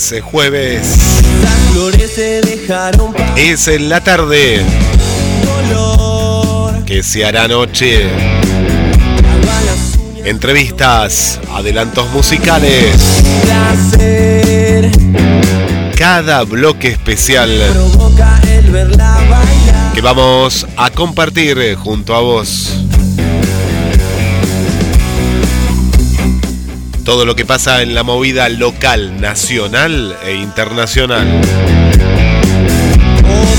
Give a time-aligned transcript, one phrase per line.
[0.00, 0.96] Es jueves,
[1.42, 3.38] las flores se dejaron pasar.
[3.38, 4.64] es en la tarde,
[5.44, 8.08] Color, que se hará noche.
[10.24, 12.96] Entrevistas, adelantos musicales,
[13.42, 14.90] placer,
[15.98, 17.50] cada bloque especial
[19.94, 22.69] que vamos a compartir junto a vos.
[27.10, 31.40] Todo lo que pasa en la movida local, nacional e internacional.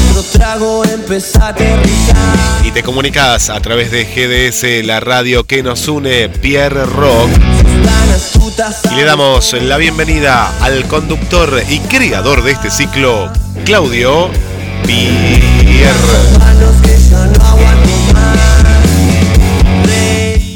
[0.10, 2.66] Otro trago empezó a aterrizar.
[2.66, 7.30] Y te comunicas a través de GDS, la radio que nos une, Pierre Rock.
[8.90, 13.30] Y le damos la bienvenida al conductor y creador de este ciclo,
[13.66, 14.30] Claudio
[14.86, 15.92] Pierre.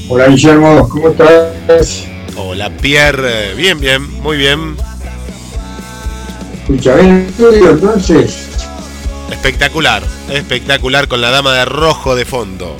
[0.07, 2.14] Hola Guillermo, ¿cómo estás?
[2.69, 4.75] Pierre, bien, bien, muy bien.
[6.61, 8.47] Escucha, ¿ven el estudio entonces?
[9.31, 12.75] Espectacular, espectacular con la dama de rojo de fondo.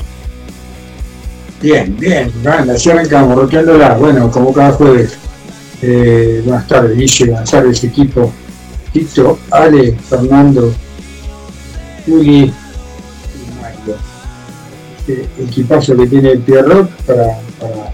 [1.61, 3.95] Bien, bien, anda, así arrancamos, roqueándola.
[3.95, 5.17] Bueno, como cada jueves.
[5.81, 8.33] Eh, buenas tardes, Guille, buenas tardes, equipo.
[8.91, 10.73] Tito, Ale, Fernando,
[12.05, 13.97] Juli y Mario.
[14.99, 17.91] Este equipazo que tiene el Pierrot para, para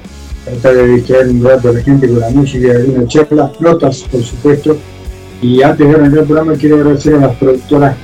[0.51, 4.03] tratar de distraer un rato a la gente con la música y alguna charla, notas,
[4.11, 4.77] por supuesto.
[5.41, 7.95] Y antes de arrancar el programa, quiero agradecer a las productoras.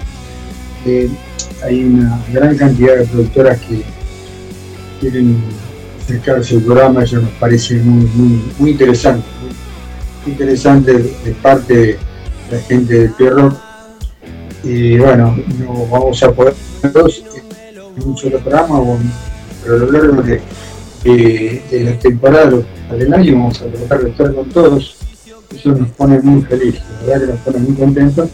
[1.63, 3.83] hay una gran cantidad de productoras que
[5.01, 5.37] quieren
[6.01, 9.25] acercarse al programa, eso nos parece muy, muy, interesante,
[10.23, 11.99] muy interesante de parte de
[12.49, 13.53] la gente de Pierro.
[14.63, 16.53] Y bueno, no vamos a poder
[16.83, 18.79] en un solo programa,
[19.63, 20.41] pero lo largo de,
[21.15, 22.51] de- de la temporada
[22.97, 24.95] del año vamos a tratar de estar con todos.
[25.55, 28.29] Eso nos pone muy felices, la verdad que nos pone muy contentos.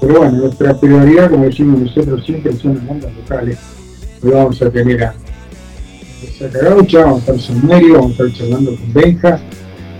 [0.00, 3.58] Pero bueno, nuestra prioridad, como decimos nosotros siempre, son las bandas locales.
[4.22, 5.14] Hoy vamos a tener a
[6.38, 9.40] Sacagaucha, vamos a estar con Merio, vamos a estar charlando con Benja,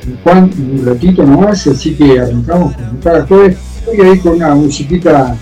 [0.04, 3.56] con Juan, en un ratito nomás, así que arrancamos con cada jueves.
[3.86, 5.36] Voy a ir con una musiquita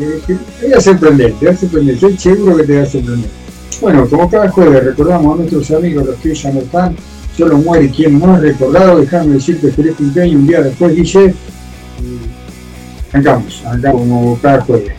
[0.00, 2.82] eh, que te va a sorprender, te va a sorprender, estoy seguro que te va
[2.82, 3.30] a sorprender.
[3.80, 6.96] Bueno, como cada jueves recordamos a nuestros amigos, los que ya no están,
[7.36, 11.34] solo muere quien no es recordado, déjame decirte feliz cumpleaños un día después, Guille.
[12.00, 14.92] Y arrancamos como cada jueves.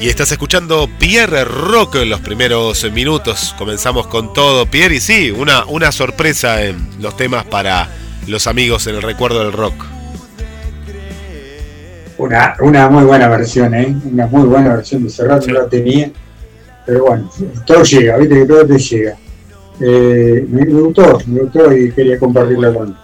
[0.00, 3.54] Y estás escuchando Pierre Rock en los primeros minutos.
[3.58, 7.86] Comenzamos con todo, Pierre, y sí, una, una sorpresa en los temas para
[8.26, 9.74] los amigos en el recuerdo del rock.
[12.16, 13.94] Una, una muy buena versión, ¿eh?
[14.10, 16.10] Una muy buena versión de Serrat, no la tenía.
[16.86, 17.30] Pero bueno,
[17.66, 19.18] todo llega, viste que todo te llega.
[19.80, 22.96] Eh, me, me gustó, me gustó y quería compartirla con,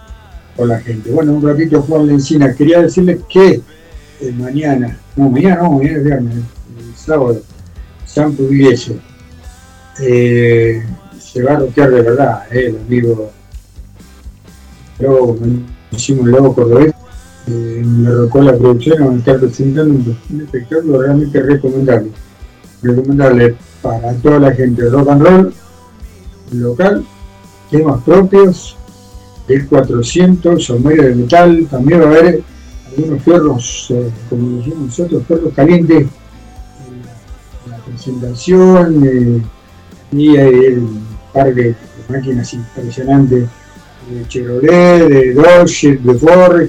[0.55, 1.11] con la gente.
[1.11, 3.61] Bueno, un ratito Juan Lencina, quería decirles que
[4.19, 6.33] eh, mañana, no, mañana no, mañana es viernes,
[7.07, 7.41] sábado,
[8.05, 8.97] San Pugliese,
[10.01, 10.83] eh,
[11.19, 13.31] se va a roquear de verdad, eh, el amigo
[14.99, 15.37] Lobo,
[15.91, 16.93] hicimos un lobo cordobés,
[17.47, 22.11] me rocó la producción, van a estar presentando un, espectáculo realmente recomendable.
[22.81, 25.53] Recomendable para toda la gente de rock and roll
[26.51, 27.05] local,
[27.69, 28.75] temas propios,
[29.47, 32.41] del 400, sombreros de metal, también va a haber
[32.97, 36.07] algunos perros, eh, como decimos nosotros, perros calientes,
[37.97, 39.41] presentación, eh,
[40.11, 41.75] y un par de
[42.07, 43.47] máquinas impresionantes
[44.09, 46.67] de Chevrolet, de Dodge, de Ford,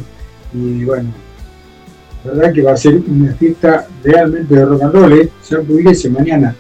[0.55, 1.11] y bueno,
[2.25, 5.31] la verdad que va a ser una fiesta realmente de rock and roll, ¿eh?
[5.43, 6.57] San Pugliese mañana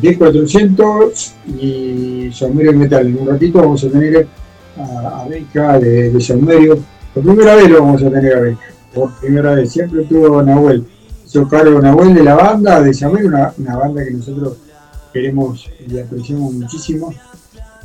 [0.00, 3.06] D400 y Saumerio Metal.
[3.06, 4.26] En un ratito vamos a tener
[4.76, 6.78] a, a Beca de, de.
[7.14, 8.60] Por primera vez lo vamos a tener a Beca.
[8.94, 9.72] Por primera vez.
[9.72, 10.84] Siempre tuvo Nahuel.
[11.30, 14.56] Hizo cargo Nahuel de la banda de Saumerio, una, una banda que nosotros
[15.12, 17.14] queremos y apreciamos muchísimo.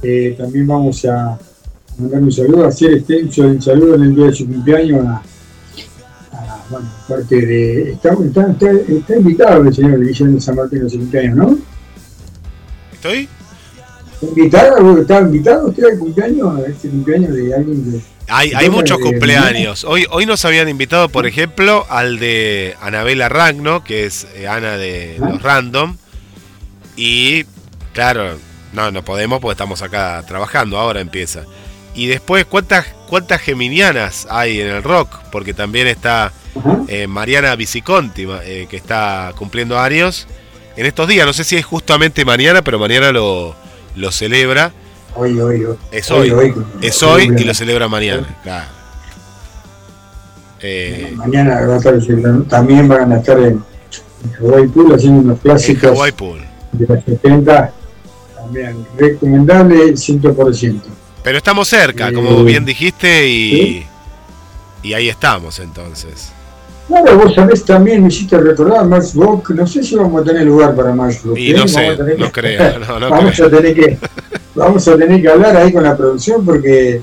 [0.02, 1.40] Eh, también vamos a, a
[2.00, 5.22] mandar un saludo, hacer extenso el saludo en el día de su cumpleaños a,
[6.32, 7.92] a, bueno, parte de.
[7.92, 11.58] Está, está, está, está invitado el señor Guillermo San Martín a su cumpleaños, ¿no?
[12.94, 13.30] ¿Estoy?
[14.22, 15.02] ¿Está invitado?
[15.02, 16.58] ¿Está invitado usted al cumpleaños?
[16.58, 18.15] A este cumpleaños de alguien de.
[18.28, 19.84] Hay, hay muchos cumpleaños.
[19.84, 24.78] Hoy, hoy nos habían invitado, por ejemplo, al de Anabela Ragno, que es eh, Ana
[24.78, 25.30] de Ah.
[25.30, 25.98] los Random.
[26.96, 27.44] Y
[27.94, 28.38] claro,
[28.74, 31.44] no, no podemos porque estamos acá trabajando, ahora empieza.
[31.94, 35.10] Y después, ¿cuántas, cuántas geminianas hay en el rock?
[35.32, 36.34] Porque también está
[36.88, 40.28] eh, Mariana Viciconti, eh, que está cumpliendo años
[40.76, 41.26] en estos días.
[41.26, 43.56] No sé si es justamente mañana, pero mañana lo,
[43.96, 44.74] lo celebra.
[45.16, 45.78] Hoy, hoy, hoy.
[45.92, 46.30] Es hoy.
[46.52, 48.28] con- Es hoy y lo celebra mañana.
[48.44, 48.68] Claro.
[50.62, 51.96] Eh, Mañana va a estar,
[52.50, 53.48] también van a estar en,
[54.24, 56.40] en Hawaii Pool haciendo unos clásicos Hawaii Pool.
[56.72, 57.72] de los 70.
[58.36, 60.82] También recomendable 100%.
[61.24, 63.86] Pero estamos cerca, como Eh, bien dijiste, y, sí.
[64.84, 66.32] y ahí estamos entonces.
[66.88, 70.46] Claro, vos sabés también, me hiciste recordar, Max Bock, no sé si vamos a tener
[70.46, 71.38] lugar para Max Bock.
[71.38, 71.54] Y ¿eh?
[71.54, 73.48] no Vamos sé, a no que- creo, no, no vamos, creo.
[73.48, 73.98] A tener que,
[74.54, 77.02] vamos a tener que hablar ahí con la producción porque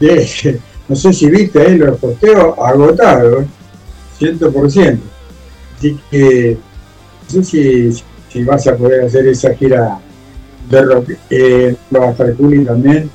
[0.00, 3.44] de- no sé si viste ahí los posteos agotados,
[4.20, 4.98] 100%.
[5.78, 6.56] Así que
[7.34, 9.98] no sé si, si vas a poder hacer esa gira
[10.68, 11.10] de rock.
[11.30, 13.08] Eh, va a estar Juli también.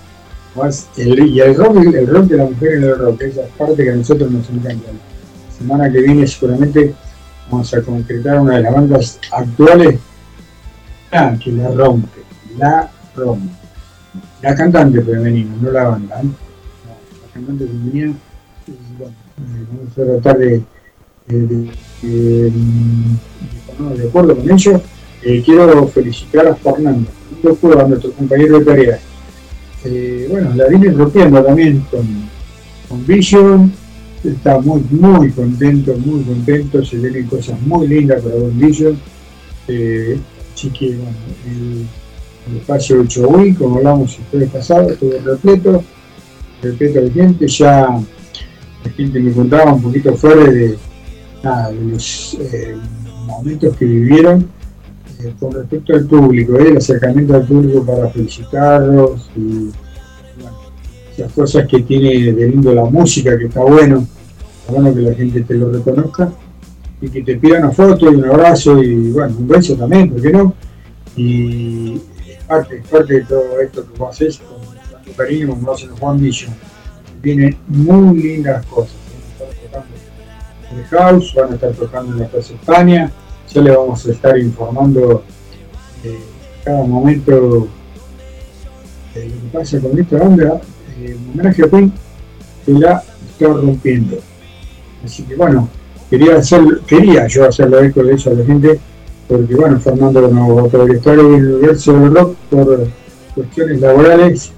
[0.56, 3.84] Más el, y el rock, el rock de la mujer en el rock, esa parte
[3.84, 4.90] que a nosotros nos encanta.
[5.60, 6.96] Semana que viene seguramente
[7.52, 10.00] vamos a concretar una de las bandas actuales
[11.12, 12.20] ah, que la rompe,
[12.58, 13.50] la rompe.
[14.42, 16.22] La cantante femenina, no la banda.
[16.22, 16.26] ¿eh?
[16.86, 16.92] La,
[17.28, 18.14] la cantante femenina,
[18.98, 20.64] bueno, eh, vamos a tratar de,
[21.28, 22.52] de- de-
[23.68, 24.82] ponernos de acuerdo con ellos.
[25.24, 27.10] Eh, quiero felicitar a Fernando,
[27.60, 29.00] Cueva, nuestro compañero de tarea.
[30.30, 32.06] Bueno, la viene rompiendo también con,
[32.88, 33.74] con Vision,
[34.24, 38.98] está muy, muy contento, muy contento, se vienen cosas muy lindas para Vision.
[39.68, 40.20] Eh,
[40.54, 41.86] así que, bueno, el,
[42.58, 45.84] espacio 8 Wii, como hablamos el jueves pasado, estuvo repleto,
[46.64, 48.02] repleto de gente, ya
[48.84, 50.78] la gente me contaba un poquito fuera de,
[51.92, 52.76] los eh,
[53.28, 54.50] momentos que vivieron
[55.20, 59.70] eh, con respecto al público, eh, el acercamiento al público para felicitarlos y
[61.20, 64.08] esas cosas que tiene de lindo la música, que está bueno,
[64.62, 66.32] está bueno que la gente te lo reconozca
[67.02, 70.22] y que te pida una foto y un abrazo y bueno, un beso también, ¿por
[70.22, 70.54] qué no?
[71.16, 72.00] Y
[72.48, 76.00] parte, parte de todo esto que vos haces con tanto cariño como lo hacen los
[76.00, 76.48] Juan Villa.
[77.22, 78.96] Vienen muy lindas cosas.
[79.40, 79.96] Van a estar tocando
[80.72, 83.12] en el House, van a estar tocando en la Plaza España,
[83.54, 85.24] ya le vamos a estar informando
[86.04, 86.20] eh,
[86.64, 87.70] cada momento
[89.14, 90.62] de lo que pasa con esta banda.
[91.06, 91.94] En homenaje a Queen,
[92.66, 94.18] que la está rompiendo.
[95.04, 95.70] Así que bueno,
[96.10, 98.80] quería hacer, quería yo hacerlo eco de eso a la gente,
[99.28, 102.88] porque bueno, Fernando no a estar en el universo del rock por
[103.36, 104.52] cuestiones laborales,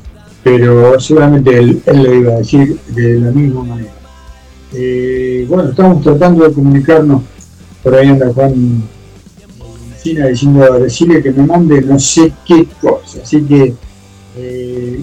[0.44, 3.92] pero seguramente él, lo iba a decir de la misma manera.
[4.74, 7.22] Eh, bueno, estamos tratando de comunicarnos,
[7.84, 8.84] por ahí anda Juan
[9.94, 13.76] Encina diciendo, decirle que me mande no sé qué cosa, así que
[14.38, 15.02] eh,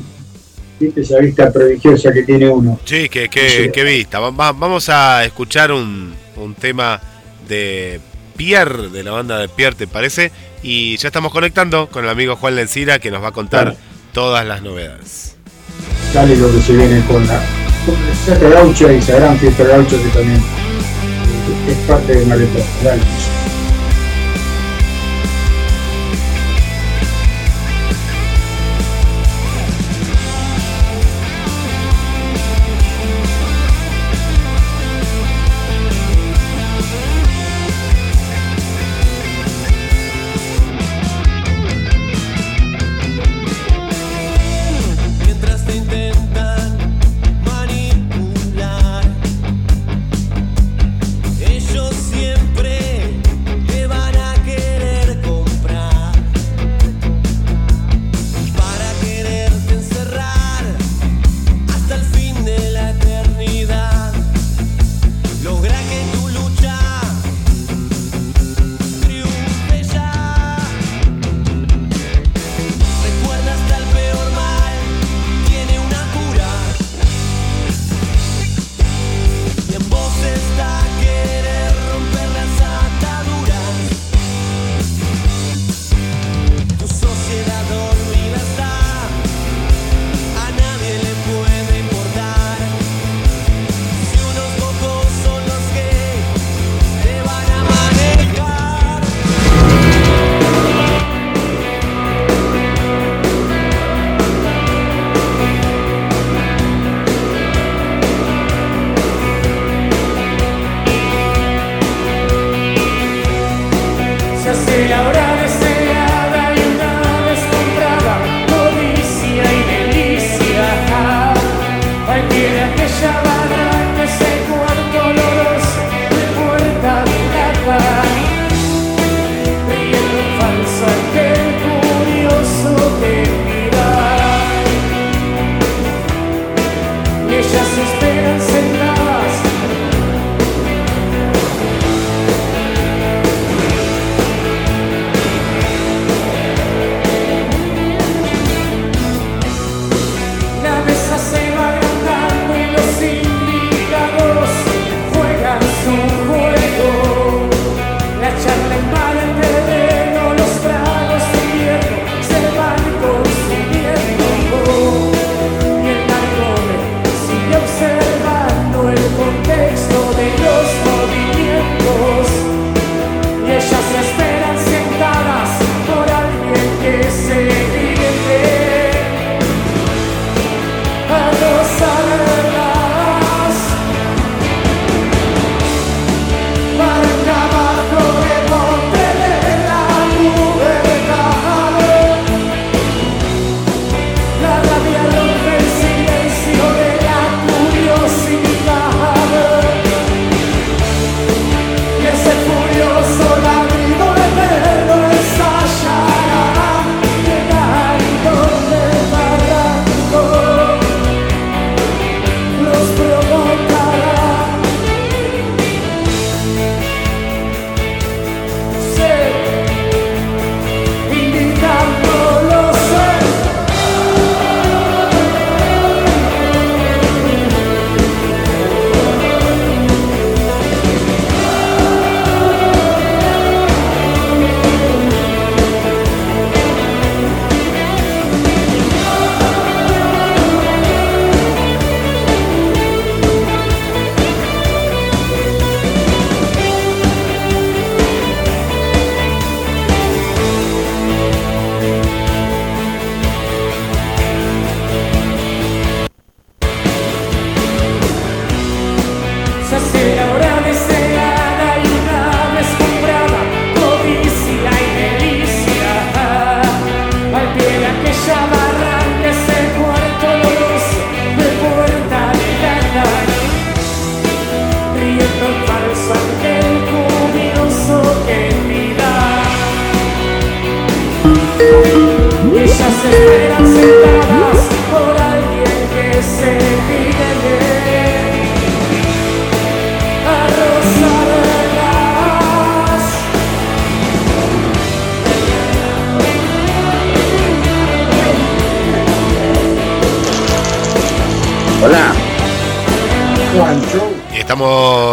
[0.78, 2.78] viste esa vista prodigiosa que tiene uno.
[2.84, 4.18] Sí, qué, qué, qué vista.
[4.20, 7.00] Va- va- vamos a escuchar un, un tema
[7.48, 8.00] de
[8.36, 10.30] Pierre, de la banda de Pierre, ¿te parece?
[10.62, 13.76] Y ya estamos conectando con el amigo Juan Lencira que nos va a contar Dale.
[14.12, 15.36] todas las novedades.
[16.14, 17.40] Dale lo que se viene con la,
[17.86, 20.42] con la gaucha y esa gran fiesta gaucha que también
[21.68, 22.58] es parte de Mareta.
[22.82, 23.02] Dale.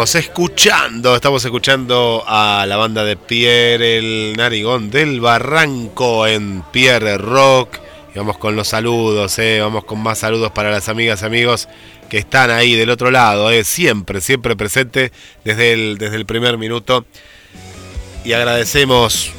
[0.06, 7.18] Estamos escuchando, estamos escuchando a la banda de Pierre el Narigón del Barranco en Pierre
[7.18, 7.80] Rock.
[8.14, 11.68] Vamos con los saludos, eh, vamos con más saludos para las amigas amigos
[12.08, 15.10] que están ahí del otro lado, eh, siempre, siempre presente
[15.42, 17.04] desde el, desde el primer minuto.
[18.24, 19.32] Y agradecemos,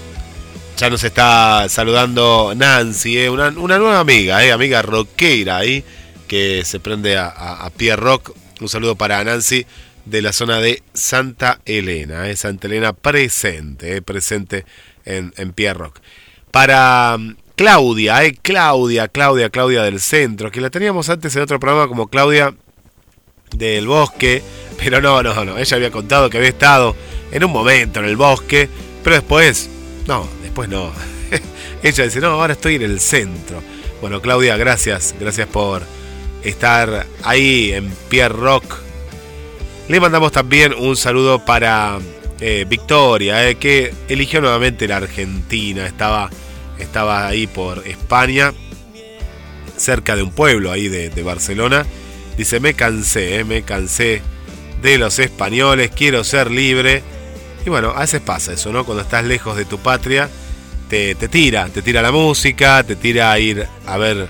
[0.75, 5.86] ya nos está saludando Nancy, eh, una, una nueva amiga, eh, amiga rockera ahí,
[6.27, 8.36] que se prende a Pierre Rock.
[8.60, 9.65] Un saludo para Nancy
[10.09, 14.65] de la zona de Santa Elena, eh, Santa Elena presente, eh, presente
[15.05, 15.99] en, en Pierre Rock.
[16.51, 21.59] Para mm, Claudia, eh, Claudia, Claudia, Claudia del centro, que la teníamos antes en otro
[21.59, 22.53] programa como Claudia
[23.55, 24.41] del bosque,
[24.77, 26.95] pero no, no, no, ella había contado que había estado
[27.31, 28.69] en un momento en el bosque,
[29.03, 29.69] pero después,
[30.07, 30.91] no, después no.
[31.83, 33.61] ella dice, no, ahora estoy en el centro.
[34.01, 35.81] Bueno, Claudia, gracias, gracias por
[36.43, 38.87] estar ahí en Pierre Rock.
[39.88, 42.00] Le mandamos también un saludo para
[42.41, 46.30] eh, Victoria, eh, que eligió nuevamente la Argentina, estaba,
[46.78, 48.54] estaba ahí por España,
[49.78, 51.86] cerca de un pueblo ahí de, Barcelona.
[52.38, 54.21] Dice, me cansé, eh, me cansé
[54.82, 57.02] de los españoles, quiero ser libre.
[57.65, 58.84] Y bueno, a veces pasa eso, ¿no?
[58.84, 60.30] Cuando estás lejos de tu patria,
[60.89, 64.28] te, te tira, te tira la música, te tira a ir a ver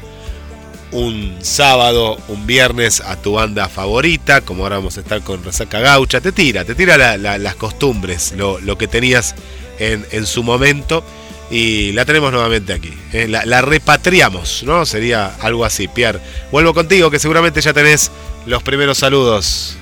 [0.92, 5.80] un sábado, un viernes a tu banda favorita, como ahora vamos a estar con Resaca
[5.80, 9.36] Gaucha, te tira, te tira la- la- las costumbres, lo, lo que tenías
[9.80, 11.04] en, en su momento
[11.52, 12.94] y la tenemos nuevamente aquí.
[13.14, 13.28] ¿eh?
[13.28, 14.86] La, repatriamos, ¿no?
[14.86, 16.20] Sería algo así, Pierre.
[16.52, 18.12] Vuelvo contigo, que seguramente ya tenés
[18.46, 19.78] los primeros saludos.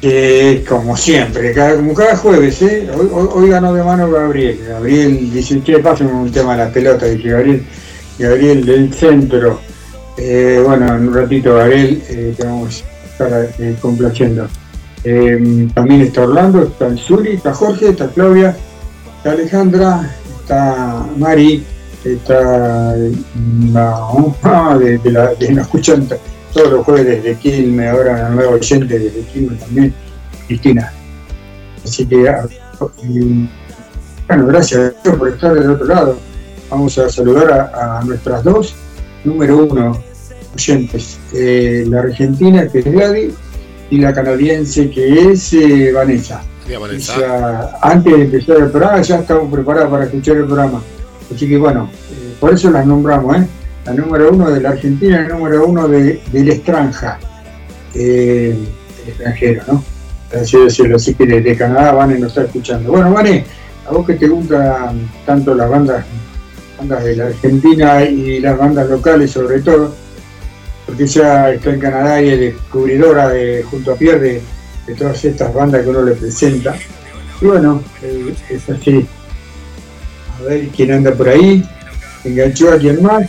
[0.00, 2.88] que como siempre, como cada jueves, ¿eh?
[2.94, 4.60] hoy, hoy, ganó de mano Gabriel.
[4.68, 7.64] Gabriel dice, che, pásenme un tema de la pelota, dice Gabriel,
[8.18, 9.60] Gabriel del centro.
[10.18, 14.48] Eh, bueno, en un ratito, Gabriel, eh, te vamos a estar eh, complaciendo.
[15.04, 18.56] Eh, también está Orlando, está el Zuli, está Jorge, está Claudia,
[19.18, 21.62] está Alejandra, está Mari,
[22.02, 22.96] está
[23.72, 24.08] la,
[24.42, 26.08] ah, de, la, de la escuchan,
[26.52, 29.94] todos los jueves desde Quilmes, ahora una nueva oyente desde Quilmes también,
[30.46, 30.92] Cristina.
[31.84, 32.46] Así que, ah,
[34.28, 36.18] bueno, gracias por estar del otro lado.
[36.70, 38.74] Vamos a saludar a nuestras dos,
[39.26, 40.00] número uno,
[40.54, 43.34] oyentes, eh, la argentina que es Gladys
[43.90, 46.42] y la canadiense que es eh, Vanessa.
[46.66, 47.18] Día, Vanessa.
[47.18, 50.82] Ya, antes de empezar el programa ya estamos preparados para escuchar el programa.
[51.34, 53.46] Así que bueno, eh, por eso las nombramos, ¿eh?
[53.84, 57.18] La número uno de la Argentina y la número uno de, del extranja,
[57.94, 58.56] eh,
[59.04, 59.84] el extranjero, ¿no?
[60.40, 62.90] Así decirlo, así que desde Canadá Vane nos está escuchando.
[62.90, 63.44] Bueno, Vane,
[63.88, 66.04] a vos que te gustan tanto las bandas,
[66.78, 69.94] bandas de la Argentina y las bandas locales sobre todo,
[70.86, 74.42] porque ella está en Canadá y es descubridora de, junto a Pierre de,
[74.86, 76.76] de todas estas bandas que uno le presenta.
[77.40, 79.06] Y bueno, eh, es así.
[80.38, 81.64] A ver quién anda por ahí.
[82.24, 83.26] Enganchó a quien más.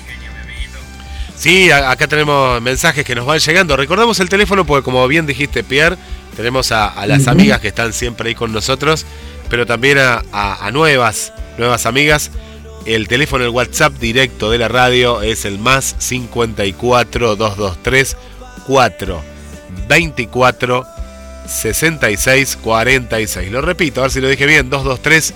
[1.35, 3.77] Sí, acá tenemos mensajes que nos van llegando.
[3.77, 5.95] Recordamos el teléfono porque como bien dijiste, Pierre,
[6.35, 9.05] tenemos a, a las amigas que están siempre ahí con nosotros,
[9.49, 12.31] pero también a, a- a nuevas, nuevas amigas.
[12.87, 18.15] El teléfono, el WhatsApp directo de la radio es el más 54 223
[18.65, 19.21] 4
[19.89, 20.85] 24
[21.45, 23.51] 66 46.
[23.51, 25.33] Lo repito, a ver si lo dije bien, 223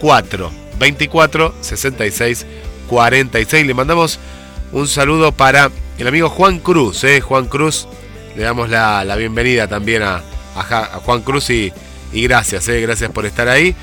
[0.00, 2.46] 4 24 66
[2.88, 3.66] 46.
[3.66, 4.20] Le mandamos
[4.70, 7.20] un saludo para el amigo Juan Cruz, ¿eh?
[7.20, 7.88] Juan Cruz.
[8.36, 10.22] Le damos la, la bienvenida también a,
[10.54, 11.72] a Juan Cruz y,
[12.12, 12.80] y gracias, ¿eh?
[12.80, 13.74] gracias por estar ahí.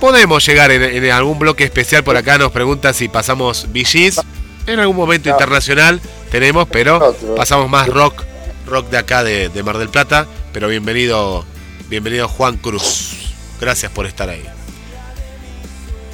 [0.00, 4.20] Podemos llegar en, en algún bloque especial por acá, nos pregunta si pasamos VGs.
[4.66, 5.34] En algún momento No.
[5.36, 6.00] internacional
[6.30, 8.22] tenemos, pero pasamos más rock,
[8.66, 10.26] rock de acá de, de Mar del Plata.
[10.52, 11.44] Pero bienvenido,
[11.88, 13.32] bienvenido Juan Cruz.
[13.60, 14.44] Gracias por estar ahí.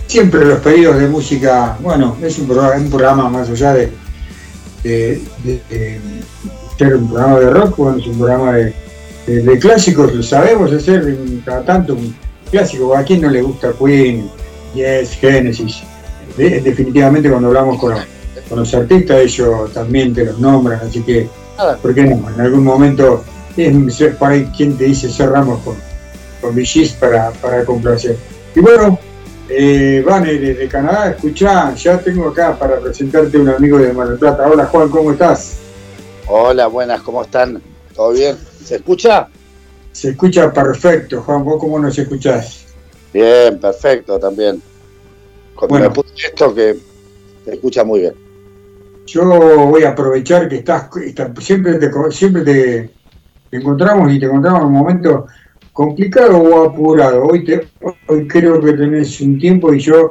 [0.07, 3.93] Siempre los pedidos de música, bueno, es un programa, un programa más allá de,
[4.83, 6.01] de- de- de
[6.79, 8.75] ser un programa de rock, bueno, es un programa de,
[9.27, 12.15] de- de clásicos, lo sabemos hacer cada tanto un
[12.51, 12.95] clásico.
[12.97, 14.31] ¿A quién no le gusta Queen,
[14.75, 15.83] Yes, Genesis?
[16.37, 17.95] De- definitivamente cuando hablamos con,
[18.49, 21.77] con los artistas ellos también te los nombran, así que, Nada.
[21.77, 22.29] ¿por qué no?
[22.31, 23.25] En algún momento
[23.57, 25.77] es es por ahí quien te dice cerramos con,
[26.41, 28.17] con VGs para, para complacer.
[28.55, 28.99] Y bueno,
[29.49, 34.19] eh, Vane, desde Canadá, escuchá, ya tengo acá para presentarte un amigo de Mar del
[34.19, 34.49] Plata.
[34.51, 35.59] Hola Juan, ¿cómo estás?
[36.27, 37.63] Hola, buenas, ¿cómo están?
[37.95, 38.37] ¿Todo bien?
[38.65, 39.29] ¿Se escucha?
[39.95, 42.67] Se escucha perfecto, Juan, ¿vos cómo nos escuchás?
[43.13, 44.61] Bien, perfecto también.
[45.55, 45.89] Cuando Bueno.
[45.89, 46.75] me puse esto que
[47.45, 48.15] se escucha muy bien.
[49.07, 49.25] Yo
[49.69, 52.91] voy a aprovechar que estás, está- siempre te, siempre te,
[53.51, 55.27] te encontramos y te encontramos en un momento
[55.73, 57.23] complicado o apurado.
[57.27, 57.69] Hoy, te,
[58.09, 60.11] hoy creo que tenés un tiempo y yo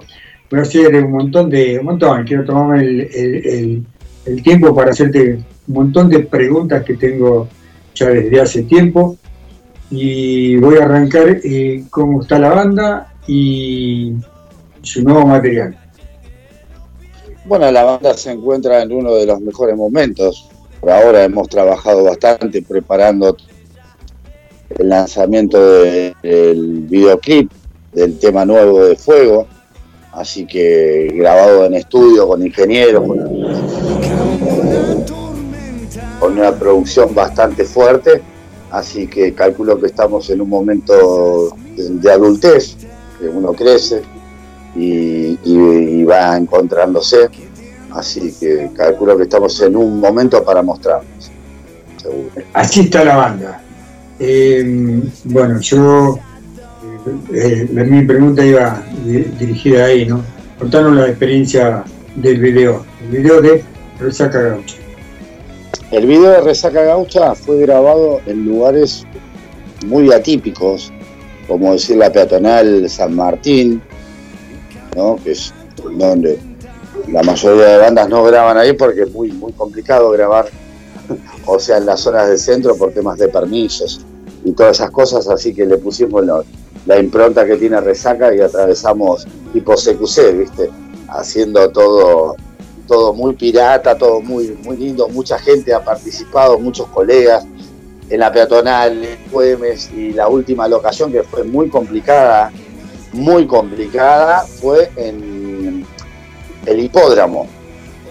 [0.50, 3.86] voy a hacer un montón de, un montón, quiero tomarme el, el- el-
[4.28, 7.50] el tiempo para hacerte un montón de preguntas que tengo
[7.93, 9.17] ya desde hace tiempo
[9.91, 14.13] y voy a arrancar eh, cómo está la banda y
[14.82, 15.78] su nuevo material.
[17.46, 20.50] Bueno, la banda se encuentra en uno de los mejores momentos.
[20.80, 23.36] Por ahora hemos trabajado bastante preparando
[24.69, 27.52] el lanzamiento de- del videoclip
[27.93, 29.47] del tema nuevo de Fuego.
[30.14, 33.03] Así que grabado en estudio con ingenieros,
[36.20, 38.22] con una producción bastante fuerte.
[38.74, 42.76] Así que calculo que estamos en un momento de, adultez,
[43.19, 44.01] que uno crece
[44.76, 47.30] y, va encontrándose.
[47.91, 51.32] Así que calculo que estamos en un momento para mostrarnos.
[52.01, 52.30] Seguro.
[52.53, 53.61] Así está la banda.
[54.19, 56.17] Eh, bueno, yo,
[57.32, 60.24] eh, eh, mi pregunta iba di- dirigida ahí, ¿no?
[60.57, 61.84] Contanos la experiencia
[62.15, 63.63] del video, el video de
[63.99, 64.78] Resaca Gaucha.
[65.94, 69.06] El video de Resaca Gaucha fue grabado en lugares
[69.86, 70.91] muy atípicos,
[71.48, 73.80] como decir la peatonal San Martín,
[74.96, 75.20] ¿no?
[75.24, 75.54] que es
[75.96, 76.39] donde
[77.10, 80.48] la mayoría de bandas no graban ahí porque es muy, muy complicado grabar,
[81.46, 84.04] o sea, en las zonas del centro por temas de permisos
[84.44, 86.26] y todas esas cosas, así que le pusimos
[86.88, 90.72] la, impronta que tiene Resaca y atravesamos tipo CQC, ¿viste?
[91.10, 92.36] Haciendo todo
[92.94, 97.44] todo muy pirata, todo muy, muy lindo, mucha gente ha participado, muchos colegas
[98.08, 102.52] en la peatonal, en Güemes, y la última locación que fue muy complicada,
[103.12, 105.84] muy complicada, fue en
[106.68, 107.48] el hipódromo,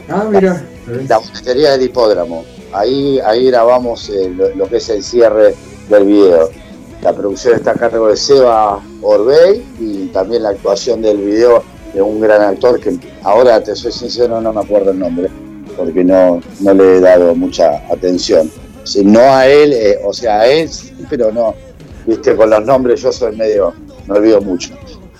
[0.09, 0.65] Ah, mira,
[1.09, 2.45] la boletería del hipódromo.
[2.73, 5.55] Ahí, ahí grabamos eh, lo, lo que es el cierre
[5.89, 6.51] del video.
[7.03, 11.63] La producción está a cargo de Seba Orbey y también la actuación del video
[11.93, 15.29] de un gran actor que ahora te soy sincero no me acuerdo el nombre
[15.77, 18.51] porque no, no le he dado mucha atención.
[18.85, 20.69] Si no a él, eh, o sea, a él,
[21.09, 21.55] pero no,
[22.07, 23.73] viste, con los nombres yo soy medio,
[24.07, 24.75] me olvido mucho.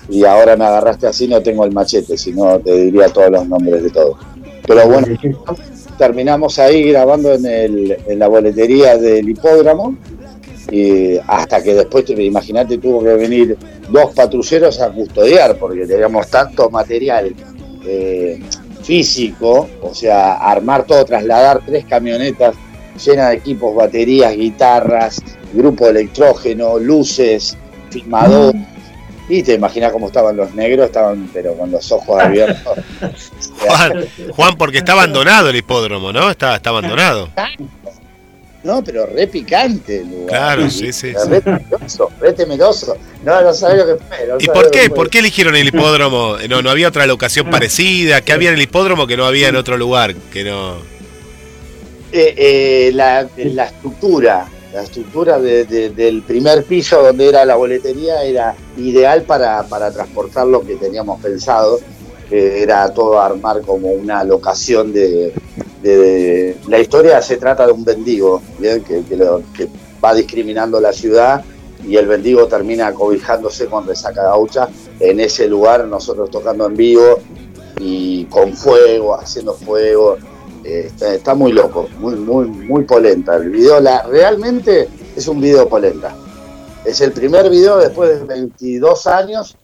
[0.09, 3.49] Y ahora me agarraste así, no tengo el machete, si no te diría todos los
[3.49, 4.17] nombres de todos.
[4.67, 5.07] Pero bueno,
[5.97, 9.97] terminamos ahí grabando en, el, en la boletería del hipódromo
[10.71, 13.57] y hasta que después, te- imagínate, tuvo que venir
[13.89, 17.35] dos patrulleros a custodiar porque teníamos tanto material
[17.85, 18.41] eh,
[18.83, 22.55] físico, o sea, armar todo, trasladar tres camionetas
[23.05, 25.21] llenas de equipos, baterías, guitarras,
[25.53, 27.57] grupo de electrógeno, luces,
[27.91, 28.55] filmador.
[29.29, 32.79] Y te imaginas cómo estaban los negros, estaban pero con los ojos abiertos.
[33.61, 34.05] Juan,
[34.37, 36.31] Juan, porque está abandonado el hipódromo, ¿no?
[36.31, 37.31] Está, está abandonado.
[38.65, 40.29] No, pero re picante el lugar.
[40.29, 42.97] Claro, sí, sí, Re temeroso, re temeroso.
[43.25, 44.27] No, no sabés lo que fue.
[44.29, 44.89] no ¿Y por qué?
[44.89, 46.37] ¿Por qué eligieron el hipódromo?
[46.49, 48.21] No, no había otra locación parecida.
[48.21, 50.15] ¿Qué había en el hipódromo que no había en otro lugar?
[50.33, 50.77] Que no.
[52.13, 57.57] Eh, eh, la, la estructura, la estructura de- de- del primer piso donde era la
[57.57, 61.81] boletería era ideal para, para transportar lo que teníamos pensado,
[62.29, 65.33] que era todo armar como una locación de,
[65.83, 68.83] de- la historia se trata de un bendigo, ¿bien?
[68.83, 69.03] Que,
[70.05, 71.45] va discriminando la ciudad
[71.87, 74.69] y el bendigo termina acobijándose con resaca gaucha
[74.99, 77.21] en ese lugar, nosotros tocando en vivo
[77.79, 80.17] y con fuego, haciendo fuego.
[80.65, 83.37] Eh, está, está muy loco, muy, muy, muy polenta.
[83.37, 86.17] El video la, realmente es un video polenta.
[86.85, 89.57] Es el primer video después de 22 años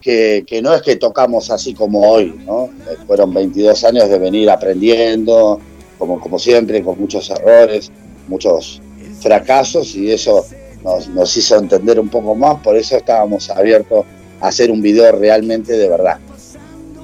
[0.00, 2.66] que, que no es que tocamos así como hoy, ¿no?
[2.90, 5.60] Eh, Fueron 22 años de venir aprendiendo,
[5.98, 7.90] como, como siempre, con muchos errores,
[8.28, 8.80] muchos
[9.20, 10.46] fracasos y eso
[10.84, 14.04] nos, nos hizo entender un poco más, por eso estábamos abiertos
[14.40, 16.18] a hacer un video realmente de verdad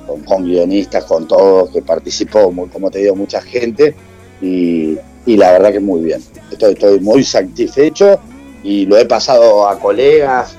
[0.07, 3.95] con, con guionistas, con todos, que participó, muy- como te digo, mucha gente,
[4.41, 6.23] y, y la verdad que muy bien.
[6.53, 8.21] Estoy, estoy muy satisfecho
[8.63, 10.55] y lo he pasado a colegas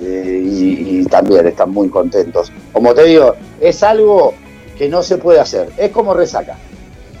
[0.00, 2.50] eh, y, también están muy contentos.
[2.72, 4.34] Como te digo, es algo
[4.76, 6.56] que no se puede hacer, es como resaca,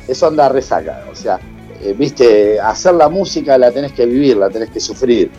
[0.08, 1.38] es onda resaca, o sea,
[1.80, 5.30] eh, viste, hacer la música la tenés que vivir, la tenés que sufrir,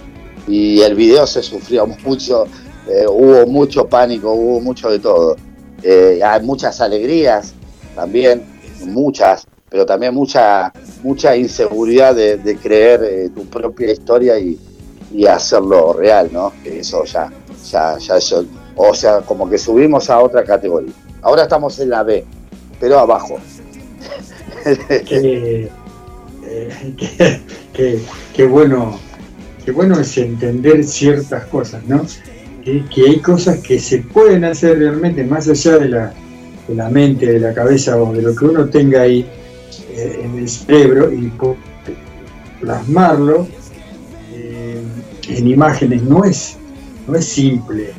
[0.48, 2.46] y el video se sufrió mucho,
[2.88, 5.36] eh, hubo mucho pánico, hubo mucho de todo.
[5.86, 7.54] Hay muchas alegrías
[7.94, 8.44] también,
[8.86, 10.74] muchas, pero también mucha,
[11.04, 14.58] mucha inseguridad de, creer tu propia historia y,
[15.14, 16.52] y hacerlo real, ¿no?
[16.64, 17.32] Eso ya,
[17.72, 18.46] ya, ya eso,
[18.76, 20.92] o sea, como que subimos a otra categoría.
[21.22, 22.24] Ahora estamos en la B,
[22.80, 23.40] pero abajo.
[24.66, 25.70] eh,
[26.98, 27.40] que,
[27.74, 28.00] que-
[28.34, 29.00] que bueno,
[29.64, 32.06] que bueno es entender ciertas cosas, ¿no?
[32.64, 36.14] Que, que hay cosas que se pueden hacer realmente más allá de la,
[36.68, 39.26] de la mente, de la cabeza o de lo que uno tenga ahí
[39.92, 41.32] eh, en el cerebro y
[42.60, 43.48] plasmarlo
[45.30, 46.58] en imágenes no es,
[47.08, 47.92] no es simple.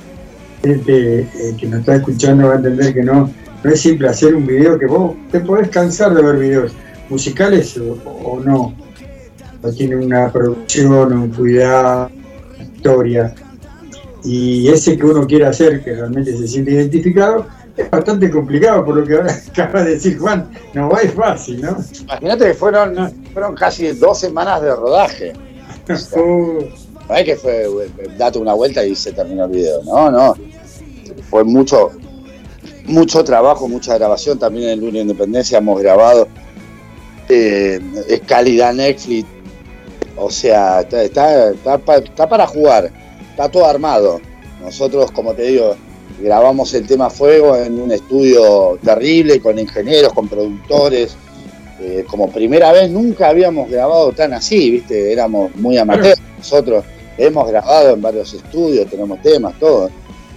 [0.62, 3.30] Este eh, que nos está escuchando va a entender que no,
[3.62, 6.72] no es simple hacer un video que vos te podés cansar de ver videos
[7.08, 8.74] musicales o, o no.
[9.62, 12.10] O tiene una producción, un cuidado,
[12.54, 13.34] una historia.
[14.24, 17.46] Y ese que uno quiere hacer, que realmente se siente identificado,
[17.76, 19.16] es bastante complicado, por lo que
[19.50, 20.50] acaba de decir Juan.
[20.74, 21.76] No va es fácil, ¿no?
[22.02, 25.32] Imagínate que fueron, fueron casi dos semanas de rodaje.
[26.16, 26.64] Uh,
[27.08, 27.88] No es que fue, eh,
[28.18, 29.82] date una vuelta y se terminó el video.
[29.84, 30.34] No, no.
[31.30, 31.90] Fue mucho,
[32.84, 34.38] mucho trabajo, mucha grabación.
[34.38, 36.28] También en Luna Independencia hemos grabado.
[37.28, 39.26] Eh, es calidad Netflix.
[40.16, 42.90] O sea, está, está, está pa- está para jugar.
[43.30, 44.20] Está todo armado.
[44.62, 45.76] Nosotros, como te digo,
[46.20, 51.16] grabamos el tema Fuego en un estudio terrible, con ingenieros, con productores.
[51.78, 55.12] Eh, como primera vez nunca habíamos grabado tan así, ¿viste?
[55.12, 56.18] Éramos muy amateurs.
[56.38, 56.84] Nosotros
[57.18, 59.90] hemos grabado en varios estudios, tenemos temas, todo,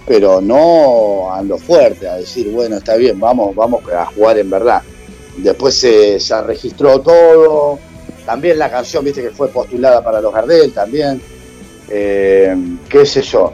[0.06, 4.50] pero no a lo fuerte, a decir, bueno, está bien, vamos, vamos a jugar en
[4.50, 4.82] verdad.
[5.36, 7.78] Después se, se registró todo,
[8.26, 11.20] también la canción, viste que fue postulada para los Gardel también,
[11.92, 12.54] Eh,
[12.88, 13.52] qué sé yo.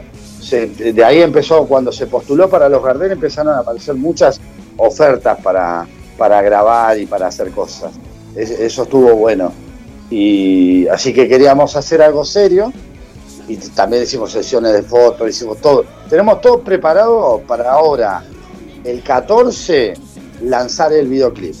[0.77, 4.39] De ahí empezó, cuando se postuló para los Gardel, empezaron a aparecer muchas
[4.77, 7.91] ofertas para, para grabar y para hacer cosas.
[8.35, 9.51] Es- eso estuvo bueno.
[10.11, 12.71] Y así que queríamos hacer algo serio
[13.47, 15.85] y también hicimos sesiones de fotos, hicimos todo.
[16.09, 18.23] Tenemos todo preparado para ahora,
[18.83, 19.93] el 14,
[20.43, 21.55] lanzar el videoclip.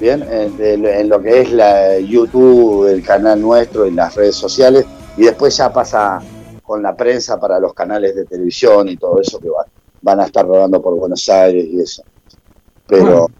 [0.00, 4.34] Bien, en, en- en lo que es la YouTube, el canal nuestro y las redes
[4.36, 4.84] sociales,
[5.16, 6.20] y después ya pasa
[6.62, 9.66] con la prensa para los canales de televisión y todo eso que van,
[10.02, 12.02] van a estar rodando por Buenos Aires y eso.
[12.86, 13.30] Pero,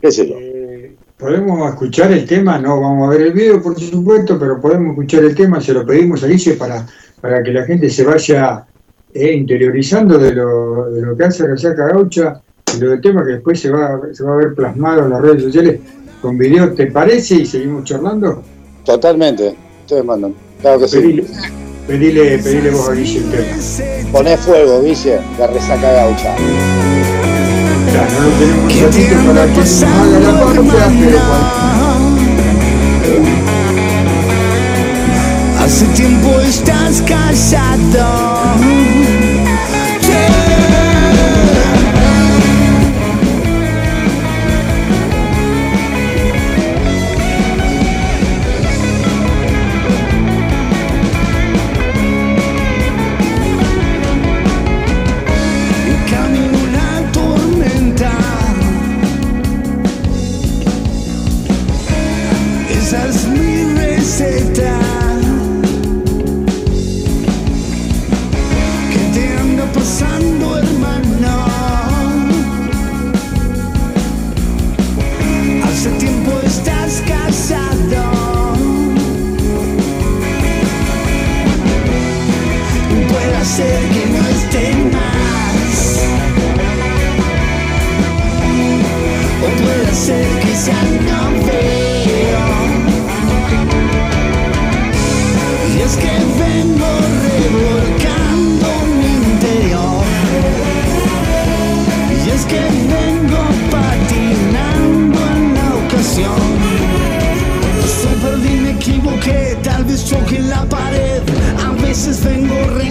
[0.00, 0.36] qué sé yo.
[0.38, 4.90] eh, podemos escuchar el tema, no vamos a ver el video por supuesto, pero podemos
[4.90, 6.86] escuchar el tema, se lo pedimos a Alicia para,
[7.20, 8.66] para que la gente se vaya
[9.14, 12.40] eh, interiorizando de lo, de lo que hace Resaca Gaucha
[12.74, 15.22] y lo del tema que después se va, se va a ver plasmado en las
[15.22, 15.80] redes sociales
[16.20, 17.36] con video, ¿te parece?
[17.36, 18.42] Y seguimos charlando.
[18.84, 19.54] Totalmente.
[19.82, 20.34] Ustedes mandan.
[20.60, 20.98] Claro que sí.
[20.98, 21.24] Pedile,
[21.86, 24.12] pedile, pedile vos a Alicia el tema.
[24.12, 27.15] Poné fuego, dice, la resaca gaucha.
[27.96, 29.72] Ya, no lo tenemos ratito
[30.66, 31.26] para que la
[35.64, 38.46] Hace tiempo estás callado.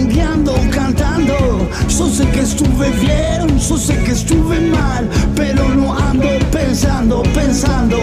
[0.06, 1.68] Rengueando, cantando.
[1.88, 7.98] Yo sé que estuve bien, yo sé que estuve mal, pero no ando pensando, pensando.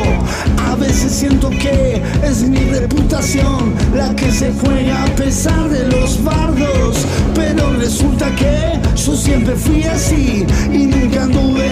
[0.70, 6.24] A veces siento que es mi reputación la que se juega a pesar de los
[6.24, 7.06] bardos.
[7.36, 11.72] Pero resulta que yo siempre fui así y nunca anduve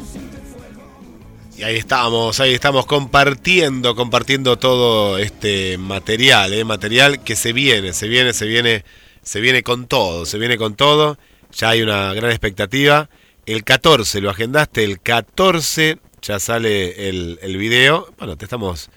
[1.61, 6.65] Y ahí estamos, ahí estamos compartiendo, compartiendo todo este material, ¿eh?
[6.65, 8.83] material que se viene, se viene, se viene,
[9.21, 11.19] se viene con todo, se viene con todo.
[11.53, 13.11] Ya hay una gran expectativa.
[13.45, 18.11] El 14, lo agendaste, el 14 ya sale el, video.
[18.17, 18.89] Bueno, te estamos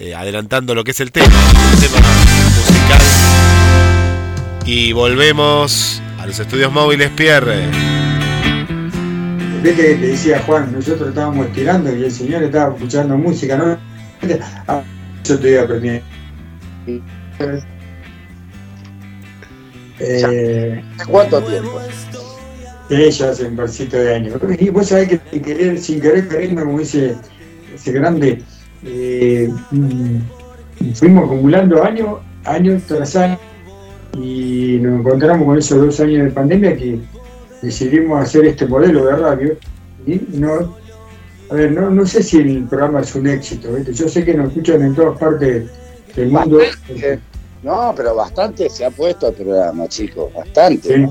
[0.00, 1.30] eh, adelantando lo que es el tema.
[4.66, 8.09] Y volvemos a los estudios móviles, Pierre.
[9.62, 13.76] Viste que te decía Juan, nosotros estábamos estirando y el señor estaba escuchando música, ¿no?
[14.66, 14.82] Ah,
[15.24, 16.02] Yo estoy aprendiendo.
[19.98, 21.78] Eh, ¿Cuánto tiempo?
[22.88, 24.40] ella hace un parcito de años.
[24.58, 27.16] Y vos sabés que sin querer, sin querer queriendo, como dice
[27.74, 28.42] ese grande,
[28.84, 33.38] eh, mm, fuimos acumulando años, años tras años,
[34.14, 36.98] y nos encontramos con esos dos años de pandemia que
[37.62, 39.56] decidimos hacer este modelo de radio.
[40.06, 40.76] Y no,
[41.50, 43.92] a ver, no, no sé si el programa es un éxito, ¿viste?
[43.92, 45.64] yo sé que nos escuchan en todas partes
[46.16, 46.58] del mundo.
[46.58, 47.20] Bastante.
[47.62, 50.94] No, pero bastante se ha puesto el programa, chicos, bastante.
[50.96, 51.06] Sí.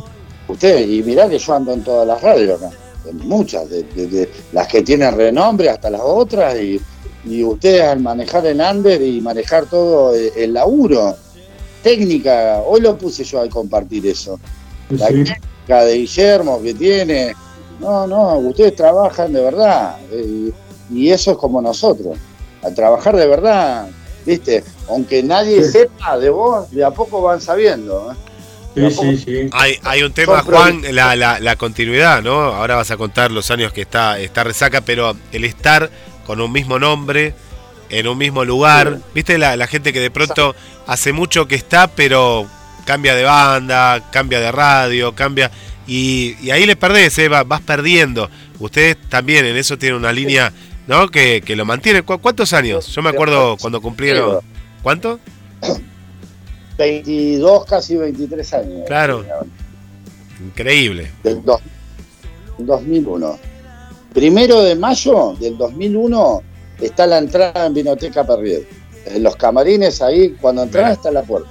[0.47, 2.75] Usted, y mirá que yo ando en todas las radios acá,
[3.13, 6.81] muchas, de, de- de las que tienen renombre hasta las otras, y,
[7.25, 11.15] y ustedes al manejar el Ander y manejar todo el, el laburo,
[11.83, 14.39] técnica, hoy lo puse yo al compartir eso,
[14.89, 15.23] la Sí.
[15.77, 17.35] De Guillermo que tiene,
[17.79, 20.51] no, no, ustedes trabajan de verdad, eh,
[20.91, 22.17] y eso es como nosotros,
[22.63, 23.87] al trabajar de verdad,
[24.25, 25.71] viste, aunque nadie Sí.
[25.71, 28.11] sepa de vos, de a poco van sabiendo.
[28.11, 28.15] ¿eh?
[28.75, 29.49] Sí, sí, sí.
[29.51, 32.31] Hay, hay un tema, Juan, la, la, la continuidad, ¿no?
[32.39, 35.89] Ahora vas a contar los años que está, está resaca, pero el estar
[36.25, 37.33] con un mismo nombre,
[37.89, 38.99] en un mismo lugar.
[39.15, 40.55] ¿Viste la, la gente que de pronto
[40.85, 42.45] hace mucho que está, pero
[42.89, 45.51] cambia de banda, cambia de radio, cambia...
[45.85, 47.29] Y, y ahí le perdés, ¿eh?
[47.29, 48.27] Va- vas perdiendo.
[48.57, 50.51] Ustedes también en eso tienen una línea,
[50.87, 51.07] ¿no?
[51.07, 52.01] Que, que lo mantiene.
[52.01, 52.87] ¿Cu- ¿Cuántos años?
[52.87, 54.39] Yo me acuerdo cuando cumplieron...
[54.81, 55.19] ¿Cuánto?
[56.79, 58.81] 22, casi 23 años.
[58.87, 59.23] Claro.
[60.43, 61.11] Increíble.
[61.23, 61.61] Del dos-
[62.57, 63.37] 2001.
[64.13, 66.41] Primero de mayo del 2001
[66.81, 68.67] está la entrada en Vinoteca Perrier.
[69.05, 71.49] En los camarines ahí, cuando entras está la puerta.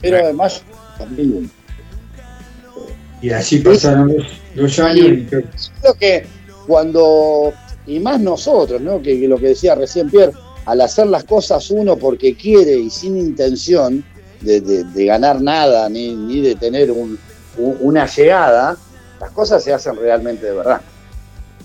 [0.00, 0.60] Primero de mayo
[0.98, 1.48] 2001.
[3.20, 4.16] Y así pasaron
[4.54, 5.26] dos años y
[5.80, 6.26] Creo que
[6.66, 7.52] cuando,
[7.86, 9.02] y más nosotros, ¿no?
[9.02, 10.32] que, que lo que decía recién Pierre,
[10.66, 14.04] al hacer las cosas uno porque quiere y sin intención
[14.40, 17.18] de, de- de ganar nada, ni, ni de tener un-
[17.56, 18.76] un- una llegada,
[19.20, 20.80] las cosas se hacen realmente de verdad.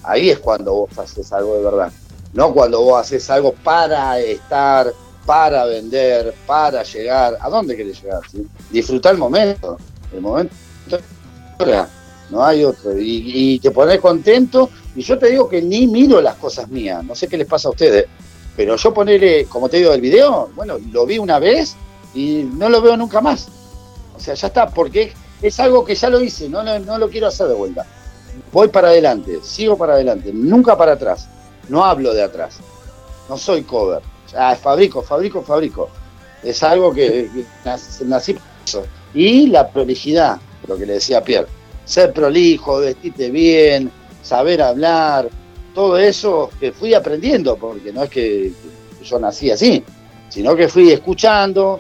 [0.02, 1.92] Ahí es cuando vos haces algo de verdad.
[2.34, 4.92] No cuando vos haces algo para estar,
[5.26, 7.38] para vender, para llegar.
[7.40, 8.22] ¿A dónde querés llegar?
[8.70, 9.78] Disfrutar el momento.
[10.14, 10.56] El momento
[12.30, 12.94] no hay otro.
[12.98, 14.70] Y, te pones contento.
[14.96, 17.04] Y yo te digo que ni miro las cosas mías.
[17.04, 18.06] No sé qué les pasa a ustedes.
[18.56, 21.76] Pero yo ponerle, como te digo, del video, bueno, lo vi una vez
[22.14, 23.48] y no lo veo nunca más.
[24.16, 25.12] O sea, ya está, porque
[25.42, 27.84] es algo que ya lo hice, no, no lo quiero hacer de vuelta.
[28.52, 31.28] Voy para adelante, sigo para adelante, nunca para atrás.
[31.68, 32.58] No hablo de atrás.
[33.28, 34.02] No soy cover.
[34.36, 35.90] Ah, fabrico, fabrico, fabrico.
[36.44, 38.86] Es algo que, que nac- nací eso.
[39.14, 41.48] Y la prolijidad, lo que le decía Pierre.
[41.86, 45.30] Ser prolijo, vestirte bien, saber hablar,
[45.74, 48.52] todo eso que fui aprendiendo, porque no es que
[49.04, 49.84] yo nací así,
[50.30, 51.80] sino que fui escuchando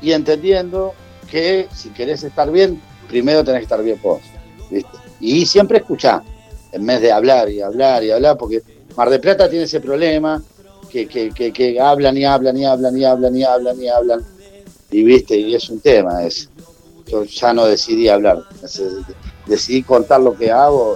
[0.00, 0.94] y entendiendo
[1.30, 4.20] que si querés estar bien, primero tenés que estar bien vos.
[5.20, 6.22] Y siempre escuchar,
[6.72, 8.62] en vez de hablar y hablar y hablar, porque
[8.96, 10.42] Mar de Plata tiene ese problema,
[10.94, 14.20] que, que, que, que hablan y hablan y hablan y hablan y hablan y hablan.
[14.92, 16.48] Y viste, y es un tema ese.
[17.06, 18.44] Yo ya no decidí hablar,
[19.46, 20.94] decidí contar lo que hago,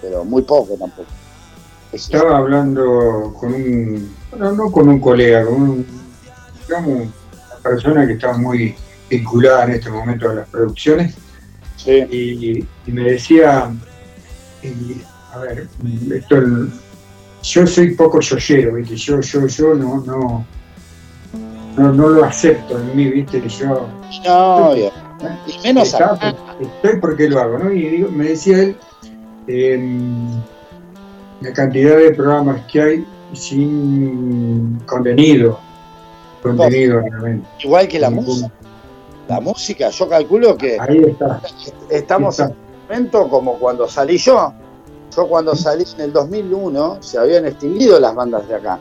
[0.00, 1.08] pero muy poco tampoco.
[1.92, 5.86] Estaba hablando con un, bueno, no con un colega, con un,
[6.66, 8.74] digamos, una persona que está muy
[9.10, 11.14] vinculada en este momento a las producciones
[11.76, 12.04] Sí.
[12.10, 13.70] y, y me decía,
[14.62, 15.02] y,
[15.32, 15.68] a ver,
[16.14, 16.36] esto,
[17.42, 18.96] yo soy poco yoyero, ¿viste?
[18.96, 20.44] Yo, yo, yo no, no,
[21.76, 23.46] no, no lo acepto en mí, ¿viste?
[23.48, 23.86] Yo
[24.26, 24.90] No, obvio.
[25.46, 26.34] Y menos está, acá.
[26.58, 27.72] estoy porque lo hago, ¿no?
[27.72, 28.76] Y digo- me decía él,
[29.46, 30.26] em,
[31.40, 35.58] la cantidad de programas que hay sin contenido,
[36.42, 37.46] contenido realmente.
[37.62, 38.50] Igual que la música.
[39.28, 41.40] La música, yo calculo que Ahí está.
[41.88, 42.46] estamos está.
[42.46, 42.56] en un
[42.88, 44.52] momento como cuando salí yo.
[45.14, 48.78] Yo cuando salí en el 2001 se habían extinguido las bandas de acá.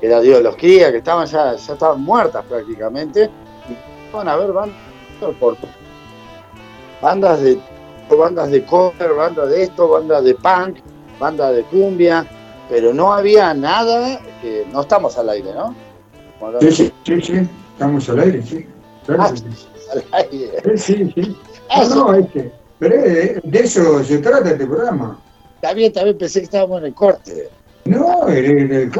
[0.00, 3.30] Que era Dios los cría, que estaban ya, ya estaban muertas prácticamente.
[3.68, 4.76] Y van a ver bandas
[5.40, 5.56] por
[7.00, 7.58] bandas de
[8.18, 10.76] bandas de cover, bandas de esto, bandas de punk,
[11.18, 12.26] bandas de cumbia,
[12.68, 15.74] pero no había nada que no estamos al aire, ¿no?
[16.38, 18.66] Cuando- Sí, sí, sí, sí, estamos al aire, sí.
[19.06, 19.46] Claro Ah, que sí.
[19.92, 20.76] al aire.
[20.76, 21.36] Sí, sí, sí.
[21.70, 25.18] Ah, No, no, este, pero de, de eso se trata este programa.
[25.64, 27.48] También, también pensé que estábamos en el corte.
[27.86, 28.90] No, el, el,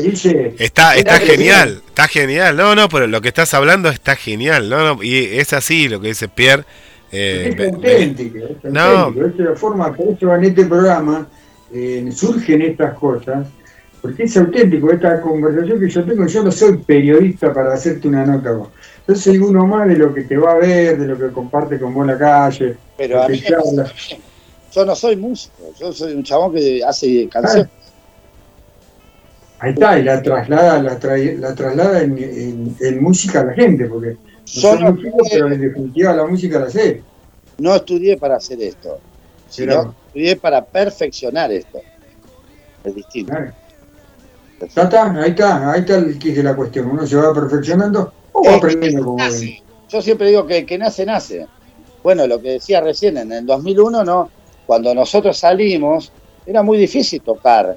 [0.00, 2.56] dice, Está, está genial, está genial.
[2.56, 4.68] No, no, pero lo que estás hablando está genial.
[4.68, 6.62] No, no, y es así lo que dice Pierre.
[7.10, 9.08] eh, es auténtico, No.
[9.08, 11.26] Esa es la forma, por eso en este programa
[11.74, 13.48] eh, surgen estas cosas,
[14.00, 16.24] porque es auténtico esta conversación que yo tengo.
[16.28, 18.52] Yo no soy periodista para hacerte una nota.
[18.52, 18.68] vos.
[19.08, 21.80] Yo soy uno más de lo que te va a ver, de lo que comparte
[21.80, 22.76] con vos en la calle.
[22.96, 23.42] Pero a mí.
[24.74, 27.70] Yo no soy músico, yo soy un chabón que hace canciones.
[29.58, 33.52] Ahí está, y la traslada, la, trae- la traslada en, en- en música a la
[33.54, 34.18] gente, porque
[34.54, 37.04] no Yo soy no, músico, pero en definitiva la música la sé.
[37.58, 38.98] no estudié para hacer esto,
[39.48, 41.78] sino estudié para perfeccionar esto.
[42.82, 43.32] Es distinto.
[43.32, 43.52] Claro.
[44.74, 46.88] Ya está, ahí está, ahí está el quid de la cuestión.
[46.90, 49.60] Uno se va perfeccionando o va Eh, aprendiendo como nace.
[49.88, 51.46] Yo siempre digo que el que nace, nace.
[52.02, 54.30] Bueno, lo que decía recién, en el 2001, no,
[54.66, 56.12] cuando nosotros salimos,
[56.46, 57.76] era muy difícil tocar,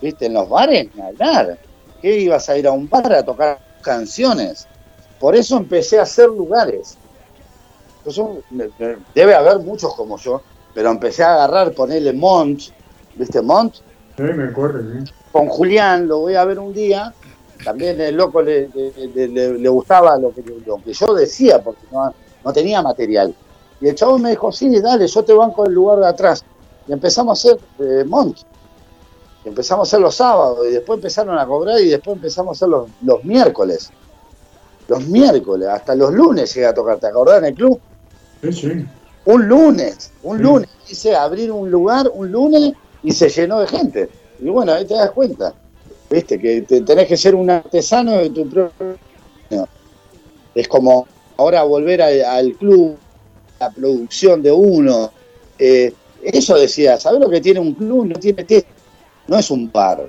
[0.00, 0.26] ¿viste?
[0.26, 1.58] En los bares, ni hablar.
[2.00, 4.66] ¿Qué ibas a ir a un bar a tocar canciones?
[5.18, 6.98] Por eso empecé a hacer lugares.
[8.06, 8.38] Yo-
[9.14, 10.42] debe haber muchos como yo,
[10.74, 12.60] pero empecé a agarrar, ponerle Mont,
[13.14, 13.76] ¿viste Mont?
[14.16, 15.10] Sí, me acuerdo, sí.
[15.32, 17.12] con Julián, lo voy a ver un día,
[17.64, 21.60] también el loco le, le- le- le- le gustaba lo que, lo que yo decía,
[21.62, 22.14] porque no,
[22.44, 23.34] no tenía material.
[23.84, 26.42] Y el chabón me dijo, sí, dale, yo te banco el lugar de atrás.
[26.86, 28.04] Y empezamos a hacer eh,
[29.44, 32.68] empezamos a hacer los sábados y después empezaron a cobrar y después empezamos a hacer
[32.70, 33.90] los, los miércoles.
[34.88, 37.78] Los miércoles, hasta los lunes llegué a tocar, ¿te acordás en el club?
[38.42, 38.68] Sí, sí.
[39.26, 40.42] Un lunes, un Sí.
[40.42, 40.70] lunes.
[40.88, 42.72] Hice abrir un lugar un lunes
[43.02, 44.10] y se llenó de gente.
[44.38, 45.54] Y bueno, ahí te das cuenta.
[46.10, 48.96] Viste, que te- tenés que ser un artesano de tu propio.
[50.54, 51.06] Es como
[51.36, 52.98] ahora volver a- al club,
[53.64, 55.10] la producción de uno.
[55.58, 55.92] Eh,
[56.22, 58.06] eso decía, ¿sabés lo que tiene un club?
[58.06, 58.66] No tiene techo,
[59.28, 60.06] no es un bar.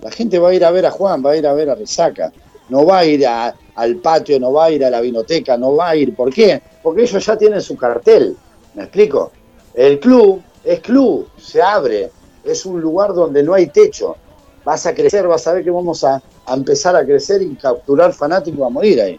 [0.00, 1.74] La gente va a ir a ver a Juan, va a ir a ver a
[1.74, 2.32] Resaca.
[2.68, 5.76] No va a ir a- al patio, no va a ir a la vinoteca, no
[5.76, 6.14] va a ir.
[6.14, 6.60] ¿Por qué?
[6.82, 8.36] Porque ellos ya tienen su cartel.
[8.74, 9.30] ¿Me explico?
[9.74, 12.10] El club es club, se abre,
[12.44, 14.16] es un lugar donde no hay techo.
[14.64, 18.12] Vas a crecer, vas a ver que vamos a, a empezar a crecer y capturar
[18.12, 19.18] fanáticos a morir ahí.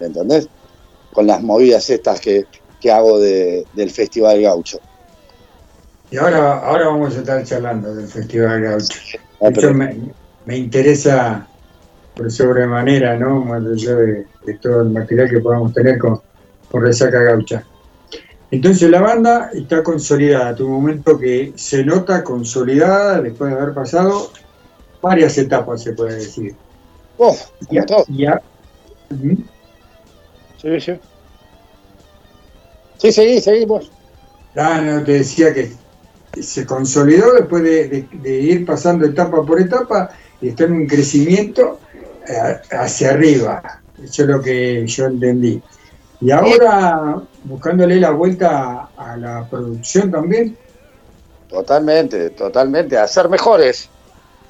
[0.00, 0.48] ¿Me entendés?
[1.12, 2.44] Con las movidas estas que,
[2.80, 4.78] que hago de- del Festival Gaucho.
[6.10, 8.98] Y ahora, ahora vamos a estar charlando del Festival Gaucho.
[9.40, 9.96] Ah, pero- me,
[10.46, 11.46] me interesa
[12.16, 13.44] por sobremanera, ¿no?
[13.44, 16.20] Más allá de, de todo el material que podamos tener con,
[16.70, 17.62] con Resaca Gaucha.
[18.50, 24.30] Entonces la banda está consolidada, tu momento que se nota consolidada después de haber pasado
[25.02, 26.54] varias etapas, se puede decir.
[27.18, 27.36] Oh,
[27.70, 28.04] Y a- todo.
[28.08, 28.40] y a-
[29.10, 29.36] Ujú.
[30.62, 30.92] Sí, sí.
[32.98, 33.90] Sí, seguí, vos.
[34.56, 35.72] Ah, no, te decía que
[36.42, 40.86] se consolidó después de, de- de ir pasando etapa por etapa y está en un
[40.86, 41.80] crecimiento
[42.28, 43.62] eh, hacia arriba.
[44.02, 45.60] Eso es lo que yo entendí.
[46.20, 50.56] Y ahora, buscándole la vuelta a, la producción también,
[51.48, 52.98] Totalmente, totalmente.
[52.98, 53.88] A ser mejores.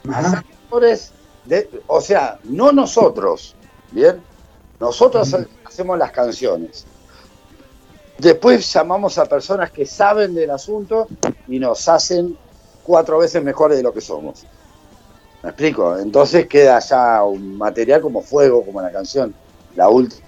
[0.03, 1.13] Ser mejores.
[1.45, 3.55] de- o sea, no nosotros.
[3.93, 4.21] ¿Bien?
[4.81, 5.33] Nosotros
[5.65, 6.87] hacemos las canciones.
[8.19, 11.07] Después llamamos a personas que saben del asunto
[11.47, 12.37] y nos hacen
[12.83, 14.45] cuatro veces mejores de lo que somos.
[15.43, 15.97] ¿Me explico?
[15.97, 19.33] Entonces queda ya un material como fuego, como la canción,
[19.77, 20.27] la última.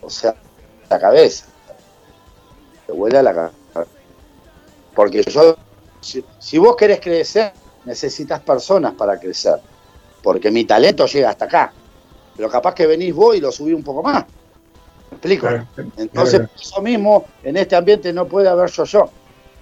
[0.00, 0.34] O sea,
[0.88, 1.44] la cabeza.
[2.86, 3.56] Te vuela la cabeza.
[4.94, 5.56] Porque yo,
[6.00, 7.52] si, si vos querés crecer,
[7.84, 9.60] necesitas personas para crecer.
[10.22, 11.72] Porque mi talento llega hasta acá.
[12.34, 14.24] Pero capaz que venís vos y lo subí un poco más.
[15.10, 15.48] ¿Me explico?
[15.96, 19.10] Entonces, por eso mismo, en este ambiente no puede haber yo-yo.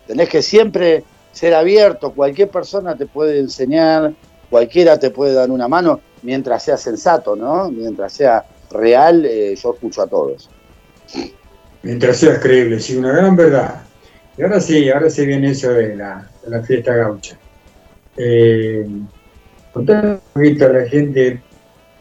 [0.07, 2.13] Tenés que siempre ser abierto.
[2.13, 4.13] Cualquier persona te puede enseñar,
[4.51, 7.71] cualquiera te puede dar una mano, mientras sea sensato, ¿no?
[7.71, 10.49] Mientras sea real, eh, yo escucho a todos.
[11.83, 13.83] mientras seas creíble, sí, una gran verdad.
[14.37, 17.37] Y ahora sí, ahora sí viene eso de la, de la fiesta gaucha.
[18.17, 18.85] Eh,
[19.75, 21.43] un poquito a la gente,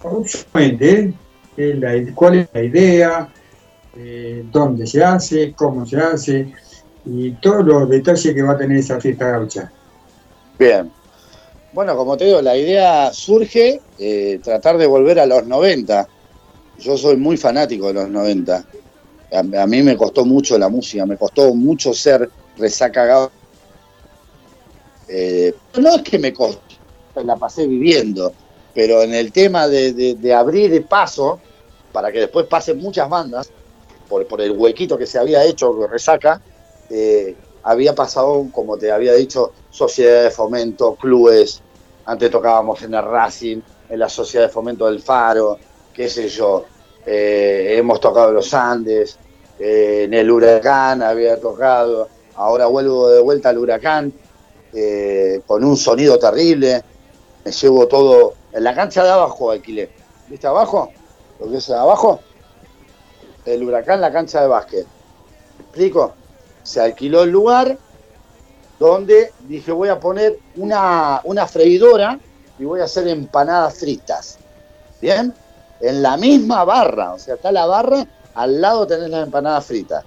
[0.01, 1.13] obviamente,
[1.55, 3.33] eh, la- cuál es la idea,
[3.95, 6.51] eh, dónde se hace, cómo se hace
[7.05, 9.71] y todos los detalles que va a tener esa fiesta gaucha.
[10.57, 10.93] Bien.
[11.71, 16.07] Bueno, como te digo, la idea surge eh, tratar de volver a los 90.
[16.77, 18.63] Yo soy muy fanático de los 90.
[19.31, 23.33] A, a mí me costó mucho la música, me costó mucho ser resacagado.
[25.07, 26.63] Eh, no es que me costó,
[27.15, 28.35] la pasé viviendo,
[28.73, 31.39] pero en el tema de, de- de abrir el paso,
[31.91, 33.49] para que después pasen muchas bandas,
[34.09, 36.41] por, por el huequito que se había hecho que resaca,
[36.89, 41.61] eh, había pasado, como te había dicho, sociedad de fomento, clubes.
[42.05, 45.57] Antes tocábamos en el Racing, en la sociedad de fomento del Faro,
[45.93, 46.65] qué sé yo.
[47.05, 49.17] Eh, hemos tocado en los Andes,
[49.59, 52.09] eh, en el Huracán había tocado.
[52.35, 54.11] Ahora vuelvo de vuelta al Huracán
[55.45, 56.81] con un sonido terrible.
[57.45, 59.91] Me llevo todo en la cancha de abajo alquilé.
[60.29, 60.91] ¿Viste abajo?
[61.39, 62.19] Lo que es abajo.
[63.45, 64.85] El Huracán, la cancha de básquet.
[65.57, 66.13] ¿Me explico?
[66.63, 67.77] se alquiló el lugar
[68.79, 72.19] donde dije voy a poner una, freidora
[72.57, 74.39] y voy a hacer empanadas fritas.
[75.01, 75.33] ¿Bien?
[75.81, 80.03] En la misma barra, o sea, está la barra, al lado tenés las empanadas fritas.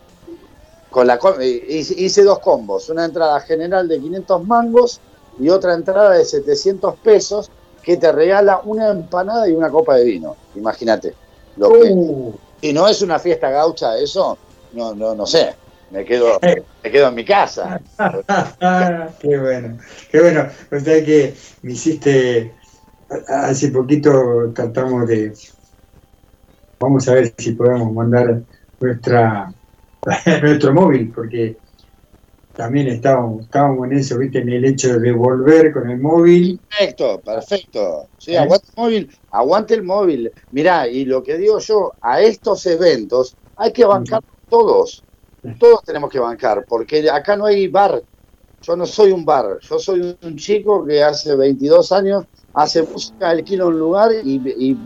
[0.91, 5.01] Con la, eh, hice dos combos, una entrada general de 500 mangos
[5.39, 7.51] y otra entrada de 700 pesos
[7.87, 10.35] que te regala una empanada y una copa de vino.
[10.57, 11.15] Imagínate.
[11.57, 14.37] Lo que, Uh, si no es una fiesta gaucha eso,
[14.73, 15.55] no, no, no sé.
[15.93, 17.81] Me quedo, me quedo en mi casa.
[19.21, 19.79] qué bueno,
[20.11, 20.49] qué bueno.
[20.73, 21.33] O sea que
[21.63, 22.57] me hiciste,
[23.29, 25.33] hace poquito tratamos de,
[26.81, 28.43] vamos a ver si podemos mandar
[28.81, 29.55] nuestra
[30.43, 31.57] nuestro móvil, porque
[32.57, 36.59] también estábamos, estábamos en eso, viste, en el hecho de volver con el móvil.
[36.69, 38.09] Perfecto, perfecto.
[38.17, 38.39] Sí, ¿Eh?
[38.39, 40.33] aguante el móvil, aguante el móvil.
[40.51, 45.05] Mirá, y lo que digo yo, a estos eventos hay que bancar todos.
[45.61, 48.03] todos tenemos que bancar, porque acá no hay bar.
[48.63, 53.29] Yo no soy un bar, yo soy un chico que hace 22 años hace música,
[53.29, 54.77] alquilo un lugar y, y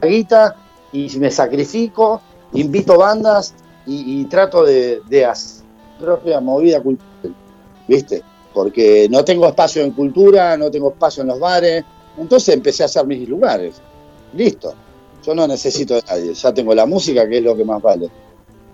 [0.00, 0.54] guita
[0.92, 3.54] y me sacrifico, invito bandas
[3.86, 5.66] y, y trato de, de hacer
[5.98, 7.07] propia movida cultural,
[7.88, 8.22] ¿viste?
[8.52, 11.84] Porque no tengo espacio en cultura, no tengo espacio en los bares,
[12.18, 13.80] entonces empecé a hacer mis lugares.
[14.34, 14.74] Listo.
[15.24, 18.08] Yo no necesito de nadie, ya tengo la música que es lo que más vale.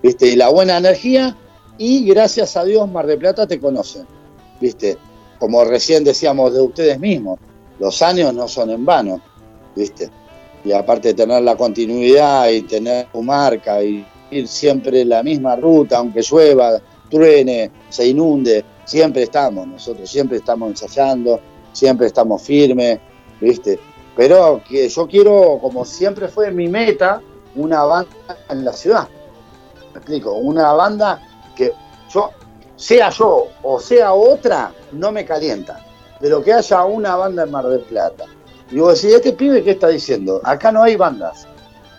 [0.03, 0.27] ¿Viste?
[0.27, 1.37] Y la buena energía
[1.79, 4.07] y gracias a Dios Mar de Plata te conocen.
[4.61, 4.99] ¿Viste?
[5.39, 7.39] Como recién decíamos de ustedes mismos,
[7.79, 9.21] los años no son en vano,
[9.75, 10.11] ¿viste?
[10.65, 15.57] Y aparte de tener la continuidad y tener tu marca y ir siempre la misma
[15.57, 21.41] ruta, aunque llueva, truene, se inunde, siempre estamos, nosotros siempre estamos ensayando,
[21.73, 23.01] siempre estamos firmes,
[23.41, 23.79] ¿viste?
[24.17, 27.21] Pero que yo quiero, como siempre fue mi meta,
[27.55, 28.11] una banda
[28.49, 29.09] en la ciudad.
[29.93, 31.21] Me explico, una banda
[31.57, 31.73] que
[32.13, 32.31] yo,
[32.77, 35.85] sea yo o sea otra, no me calienta.
[36.21, 38.25] Pero que haya una banda en Mar del Plata.
[38.71, 40.41] Y vos decís, ¿este pibe qué está diciendo?
[40.45, 41.47] Acá no hay bandas.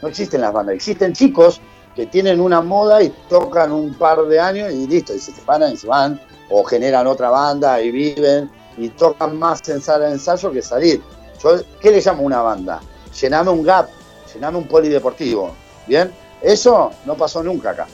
[0.01, 0.75] No existen las bandas.
[0.75, 1.61] Existen chicos
[1.95, 5.73] que tienen una moda y tocan un par de años y listo, y se separan
[5.73, 6.19] y se van.
[6.49, 11.01] O generan otra banda y viven y tocan más en sala de ensayo que salir.
[11.41, 12.81] Yo, ¿Qué le llamo una banda?
[13.19, 13.89] Llename un gap,
[14.33, 15.51] llename un polideportivo.
[15.87, 16.11] ¿Bien?
[16.41, 17.87] Eso no pasó nunca acá.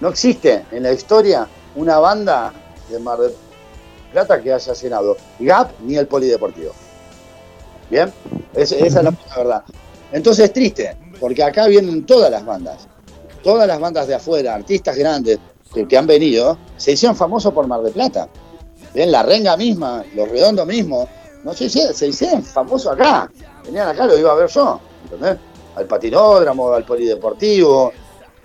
[0.00, 2.52] No existe en la historia una banda
[2.88, 3.32] de Mar del
[4.12, 6.72] Plata que haya llenado Gap ni el polideportivo.
[7.90, 8.12] ¿Bien?
[8.54, 9.62] Es- esa es la verdad.
[10.12, 12.86] Entonces es triste, porque acá vienen todas las bandas.
[13.42, 15.38] Todas las bandas de afuera, artistas grandes
[15.72, 18.28] que, han venido, se hicieron famosos por Mar del Plata.
[18.94, 21.08] Bien, la renga misma, los redondos mismos,
[21.44, 23.30] no sé si se hicieron famosos acá.
[23.64, 25.36] Venían acá, lo iba a ver yo, ¿entendés?
[25.76, 27.92] Al patinódromo, al polideportivo,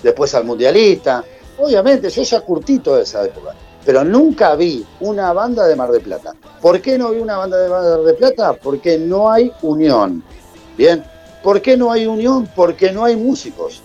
[0.02, 1.24] después al mundialista.
[1.58, 3.56] Obviamente, yo ya curtí toda esa época,
[3.86, 6.34] pero nunca vi una banda de Mar del Plata.
[6.62, 8.54] ¿Por qué no vi una banda de Mar del Plata?
[8.54, 10.24] Porque no hay unión.
[10.78, 11.04] Bien,
[11.42, 12.50] ¿por qué no hay unión?
[12.56, 13.82] Porque no hay músicos.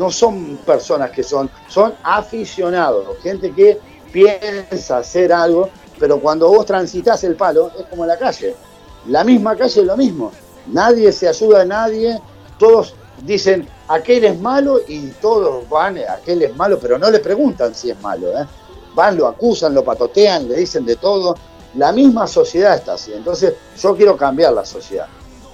[0.00, 3.78] No son personas que son, son aficionados, gente que
[4.10, 8.56] piensa hacer algo, pero cuando vos transitas el palo es como la calle.
[9.08, 10.32] La misma calle es lo mismo.
[10.68, 12.18] Nadie se ayuda a nadie,
[12.58, 12.94] todos
[13.26, 17.90] dicen aquel es malo y todos van, aquel es malo, pero no le preguntan si
[17.90, 18.28] es malo.
[18.30, 18.46] ¿eh?
[18.94, 21.36] Van, lo acusan, lo patotean, le dicen de todo.
[21.74, 23.12] La misma sociedad está así.
[23.12, 25.08] Entonces yo quiero cambiar la sociedad.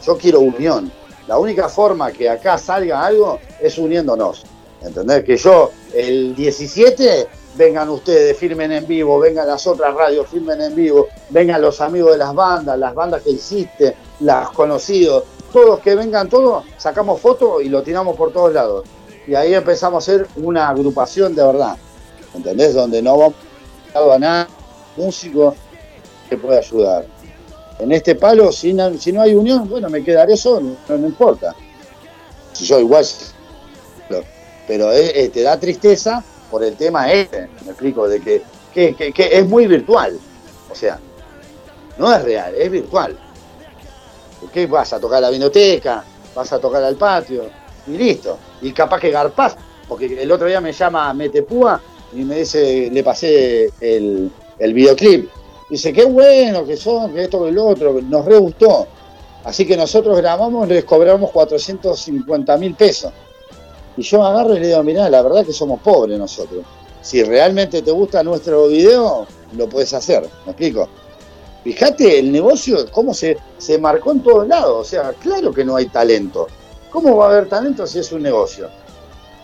[0.05, 0.92] Yo quiero unión.
[1.27, 4.45] La única forma que acá salga algo es uniéndonos.
[4.83, 5.24] ¿Entendés?
[5.24, 10.74] Que yo el 17 vengan ustedes, firmen en vivo, vengan las otras radios, firmen en
[10.74, 15.95] vivo, vengan los amigos de las bandas, las bandas que hiciste, las conocidos, todos que
[15.95, 18.85] vengan todos, sacamos fotos y lo tiramos por todos lados.
[19.27, 21.77] Y ahí empezamos a hacer una agrupación de verdad.
[22.35, 22.74] ¿Entendés?
[22.74, 23.35] Donde no vamos
[23.95, 24.49] a nada,
[24.97, 25.55] músico
[26.29, 27.07] que pueda ayudar.
[27.79, 31.55] En este palo, si no, hay unión, bueno, me quedaré solo, no, no importa.
[32.53, 33.05] Si yo igual,
[34.66, 38.43] pero, te da tristeza por el tema este, me explico, de que,
[38.74, 40.18] es muy virtual.
[40.70, 40.99] O sea,
[41.99, 43.16] no es real, es virtual.
[44.41, 46.03] Porque vas a tocar a la biblioteca,
[46.35, 47.45] vas a tocar al patio,
[47.87, 48.39] y listo.
[48.62, 49.57] Y capaz que garpás,
[49.87, 51.81] porque el otro día me llama Metepúa
[52.14, 54.31] y me dice, le pasé el
[54.72, 55.36] videoclip.
[55.69, 58.87] Dice, qué bueno que son, que esto, que el otro, nos re gustó.
[59.45, 63.12] Así que nosotros grabamos, les cobramos 450 mil pesos.
[63.97, 66.64] Y yo agarro y le digo, mirá, la verdad que somos pobres nosotros.
[67.01, 70.29] Si realmente te gusta nuestro video, lo puedes hacer.
[70.45, 70.89] ¿Me explico?
[71.64, 74.77] Fíjate el negocio, cómo se, se marcó en todos lados.
[74.81, 76.47] O sea, claro que no hay talento.
[76.91, 78.69] ¿Cómo va a haber talento si es un negocio?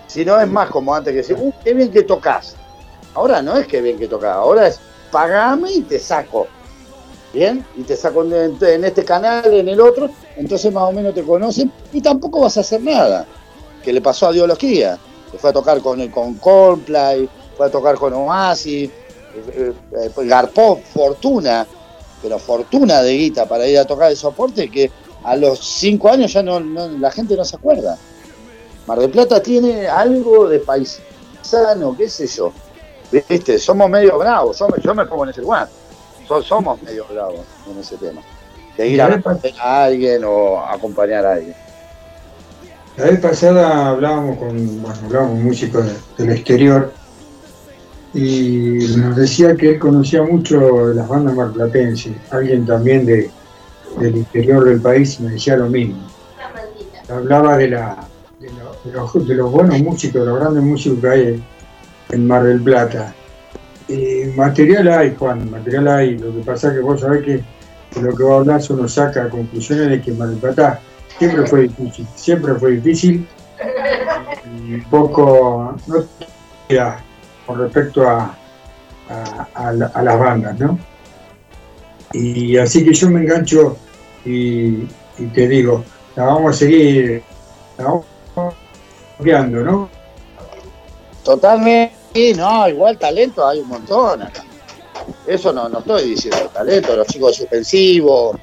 [0.06, 2.54] Si no es más como antes que decir, uh, qué bien que tocas.
[3.14, 4.80] Ahora no es que bien que tocas, ahora es
[5.12, 6.48] pagame y te saco.
[7.32, 7.64] ¿Bien?
[7.76, 11.72] Y te saco en, este canal, en el otro, entonces más o menos te conocen
[11.92, 13.26] y tampoco vas a hacer nada.
[13.82, 14.98] Que le pasó a Diología,
[15.30, 18.90] que fue a tocar con, con Coldplay, fue a tocar con Oasis,
[19.34, 21.66] eh, eh, garpó fortuna,
[22.20, 24.90] pero fortuna de guita para ir a tocar el soporte que
[25.24, 27.96] a los cinco años ya no, no- la gente no se acuerda.
[28.86, 32.52] Mar del Plata tiene algo de paisano, qué sé yo.
[33.12, 35.68] Viste, somos medio bravos, yo me, yo me pongo en ese lugar.
[36.26, 37.40] So- somos medio bravos
[37.70, 38.22] en ese tema.
[38.76, 39.22] De ir a ver
[39.60, 41.54] a alguien o acompañar a alguien.
[42.96, 46.92] La vez pasada hablábamos con, bueno, hablábamos con músicos de- del exterior
[48.14, 53.30] y nos decía que él conocía mucho las bandas marplatenses, alguien también de,
[53.98, 55.96] del interior del país me decía lo mismo.
[57.08, 57.96] Hablaba de, la,
[58.38, 61.44] de, lo- de los, de los buenos músicos, de los grandes músicos que hay
[62.12, 63.12] en Mar del Plata.
[63.88, 66.18] Eh, material hay, Juan, material hay.
[66.18, 67.40] Lo que pasa es que vos sabés que
[68.00, 70.80] lo que va a hablar uno saca conclusiones de que Mar del Plata
[71.18, 73.26] siempre fue difícil, siempre fue difícil
[74.68, 75.96] y poco no
[76.68, 76.98] queda
[77.46, 78.34] con respecto a,
[79.10, 80.78] a- a la- a las bandas, ¿no?
[82.12, 83.76] Y así que yo me engancho
[84.24, 84.86] y,
[85.18, 85.84] y te digo,
[86.16, 87.22] la vamos a seguir,
[87.78, 88.06] la vamos
[89.16, 89.88] cambiando, ¿no?
[91.24, 92.01] Totalmente.
[92.14, 94.44] Sí, no, igual talento hay un montón acá.
[95.26, 98.36] Eso no, no estoy diciendo talento, los chicos suspensivos,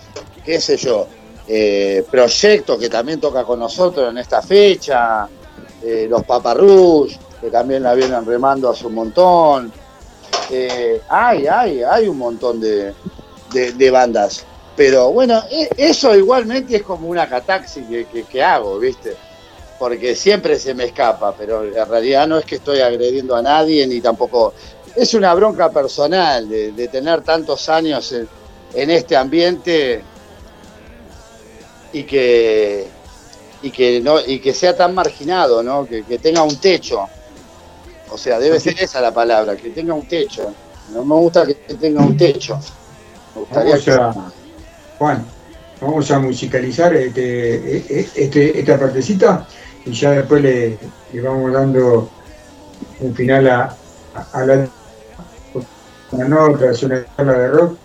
[0.44, 1.08] qué sé yo.
[1.48, 5.28] Eh, proyecto que también toca con nosotros en esta fecha,
[5.84, 9.72] eh, los Paparrush, que también la vienen remando hace un montón.
[10.50, 12.94] Eh, hay, hay, hay un montón de,
[13.52, 14.46] de- bandas.
[14.76, 17.84] Pero bueno, e- eso igualmente es como una cataxi
[18.30, 19.16] que hago, ¿viste?
[19.80, 23.88] Porque siempre se me escapa, pero en realidad no es que estoy agrediendo a nadie
[23.88, 24.54] ni tampoco.
[24.96, 28.28] Es una bronca personal de, de tener tantos años en,
[28.76, 30.04] en este ambiente
[31.94, 32.88] y que
[33.62, 35.86] y que no y que sea tan marginado, ¿no?
[35.86, 37.08] Que, que tenga un techo.
[38.12, 40.54] O sea, debe ser esa la palabra, que tenga un techo.
[40.94, 42.60] No me gusta que tenga un techo.
[43.36, 44.14] Me gustaría Vamos que a,
[44.98, 45.26] Juan,
[45.80, 49.48] vamos a musicalizar este, este- esta partecita
[49.86, 50.78] y ya después le,
[51.14, 52.10] le vamos dando
[53.00, 53.76] un final a,
[54.34, 54.68] a la
[56.12, 57.78] una nota, es una charla de rock,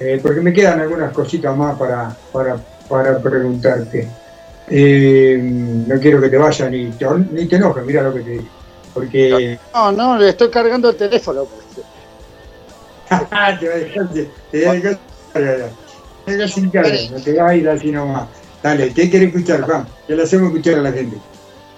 [0.00, 2.56] eh, porque me quedan algunas cositas más para, para,
[2.88, 4.08] para preguntarte.
[4.70, 8.30] Eh, no quiero que te vayas ni te, ni te enojes, mira lo que te
[8.30, 8.44] digo.
[8.92, 11.46] Porque No, no, le estoy cargando el teléfono.
[13.60, 14.98] te dejar, te, te dejar,
[15.32, 18.28] te a dejar sin carga, no te vas a ir así nomás.
[18.62, 19.86] Dale, ¿qué quieres escuchar, Juan?
[20.08, 21.16] Ya le hacemos escuchar a la gente.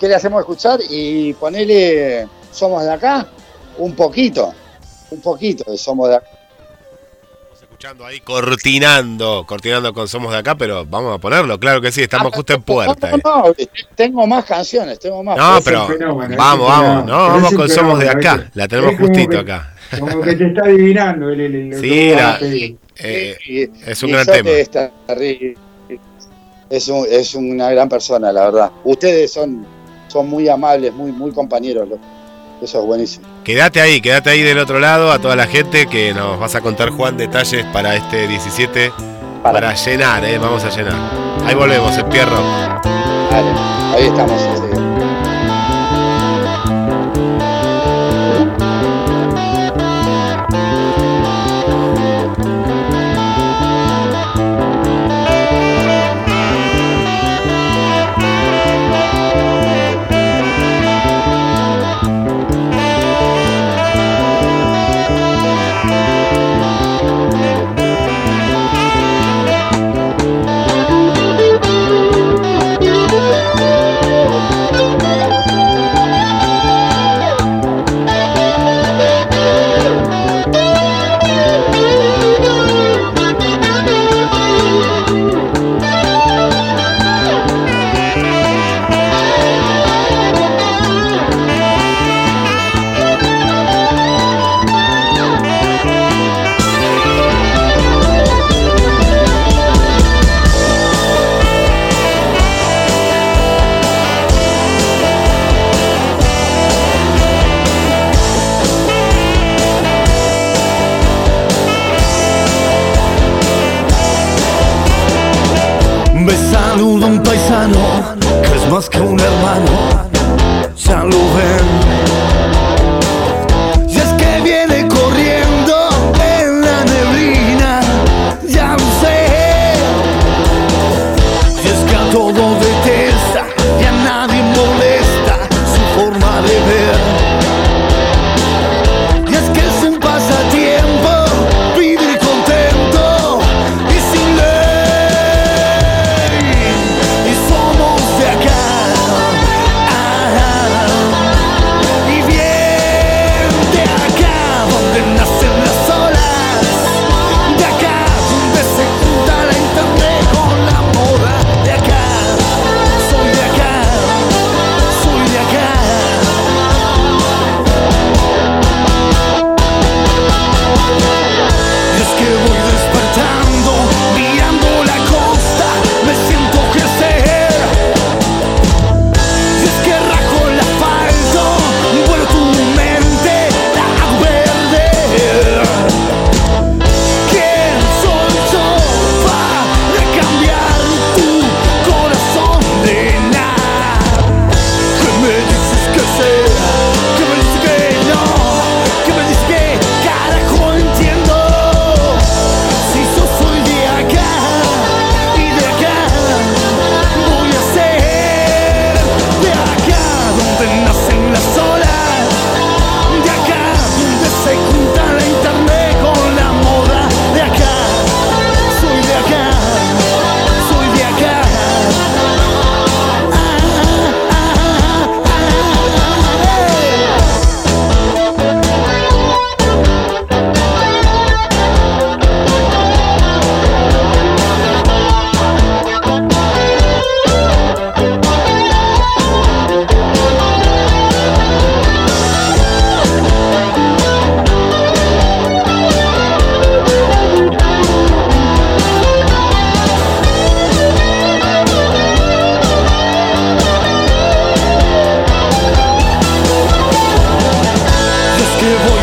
[0.01, 0.81] ¿Qué le hacemos escuchar?
[0.89, 3.29] Y ponele, somos de acá,
[3.79, 4.53] un poquito,
[5.11, 6.27] un poquito de somos de acá.
[7.63, 12.03] Escuchando ahí, cortinando, cortinando con Somos de Acá, pero vamos a ponerlo, claro que sí,
[12.03, 13.11] estamos justo en puerta.
[13.13, 13.21] No, eh.
[13.25, 13.55] no,
[13.95, 15.39] tengo más canciones, tengo más.
[15.39, 18.97] No, pero un fenómeno, vamos, vamos, no, Pero vamos con Somos de Acá, la tenemos
[18.99, 19.75] justito que- acá.
[19.99, 22.39] Como que te está adivinando el, el, el- Sí, la-.
[23.03, 24.51] Eh, es un y gran tema.
[24.51, 24.71] es
[25.07, 25.55] terrible.
[26.69, 28.71] Es, un- es una gran persona, la verdad.
[28.85, 29.67] Ustedes son,
[30.11, 31.89] son muy amables, muy, muy compañeros.
[32.61, 33.27] Eso es buenísimo.
[33.45, 36.61] Quédate ahí, quédate ahí del otro lado, a toda la gente que nos vas a
[36.61, 38.93] contar, Juan, detalles para este 17,
[39.43, 40.95] para, llenar, eh, vamos a llenar.
[41.47, 42.37] Ahí volvemos, el Pierro.
[43.31, 43.51] Dale,
[43.95, 44.43] ahí estamos.
[44.43, 44.70] enseguida.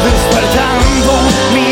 [0.04, 1.14] despertando
[1.54, 1.67] mi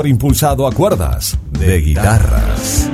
[0.00, 2.88] motor impulsado a cuerdas de guitarras.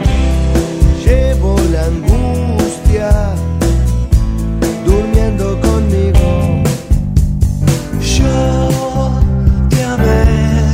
[1.05, 3.35] Llevo la angustia
[4.85, 6.63] durmiendo conmigo.
[8.01, 9.11] Yo
[9.69, 10.73] te amé,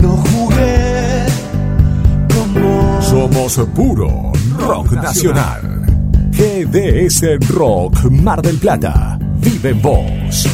[0.00, 1.24] no jugué
[2.34, 3.02] como.
[3.02, 5.86] Somos puro rock nacional.
[6.32, 9.18] GDS Rock Mar del Plata.
[9.38, 10.48] Vive en vos.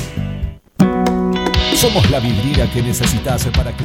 [1.74, 3.84] Somos la vidriera que necesitas para que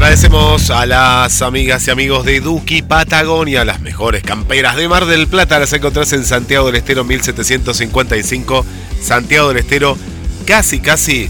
[0.00, 5.28] Agradecemos a las amigas y amigos de Duki Patagonia, las mejores camperas de Mar del
[5.28, 5.58] Plata.
[5.58, 8.64] Las encontrás en Santiago del Estero 1755,
[9.02, 9.98] Santiago del Estero,
[10.46, 11.28] casi, casi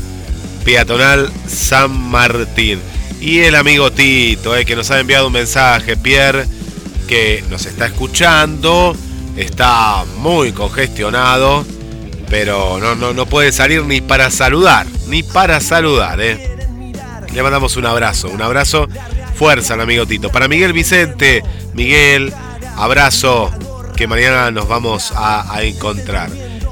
[0.64, 2.78] peatonal San Martín.
[3.20, 6.46] Y el amigo Tito, eh, que nos ha enviado un mensaje, Pierre,
[7.08, 8.96] que nos está escuchando,
[9.36, 11.66] está muy congestionado,
[12.28, 16.59] pero no, no, no puede salir ni para saludar, ni para saludar, eh.
[17.32, 18.88] Le mandamos un abrazo, un abrazo.
[19.34, 20.30] Fuerza al amigo Tito.
[20.30, 21.42] Para Miguel Vicente,
[21.74, 22.32] Miguel,
[22.76, 23.50] abrazo,
[23.96, 26.30] que mañana nos vamos a, encontrar.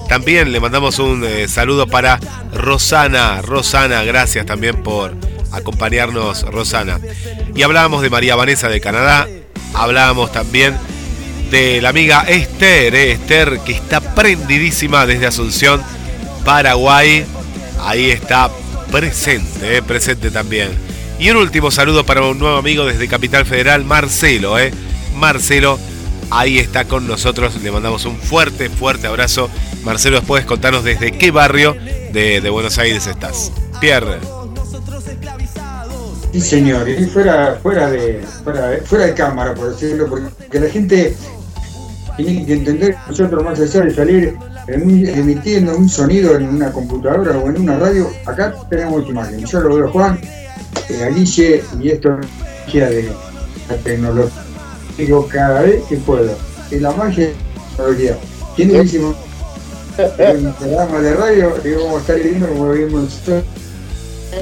[0.08, 2.18] También le mandamos un eh, saludo para
[2.52, 3.40] Rosana.
[3.42, 5.14] Rosana, gracias también por
[5.52, 6.98] acompañarnos, Rosana.
[7.54, 9.28] Y hablábamos de María Vanessa de Canadá.
[9.74, 10.76] Hablábamos también
[11.50, 15.82] de la amiga Esther, eh, Esther que está prendidísima desde Asunción,
[16.44, 17.24] Paraguay.
[17.80, 18.50] Ahí está
[18.90, 20.70] presente, eh, presente también.
[21.18, 24.72] Y un último saludo para un nuevo amigo desde Capital Federal, Marcelo, eh.
[25.16, 25.78] Marcelo,
[26.30, 27.60] ahí está con nosotros.
[27.62, 29.50] Le mandamos un fuerte, fuerte abrazo.
[29.84, 31.76] Marcelo, puedes contarnos desde qué barrio
[32.12, 33.50] de, de Buenos Aires estás.
[33.80, 34.18] Pierre.
[36.32, 41.16] Sí, señor, y fuera, fuera, de, fuera, de- cámara, por decirlo, porque la gente
[42.16, 44.34] tiene que entender que nosotros más allá de salir
[44.68, 49.44] emitiendo un sonido en una computadora o en una radio, acá tenemos imagen.
[49.44, 50.20] Yo lo veo Juan,
[50.88, 52.18] eh, Alice, y esto
[52.66, 53.08] es de
[53.68, 54.42] la tecnología.
[54.96, 56.36] Digo cada vez que puedo.
[56.70, 58.18] Y la magia de la tecnología.
[58.56, 58.70] ¿Quién
[60.58, 63.20] programa de radio, digo, vamos a estar viendo como vimos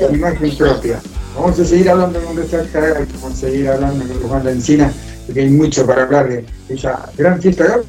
[0.01, 1.01] la imagen propia.
[1.35, 4.93] Vamos a seguir hablando con nuestra cara, vamos a seguir hablando con Juan la Encina,
[5.27, 7.81] porque hay mucho para hablar de esa gran fiesta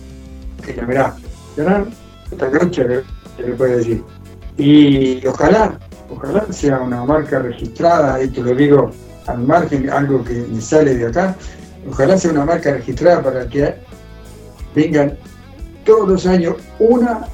[0.66, 0.74] que
[1.56, 2.84] gran fiesta gaucha,
[3.36, 4.04] se le puede decir.
[4.58, 5.78] Y ojalá,
[6.10, 8.92] ojalá sea una marca registrada, esto lo digo
[9.28, 11.36] al margen, algo que me sale de acá,
[11.90, 13.76] ojalá sea una marca registrada para que
[14.74, 15.18] vengan
[15.86, 17.28] todos los años una,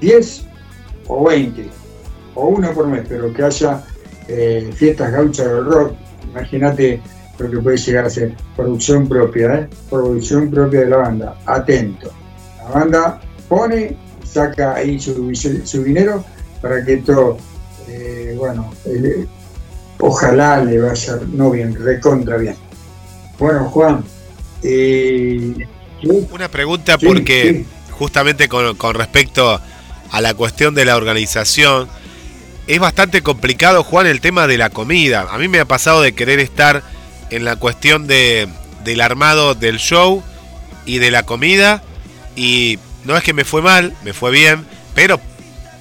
[0.00, 0.44] diez
[1.08, 1.68] o veinte,
[2.34, 3.82] o una por mes, pero que haya
[4.28, 5.94] eh, fiestas gauchas del rock,
[6.30, 7.02] imagínate
[7.38, 9.68] lo que puede llegar a ser producción propia, ¿eh?
[9.88, 12.10] producción propia de la banda, atento.
[12.58, 13.96] La banda pone,
[14.32, 16.24] saca ahí su, su dinero
[16.60, 17.38] para que esto,
[17.88, 18.72] eh, bueno,
[19.98, 22.56] ojalá le vaya no bien, recontra bien.
[23.38, 24.04] Bueno, Juan,
[24.62, 25.54] eh,
[26.32, 27.92] Una pregunta Sí, porque sí.
[27.92, 29.60] justamente con, con respecto
[30.10, 31.88] a la cuestión de la organización,
[32.66, 35.26] es bastante complicado, Juan, el tema de la comida.
[35.30, 36.82] A mí me ha pasado de querer estar
[37.30, 38.48] en la cuestión de,
[38.84, 40.22] del armado del show
[40.84, 41.82] y de la comida
[42.36, 45.20] y no es que me fue mal, me fue bien, pero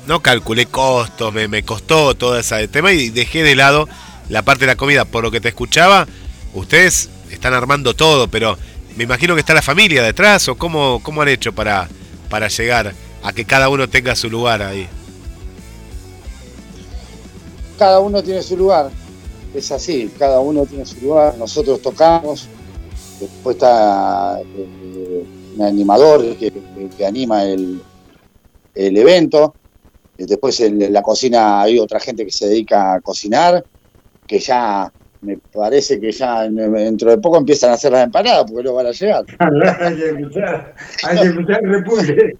[0.08, 3.88] no calculé costos, me, me costó todo ese tema y dejé de lado
[4.30, 5.06] la parte de la comida.
[5.06, 6.08] Por lo que te escuchaba,
[6.54, 8.58] ustedes están armando todo, pero
[8.96, 11.88] me imagino que está la familia detrás o cómo, cómo han hecho para,
[12.30, 12.94] para llegar
[13.24, 14.88] a que cada uno tenga su lugar ahí.
[17.80, 18.92] cada uno tiene su lugar.
[19.56, 21.36] Es así, cada uno tiene su lugar.
[21.40, 22.48] Nosotros tocamos,
[23.20, 27.82] después está eh, un animador que, que- que anima el,
[28.76, 29.56] el evento.
[30.18, 33.66] Y Después en la cocina hay otra gente que se dedica a cocinar,
[34.28, 34.90] que ya
[35.22, 38.74] me parece que ya en- dentro de poco empiezan a hacer las empanadas porque no
[38.74, 39.24] van a llegar.
[39.40, 42.16] hay que escuchar, hay que escuchar.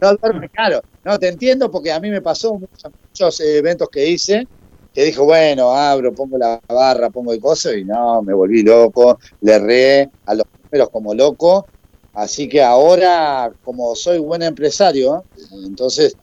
[0.00, 0.80] No duerme, claro.
[1.04, 4.46] No, te entiendo porque a mí me pasó muchos, muchos eventos que hice
[4.92, 9.18] que dijo, bueno, abro, pongo la barra, pongo el coso y no, me volví loco,
[9.40, 11.68] le erré a los primeros como loco.
[12.18, 15.24] Así que ahora, como soy buen empresario,
[15.64, 16.16] entonces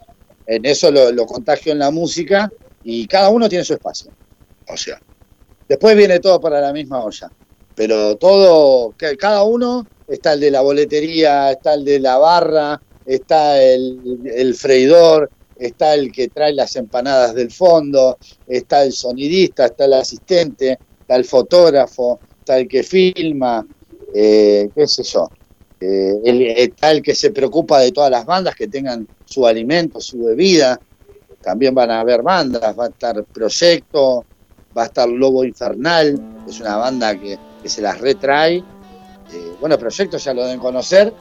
[0.45, 2.51] en eso lo, lo contagio en la música
[2.83, 4.11] y cada uno tiene su espacio.
[4.67, 5.01] O sea,
[5.69, 7.31] después viene todo para la misma olla.
[7.75, 12.81] Pero todo, que cada uno, está el de la boletería, está el de la barra,
[13.05, 19.67] está el, el freidor, está el que trae las empanadas del fondo, está el sonidista,
[19.67, 23.65] está el asistente, está el fotógrafo, está el que filma,
[24.13, 25.29] eh, qué sé yo.
[25.79, 29.99] Eh, el- está el que se preocupa de todas las bandas que tengan su alimento,
[29.99, 30.79] su bebida.
[31.41, 34.25] También van a haber bandas, va a estar Proyecto,
[34.75, 38.57] va a estar Lobo Infernal, es una banda que, que se las retrae.
[38.57, 41.13] Eh, bueno, Proyecto ya lo deben conocer,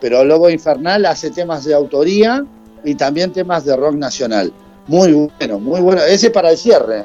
[0.00, 2.44] pero Lobo Infernal hace temas de autoría
[2.84, 4.52] y también temas de rock nacional.
[4.86, 6.02] Muy bueno, muy bueno.
[6.02, 7.04] Ese para el cierre,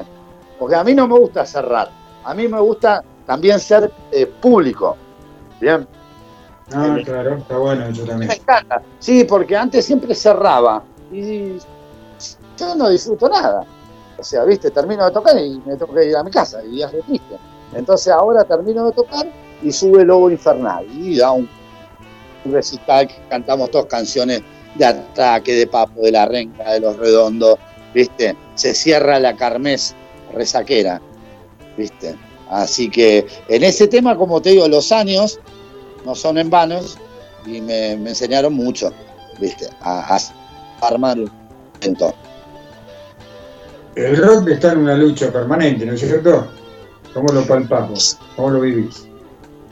[0.59, 1.89] porque a mí no me gusta cerrar,
[2.23, 4.97] a mí me gusta también ser eh, público.
[5.61, 5.87] Bien,
[6.73, 8.31] Ah, claro, está bueno eso me también.
[8.31, 8.81] encanta.
[8.99, 11.57] Sí, porque antes siempre cerraba y
[12.57, 13.65] yo no disfruto nada.
[14.17, 16.81] O sea, viste, termino de tocar y me tengo que ir a mi casa y
[16.81, 17.37] es re triste.
[17.73, 19.27] Entonces ahora termino de tocar
[19.61, 21.49] y sube Lobo Infernal y da un,
[22.45, 24.41] recital que cantamos todas canciones
[24.75, 27.57] de ataque, de Papo, de la Renca, de los Redondos,
[27.93, 28.35] viste.
[28.55, 29.95] Se cierra la Carmes
[30.33, 31.01] resaquera,
[31.77, 32.15] viste.
[32.49, 35.39] Así que en ese tema, como te digo, los años
[36.05, 36.97] no son en vanos
[37.45, 38.91] y me, me enseñaron mucho,
[39.39, 41.31] viste, a, a armar un
[41.81, 42.13] evento.
[43.95, 46.47] El rock está en una lucha permanente, ¿no es cierto?
[47.13, 48.17] ¿Cómo lo palpamos?
[48.35, 49.07] ¿Cómo lo vivís?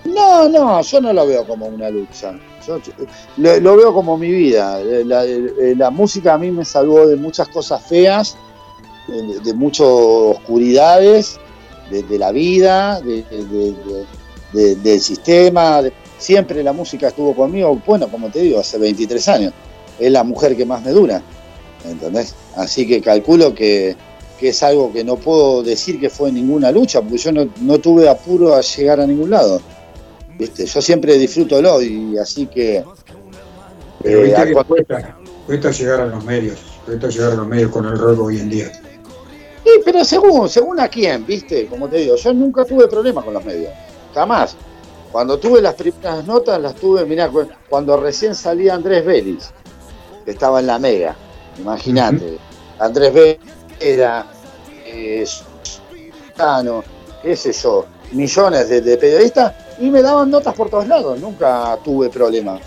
[0.06, 2.34] No, no, yo no lo veo como una lucha.
[2.66, 2.94] Yo, yo-
[3.38, 4.80] lo, lo veo como mi vida.
[4.82, 8.38] Eh, La, eh, la música a mí me salvó de muchas cosas feas,
[9.08, 11.38] de, de muchas oscuridades,
[11.90, 13.24] de, de la vida, de-
[14.76, 15.82] del sistema.
[15.82, 15.94] de-
[16.24, 19.54] siempre la música estuvo conmigo, bueno, como te digo, hace 23 años.
[20.00, 21.22] Es la mujer que más me dura.
[21.86, 22.34] ¿Entendés?
[22.56, 23.96] Así que calculo que,
[24.40, 27.78] que es algo que no puedo decir que fue ninguna lucha, porque yo no, no
[27.80, 29.62] tuve apuro a llegar a ningún lado.
[30.38, 30.66] ¿Viste?
[30.66, 32.84] Yo siempre disfruto el hoy, así que.
[34.02, 37.98] Pero eh, cuesta, cuesta llegar a los medios, cuesta llegar a los medios con el
[37.98, 38.72] rock hoy en día.
[39.64, 41.68] Sí, pero según, según a quién, ¿viste?
[41.68, 43.72] Como te digo, yo nunca tuve problemas con los medios.
[44.14, 44.56] Jamás.
[45.14, 49.52] Cuando tuve las primeras notas, las tuve, mirá, cu- cuando recién salía Andrés Vélez,
[50.26, 51.16] que estaba en la Mega.
[51.60, 52.40] Imagínate.
[52.80, 53.40] Andrés Vélez
[53.80, 54.26] era.
[54.86, 55.26] Eh,
[56.36, 56.84] Cano,
[57.22, 61.20] qué sé yo, millones de, de periodistas y me daban notas por todos lados.
[61.20, 62.60] Nunca tuve problemas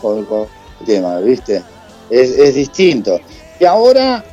[0.00, 0.46] con, con
[0.80, 1.62] el tema, ¿viste?
[2.08, 3.20] Es, es distinto.
[3.58, 4.24] Y ahora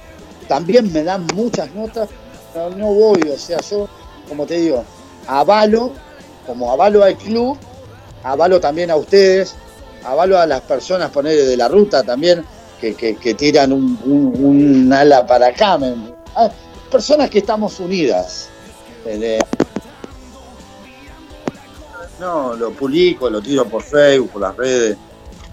[0.48, 2.07] también me dan muchas notas,
[2.53, 3.89] pero no voy, o sea, yo,
[4.30, 4.85] como te digo,
[5.27, 5.91] avalo,
[6.48, 7.57] como avalo al club,
[8.24, 9.53] avalo también a ustedes,
[10.03, 12.44] avalo a las personas, poner de la ruta también,
[12.82, 15.78] que, que- tiran un, un- ala para acá,
[16.36, 16.49] ah,
[16.90, 18.49] personas que estamos unidas.
[22.19, 24.98] No, lo publico, lo tiro por Facebook, por las redes,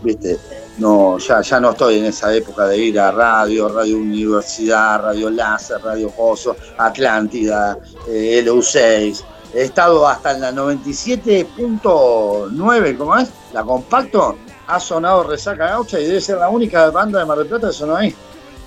[0.02, 0.38] viste,
[0.78, 5.28] no, ya, ya no estoy en esa época de ir a radio, Radio Universidad, Radio
[5.30, 9.22] Láser, Radio Pozo, Atlántida, eh, LU6.
[9.54, 13.30] He estado hasta en la 97.9, ¿cómo es?
[13.52, 14.36] La compacto,
[14.66, 17.72] ha sonado Resaca Gaucha y debe ser la única banda de Mar del Plata que
[17.72, 18.12] sonó ahí.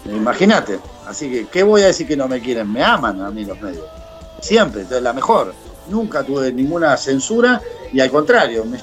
[0.05, 0.79] Imagínate.
[1.05, 2.71] Así que, ¿qué voy a decir que no me quieren?
[2.71, 3.83] Me aman a mí los medios.
[4.39, 5.53] Siempre, entonces la mejor.
[5.89, 7.61] Nunca tuve ninguna censura
[7.91, 8.79] y al contrario, me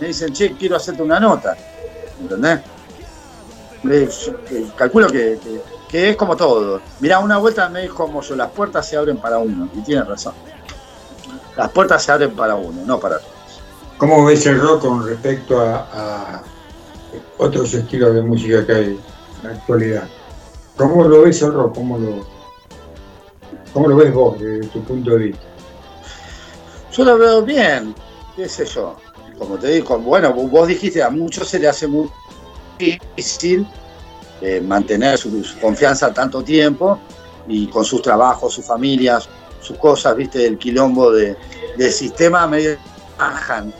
[0.00, 1.56] me dicen, che, quiero hacerte una nota.
[2.20, 2.60] ¿Entendés?
[4.76, 5.38] Calculo que,
[5.92, 6.80] es como todo.
[7.00, 10.34] Mirá, una vuelta me dijo las puertas se abren para uno, y tiene razón.
[11.60, 13.60] Las puertas se abren para uno, no para todos.
[13.98, 16.42] ¿Cómo ves el rock con respecto a, a
[17.36, 18.98] otros estilos de música que hay en
[19.42, 20.08] la actualidad?
[20.78, 21.74] ¿Cómo lo ves el rock?
[21.74, 22.26] ¿Cómo lo,
[23.74, 25.42] cómo lo ves vos desde tu punto de vista?
[26.92, 27.94] Yo lo veo bien,
[28.36, 28.96] qué sé yo.
[29.38, 32.08] Como te digo, bueno, vos dijiste, a muchos se le hace muy
[32.78, 33.66] difícil
[34.40, 36.98] eh, mantener su, su confianza tanto tiempo
[37.46, 39.28] y con sus trabajos, sus familias,
[39.60, 41.36] sus cosas, viste, el quilombo de,
[41.76, 42.76] del sistema medio
[43.18, 43.72] bajan,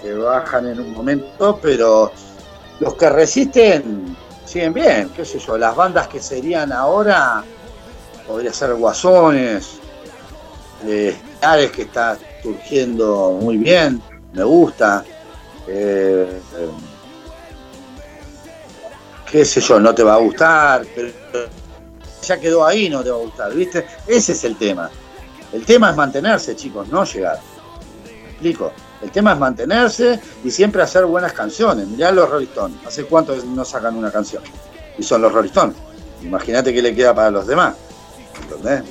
[0.00, 2.12] se bajan en un momento, pero
[2.80, 7.44] los que resisten siguen bien, qué sé yo, las bandas que serían ahora
[8.26, 9.78] podría ser Guasones,
[10.86, 11.16] eh,
[11.74, 14.00] que está surgiendo muy bien,
[14.32, 15.04] me gusta.
[15.66, 16.40] eh,
[19.30, 21.10] qué sé yo, no te va a gustar, pero
[22.22, 23.86] ya quedó ahí, no te va a gustar, ¿viste?
[24.06, 24.90] Ese es el tema.
[25.52, 27.38] El tema es mantenerse, chicos, no llegar.
[28.04, 28.72] ¿Me explico?
[29.02, 31.86] El tema es mantenerse y siempre hacer buenas canciones.
[31.86, 32.48] Mirá los Rolling.
[32.86, 34.42] ¿Hace cuánto no sacan una canción?
[34.98, 35.76] Y son los Rolling Stones.
[36.22, 37.74] Imagínate qué le queda para los demás.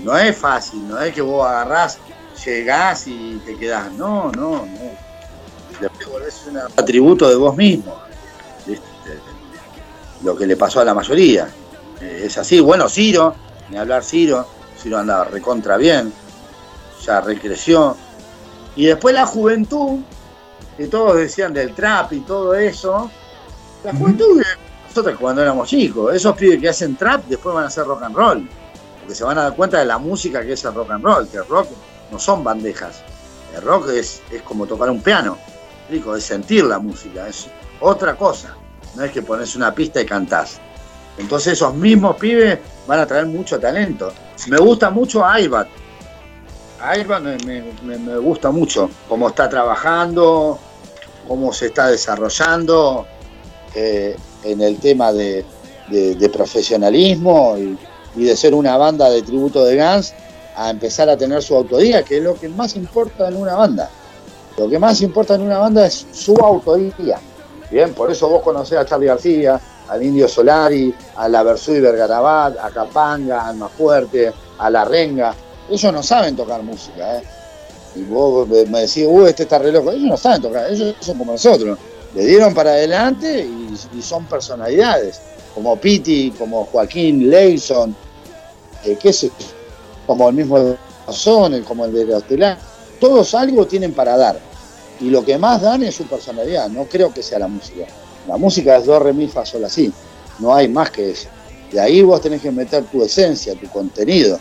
[0.03, 1.97] No es fácil, no es que vos agarrás,
[2.45, 3.91] llegás y te quedás.
[3.93, 5.07] No, no, no.
[5.79, 7.97] Después volvés un atributo de vos mismo.
[8.65, 8.83] ¿viste?
[10.23, 11.47] Lo que le pasó a la mayoría.
[12.01, 12.59] Eh, Es así.
[12.59, 13.35] Bueno, Ciro,
[13.69, 14.47] ni hablar Ciro.
[14.81, 16.13] Ciro andaba recontra bien.
[17.05, 17.95] Ya recreció.
[18.75, 19.99] Y después la juventud,
[20.77, 23.09] que todos decían del trap y todo eso.
[23.83, 24.41] La juventud,
[24.87, 28.15] nosotros cuando éramos chicos, esos pibes que hacen trap después van a hacer rock and
[28.15, 28.49] roll.
[28.99, 31.27] Porque se van a dar cuenta de la música que es el rock and roll,
[31.27, 31.67] que el rock
[32.11, 33.01] no son bandejas.
[33.55, 35.37] El rock es, es como tocar un piano.
[35.81, 37.47] Explico, es sentir la música, es
[37.79, 38.55] otra cosa.
[38.95, 40.59] No es que pones una pista y cantás.
[41.17, 44.13] Entonces esos mismos pibes van a traer mucho talento.
[44.47, 45.67] Me gusta mucho Aibat.
[46.79, 47.63] Aibat me,
[47.97, 50.59] me- gusta mucho cómo está trabajando,
[51.27, 53.05] cómo se está desarrollando
[53.75, 55.45] eh, en el tema de,
[55.89, 57.77] de- de profesionalismo y,
[58.23, 60.13] de ser una banda de tributo de Guns
[60.55, 63.89] a empezar a tener su autoría, que es lo que más importa en una banda.
[64.57, 67.19] Lo que más importa en una banda es su autoría.
[67.69, 72.57] Bien, por eso vos conocés a Charlie García, al Indio Solari, a la Versuit Vergarabat,
[72.59, 75.35] a Capanga, a Alma Fuerte, a La Renga.
[75.69, 77.23] Ellos no saben tocar música, ¿eh?
[77.95, 79.69] Y vos me decís, uy, este está re.
[79.69, 81.77] Ellos no saben tocar, ellos son como nosotros.
[82.13, 85.19] Le dieron para adelante y, y son personalidades,
[85.53, 87.95] como Piti, como Joaquín Leison,
[88.85, 89.31] eh, qué sé
[90.05, 90.77] como el mismo
[91.09, 92.57] Son, como el de los Telán.
[92.99, 94.39] Todos algo tienen para dar.
[94.99, 97.85] Y lo que más dan es su personalidad, no creo que sea la música.
[98.27, 99.91] La música es do, re, mi, fa, sol, así.
[100.39, 101.27] No hay más que eso.
[101.71, 104.39] De ahí vos tenés que meter tu esencia, tu contenido,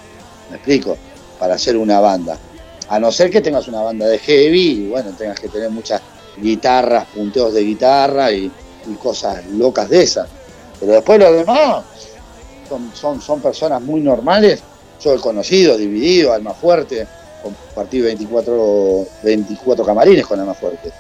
[0.49, 0.97] me explico,
[1.39, 2.39] para hacer una banda.
[2.89, 6.01] A no ser que tengas una banda de heavy y bueno, tengas que tener muchas
[6.37, 8.51] guitarras, punteos de guitarra y,
[9.03, 10.29] cosas locas de esas.
[10.79, 11.85] Pero después lo demás
[12.69, 14.63] son, son, son personas muy normales.
[15.03, 17.05] Yo he conocido, dividido, Alma Fuerte,
[17.43, 20.93] compartí 24, 24 camarines con Alma Fuerte.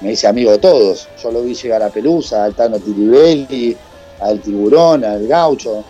[0.00, 1.08] Me hice amigo de todos.
[1.20, 3.76] Yo lo vi llegar a Pelusa, al Tano Tiribelli,
[4.20, 5.84] al Tiburón, al Gaucho,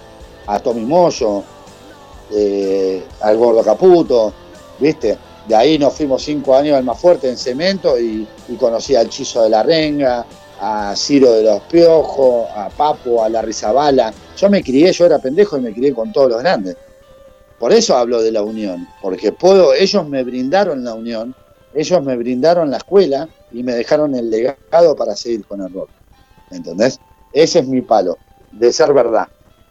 [0.46, 1.42] a Tommy Moyo,
[2.34, 4.32] eh, al Gordo Caputo,
[4.78, 5.18] ¿viste?
[5.46, 8.26] De ahí nos fuimos cinco años al más fuerte en cemento y,
[8.58, 10.24] conocí al Chizo de la Renga,
[10.60, 14.12] a Ciro de los Piojos, a Papo, a la Rizabala.
[14.36, 16.76] Yo me crié, yo era pendejo y me crié con todos los grandes.
[17.58, 21.34] Por eso hablo de la unión, porque puedo, ellos me brindaron la unión,
[21.74, 25.88] ellos me brindaron la escuela y me dejaron el legado para seguir con el rock.
[26.50, 27.00] ¿Entendés?
[27.32, 28.18] Ese es mi palo,
[28.52, 29.28] de ser verdad.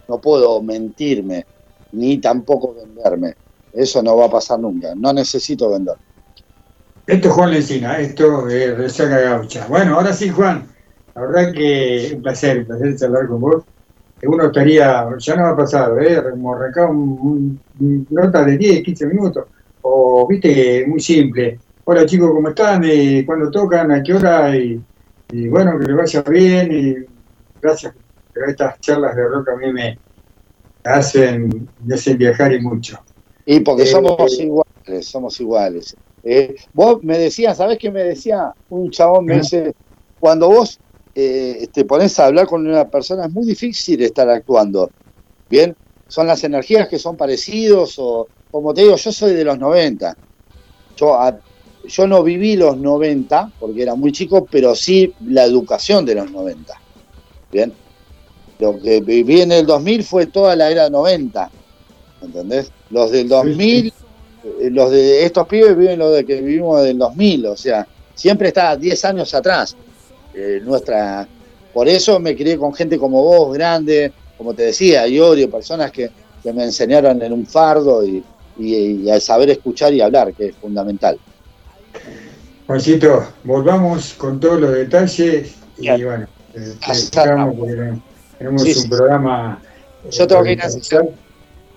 [0.07, 1.45] No puedo mentirme,
[1.91, 3.35] ni tampoco venderme.
[3.73, 4.93] Eso no va a pasar nunca.
[4.95, 5.95] No necesito vender.
[7.07, 9.67] Esto es Juan Lencina, esto es Resaca Gaucha.
[9.67, 10.67] Bueno, ahora sí, Juan,
[11.15, 13.63] la verdad que un placer, un placer charlar con vos.
[14.23, 16.23] Uno estaría, ya no ha pasado, ¿eh?
[16.29, 17.59] como arrancar un,
[18.11, 19.45] nota de 10, 15 minutos,
[19.81, 21.59] o viste, muy simple.
[21.85, 22.83] Hola chicos, ¿cómo están?
[22.85, 23.91] Eh, ¿Cuándo tocan?
[23.91, 24.55] ¿A qué hora?
[24.55, 24.79] Y,
[25.49, 26.95] bueno, que les vaya bien y
[27.59, 27.95] gracias.
[28.31, 29.97] Pero estas charlas de rock a mí me
[30.83, 32.97] hacen, me hacen viajar y mucho.
[33.45, 35.95] Y porque Eh, somos eh, iguales, somos iguales.
[36.23, 38.51] Eh, vos me decías, ¿sabés qué me decía?
[38.69, 39.73] Un chabón me dice,
[40.19, 40.79] cuando vos
[41.15, 44.91] eh, te pones a hablar con una persona es muy difícil estar actuando.
[45.49, 45.75] Bien,
[46.07, 50.15] son las energías que son parecidos o, como te digo, yo soy de los 90.
[50.95, 51.41] Yo, a-
[51.83, 56.31] yo no viví los 90 porque era muy chico, pero sí la educación de los
[56.31, 56.75] 90.
[57.51, 57.80] Bien,
[58.61, 61.49] lo que viví en el 2000 fue toda la era 90.
[62.21, 62.71] ¿Entendés?
[62.91, 67.47] Los del 2000, eh, los de estos pibes viven lo de que vivimos del 2000,
[67.47, 69.75] o sea, siempre está 10 años atrás.
[70.33, 71.27] eh, nuestra,
[71.73, 76.09] por eso me crié con gente como vos, grande, como te decía, Iorio, personas que,
[76.41, 78.23] que me enseñaron en un fardo y,
[78.57, 81.17] y, y al saber escuchar y hablar, que es fundamental.
[82.67, 86.27] Juancito, volvamos con todos los detalles y bueno,
[86.93, 87.93] sigamos porque
[88.41, 88.87] tenemos Sí, un sí.
[88.87, 89.61] programa.
[90.03, 91.09] eh, Yo tengo que ir a comercial.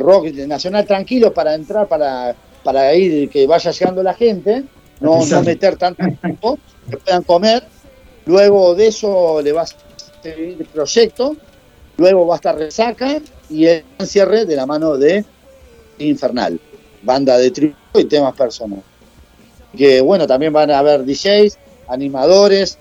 [0.00, 4.64] rock nacional tranquilo para entrar, para, para ir, que vaya llegando la gente,
[5.00, 6.58] no, no meter tanto tiempo,
[6.90, 7.64] que puedan comer.
[8.26, 9.66] Luego de eso le va a
[10.22, 11.36] seguir el proyecto,
[11.96, 15.24] luego va a estar Resaca y el cierre de la mano de
[15.98, 16.60] Infernal,
[17.02, 18.84] banda de tributo y temas personales.
[19.76, 22.78] Que bueno, también van a haber DJs, animadores,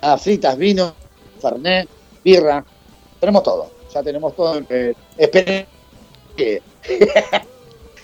[0.00, 0.94] a fritas, vino,
[1.40, 1.88] fernet,
[2.24, 2.64] birra,
[3.18, 4.60] tenemos todo, ya tenemos todo.
[4.68, 4.94] Eh,
[5.24, 5.68] esperemos
[6.36, 6.62] que,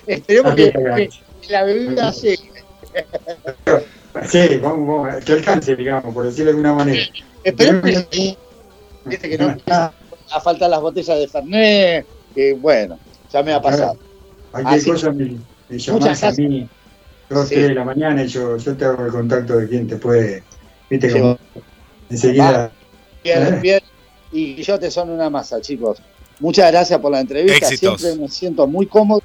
[0.06, 1.08] esperemos que,
[1.40, 2.50] que la bebida llegue.
[4.28, 7.06] Sí, vamos, vamos, que alcance, digamos, por decirlo de alguna manera.
[7.42, 8.36] Esperemos que,
[9.06, 12.98] viste que no a falta las botellas de fernet, que bueno,
[13.32, 13.96] ya me ha pasado.
[14.50, 15.38] Cualquier cosa me,
[15.68, 16.68] me llamás a mí,
[17.30, 17.54] dos, Sí.
[17.54, 20.42] tres de la mañana y yo, yo te hago el contacto de quien te puede,
[20.90, 21.38] viste, como
[22.10, 22.70] enseguida.
[23.22, 23.80] Bien, bien.
[24.32, 26.02] Y yo te son una masa, chicos.
[26.40, 27.66] Muchas gracias por la entrevista.
[27.68, 28.00] Éxitos.
[28.00, 29.22] Siempre me siento muy cómodo.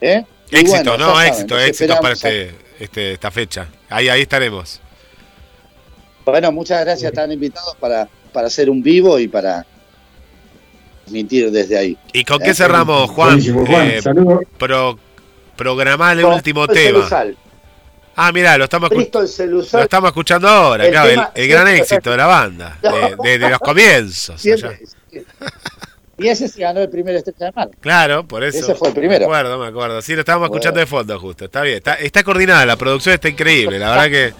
[0.00, 0.24] ¿eh?
[0.50, 3.68] Éxito, bueno, no, saben, éxito, éxito para este, este- esta fecha.
[3.90, 4.80] Ahí, ahí estaremos.
[6.24, 7.10] Bueno, muchas gracias.
[7.10, 9.66] Están invitados para, para hacer un vivo y para
[11.04, 11.96] transmitir desde ahí.
[12.12, 13.38] ¿Y con Eh, qué cerramos, Juan?
[13.40, 14.00] Eh,
[14.58, 14.98] pro-
[15.56, 16.98] programá el Con último tema.
[17.00, 17.36] Celusal.
[18.20, 19.82] Ah, mirá, lo estamos, Bristol lo Celusal.
[19.82, 23.38] estamos escuchando ahora, El claro, el, tema- el gran éxito de la banda, de, de-
[23.38, 24.40] de los comienzos.
[24.40, 24.80] Siempre-.
[26.18, 27.70] Y ese se ganó el primer estrella de mar.
[27.80, 28.58] Claro, por eso.
[28.58, 29.20] Ese fue el primero.
[29.20, 30.02] Me acuerdo, me acuerdo.
[30.02, 30.58] Sí, lo estábamos Bueno.
[30.58, 31.44] escuchando de fondo justo.
[31.44, 31.76] Está bien.
[31.76, 33.78] Está, está coordinada, la producción está increíble.
[33.78, 34.34] La verdad que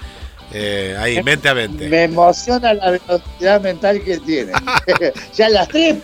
[0.52, 1.88] eh, ahí, mente a mente.
[1.88, 4.52] Me emociona la velocidad mental que tiene.
[5.34, 5.96] ya las tres.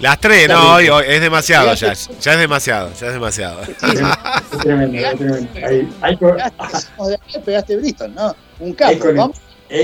[0.00, 1.92] Las tres, no, hoy, hoy es demasiado ya.
[2.20, 3.60] Ya es demasiado, ya es demasiado.
[4.54, 5.66] Es tremendo, es tremendo.
[5.66, 6.36] Ahí- ahí co-
[6.96, 8.34] Somos de acá, pegaste Bristol, ¿no?
[8.60, 9.32] Un capo.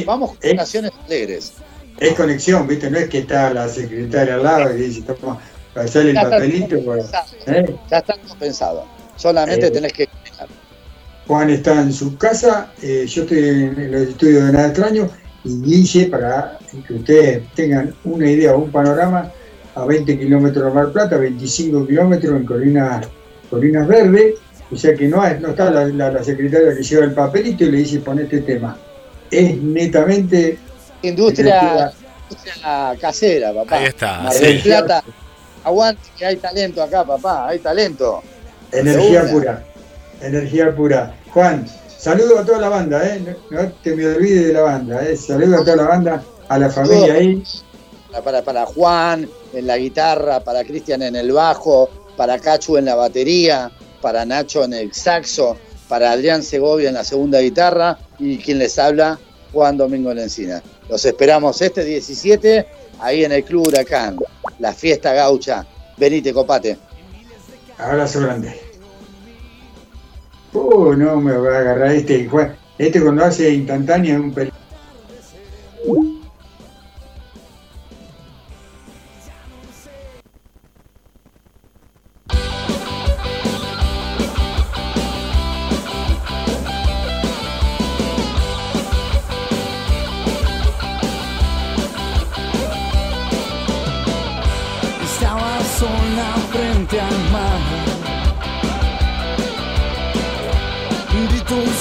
[0.07, 1.53] Vamos, con es- naciones alegres.
[2.01, 2.91] Es conexión, ¿viste?
[2.91, 5.39] No es que está la secretaria al lado y dice, toma,
[5.75, 6.69] pasale el Ya está papelito.
[6.79, 7.05] todo pues.
[7.47, 7.77] ¿eh?
[7.91, 8.15] Ya está.
[9.17, 9.71] Solamente Eh.
[9.71, 10.09] tenés que.
[11.27, 15.09] Juan está en su casa, eh, yo estoy en los estudios de Nada Extraño
[15.45, 16.59] y Guille, para
[16.89, 19.31] que ustedes tengan una idea o un panorama,
[19.77, 23.07] a 20 kilómetros de Mar Plata, 25 kilómetros en Colinas,
[23.49, 24.35] Colinas Verdes,
[24.73, 27.71] o sea que no, no está la, la- la secretaria que lleva el papelito y
[27.71, 28.77] le dice pon este tema.
[29.31, 30.59] Es netamente
[31.03, 31.93] Industria,
[32.29, 33.77] industria casera, papá.
[33.77, 34.45] Ahí está, Mar sí.
[34.45, 35.05] del Plata.
[35.65, 37.49] Aguante, que hay talento acá, papá.
[37.49, 38.23] Hay talento.
[38.73, 39.65] energía pura,
[40.21, 41.15] energía pura.
[41.33, 41.67] Juan,
[41.99, 43.37] saludo a toda la banda, ¿eh?
[43.51, 45.17] no, no te me olvides de la banda, ¿eh?
[45.17, 47.43] saludo a toda la banda, a la familia ahí.
[48.11, 52.87] Para, para, para Juan en la guitarra, para Cristian en el bajo, para Cachu en
[52.87, 53.71] la batería,
[54.01, 55.57] para Nacho en el saxo,
[55.89, 59.19] para Adrián Segovia en la segunda guitarra y quien les habla,
[59.53, 60.63] Juan Domingo Lencina.
[60.91, 62.67] Los esperamos este 17
[62.99, 64.19] ahí en el Club Huracán,
[64.59, 65.65] la fiesta gaucha.
[65.97, 66.77] Venite, copate.
[67.79, 68.61] Abrazo grande.
[70.53, 72.29] Uh, no me va a agarrar este.
[72.79, 74.53] Este cuando hace instantánea es un pel...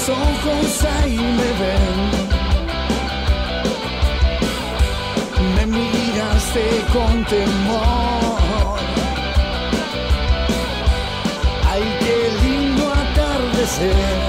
[0.09, 1.99] Ojos ahí me ven.
[5.55, 8.79] Me miraste con temor.
[11.69, 14.28] Ay, qué lindo atardecer.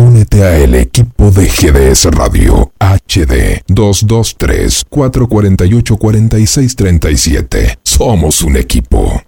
[0.00, 7.78] Únete a el equipo de GDS Radio HD 223 448 4637.
[7.82, 9.22] Somos un equipo.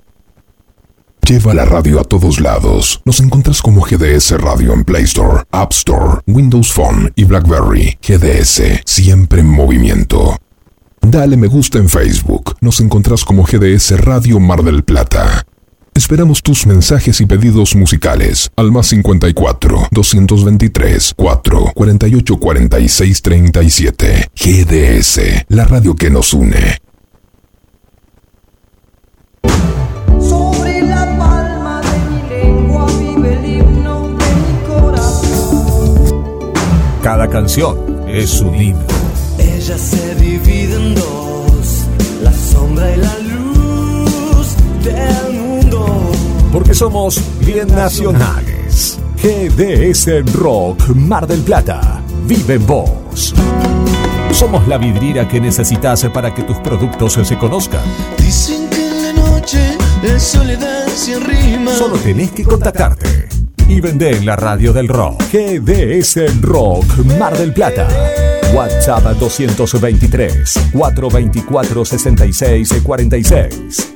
[1.28, 3.02] Lleva la radio a todos lados.
[3.04, 7.98] Nos encuentras como GDS Radio en Play Store, App Store, Windows Phone y BlackBerry.
[8.00, 10.38] GDS, siempre en movimiento.
[11.02, 12.56] Dale me gusta en Facebook.
[12.62, 15.44] Nos encontrás como GDS Radio Mar del Plata.
[15.94, 24.30] Esperamos tus mensajes y pedidos musicales al más 54 223 4 48 46 37.
[24.34, 26.78] GDS, la radio que nos une.
[30.18, 36.52] Sobre la palma de mi lengua vive el himno de mi corazón.
[37.02, 38.86] Cada canción es un himno.
[39.38, 41.86] Ella se divide en dos,
[42.22, 43.21] la sombra y la luz
[46.52, 48.98] Porque somos bien nacionales.
[49.16, 52.02] GDS Rock Mar del Plata.
[52.26, 53.34] Vive en vos.
[54.32, 57.80] Somos la vidriera que necesitas para que tus productos se conozcan.
[58.18, 61.72] Dicen que en la noche el soledad se rima.
[61.72, 63.28] Solo tenés que contactarte
[63.68, 65.22] y vender en la radio del rock.
[65.32, 66.84] GDS Rock
[67.18, 67.88] Mar del Plata.
[68.52, 73.92] WhatsApp 223 424 66 46.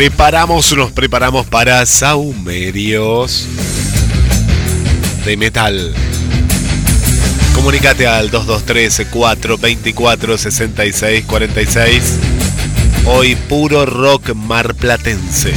[0.00, 3.46] Preparamos, nos preparamos para Saumerios
[5.26, 5.92] de metal.
[7.54, 12.18] Comunicate al 223 424 66 46.
[13.04, 15.52] Hoy puro rock marplatense.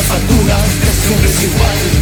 [0.00, 1.99] las alturas, que siempre es igual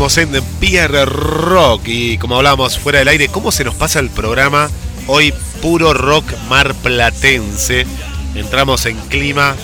[0.00, 4.08] Seguimos en Pierre Rock y como hablábamos fuera del aire, ¿cómo se nos pasa el
[4.08, 4.70] programa?
[5.06, 7.84] Hoy puro rock marplatense.
[8.34, 9.54] Entramos en clima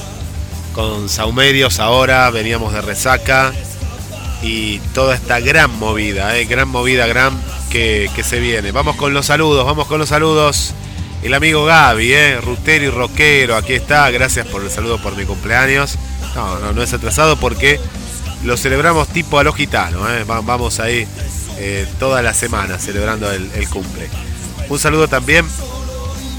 [0.75, 3.55] con Saumerios ahora, veníamos de resaca
[4.43, 7.33] y toda esta gran movida, eh, gran movida, gran
[7.71, 8.73] que, que se viene.
[8.73, 10.75] Vamos con los saludos, vamos con los saludos.
[11.23, 14.11] El amigo Gaby, eh, rutero y rockero, aquí está.
[14.11, 15.97] Gracias por el saludo por mi cumpleaños.
[16.35, 17.81] No, no, no es atrasado porque
[18.47, 20.09] lo celebramos tipo a los gitanos.
[20.11, 20.25] eh.
[20.25, 21.07] Va- Vamos ahí
[21.59, 24.09] eh, toda la semana celebrando el, el cumple.
[24.69, 25.45] Un saludo también.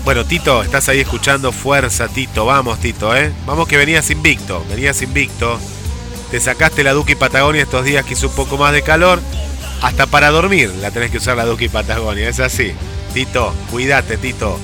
[0.03, 1.51] Bueno, Tito, estás ahí escuchando.
[1.51, 2.45] Fuerza, Tito.
[2.45, 3.31] Vamos, Tito, ¿eh?
[3.45, 4.65] Vamos que venías invicto.
[4.69, 5.59] Venías invicto.
[6.31, 9.19] Te sacaste la Duki Patagonia estos días que hizo un poco más de calor.
[9.81, 12.27] Hasta para dormir la tenés que usar la Duki Patagonia.
[12.29, 12.71] Es así.
[13.13, 14.59] Tito, cuídate, Tito.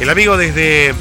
[0.00, 0.94] El amigo desde,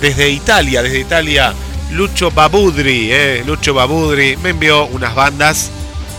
[0.00, 1.52] desde Italia, desde Italia,
[1.92, 5.70] Lucho Babudri, eh, Lucho Babudri, me envió unas bandas.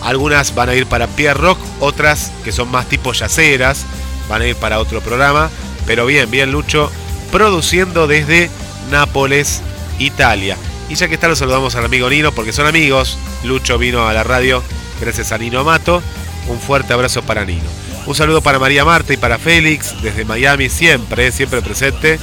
[0.02, 3.86] Algunas van a ir para Pierre Rock, otras que son más tipo yaceras,
[4.30, 5.50] van a ir para otro programa.
[5.86, 6.92] Pero bien, bien, Lucho,
[7.32, 8.50] produciendo desde
[8.92, 9.62] Nápoles,
[10.00, 10.58] Italia.
[10.90, 13.18] Y ya que está, lo saludamos al amigo Nino, porque son amigos.
[13.44, 14.64] Lucho vino a la radio
[15.02, 16.02] gracias a Nino Mato.
[16.48, 17.70] Un fuerte abrazo para Nino.
[18.06, 22.20] Un saludo para María Marta y para Félix, desde Miami, siempre, siempre presente.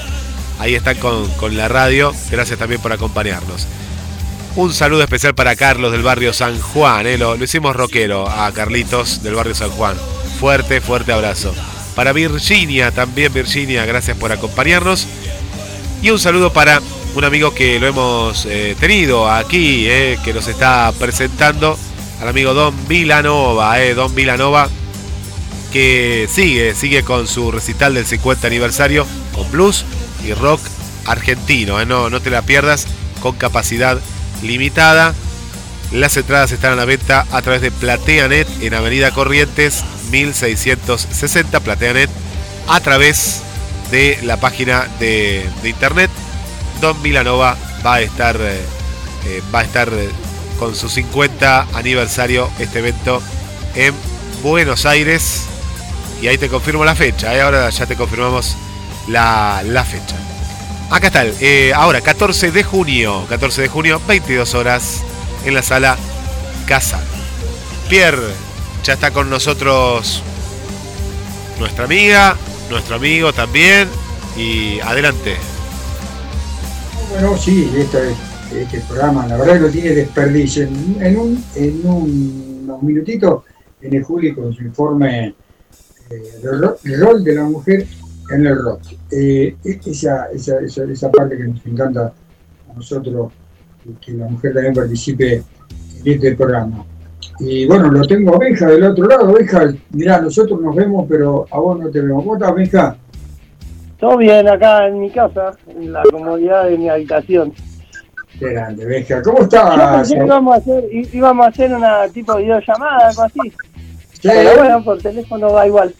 [0.59, 2.13] Ahí están con, con la radio.
[2.31, 3.67] Gracias también por acompañarnos.
[4.57, 7.07] Un saludo especial para Carlos del barrio San Juan.
[7.07, 9.97] eh, Lo, lo hicimos rockero a Carlitos del barrio San Juan.
[10.39, 11.53] Fuerte, fuerte abrazo.
[11.97, 15.07] Para Virginia, también Virginia, gracias por acompañarnos.
[16.03, 16.81] Y un saludo para
[17.15, 21.79] un amigo que lo hemos eh, tenido aquí, eh, que nos está presentando,
[22.21, 24.69] al amigo Don Vilanova, Don Vilanova,
[25.73, 29.85] que sigue, sigue con su recital del 50 aniversario con blues
[30.25, 30.61] y rock
[31.07, 31.81] argentino.
[31.81, 32.87] eh, No, no te la pierdas,
[33.21, 33.99] con capacidad
[34.43, 35.15] limitada.
[35.93, 42.11] Las entradas están a la venta a través de PlateaNet en Avenida Corrientes 1660 PlateaNet
[42.69, 43.43] a través
[43.91, 46.11] de la página de, internet.
[46.81, 48.61] Don Milanova va a estar eh,
[49.27, 49.91] eh, va a estar
[50.59, 53.23] con su 50 aniversario este evento
[53.75, 53.95] en
[54.43, 55.45] Buenos Aires
[56.21, 57.31] y ahí te confirmo la fecha.
[57.45, 58.57] Ahora ya te confirmamos
[59.09, 60.17] la, la fecha.
[60.91, 65.03] Acá está, eh, ahora 14 de junio, 14 de junio, 22 horas
[65.45, 65.97] en la sala
[66.67, 67.01] Casa.
[67.89, 68.33] Pierre,
[68.85, 70.23] ya está con nosotros
[71.59, 72.37] nuestra amiga,
[72.71, 73.89] nuestro amigo también.
[74.37, 75.37] Y adelante.
[77.11, 78.15] Bueno, sí, este,
[78.53, 80.65] este programa, la verdad que no tiene desperdicio.
[80.65, 83.45] En, un, en un- unos minutitos,
[83.83, 85.35] en el Juli con su informe
[86.11, 86.23] eh,
[86.85, 87.87] el rol de la mujer
[88.31, 88.81] en el rock.
[89.11, 92.13] Eh, e- esa, esa, esa, esa parte que nos encanta
[92.71, 93.33] a nosotros,
[94.01, 96.85] que la mujer también participe en este programa.
[97.41, 99.33] Y bueno, lo tengo a Benja del otro lado.
[99.33, 102.23] Benja, mirá, nosotros nos vemos, pero a vos no te vemos.
[102.23, 102.97] ¿Cómo estás, Benja?
[103.99, 107.53] Todo bien acá en mi casa, en la comodidad de mi habitación.
[108.39, 109.23] Qué grande, Benja.
[109.23, 110.11] ¿Cómo estás?
[110.11, 113.41] íbamos a hacer, íbamos a hacer una tipo de videollamada, algo así.
[114.13, 114.21] Sí.
[114.23, 115.95] Pero bueno, por teléfono va igual.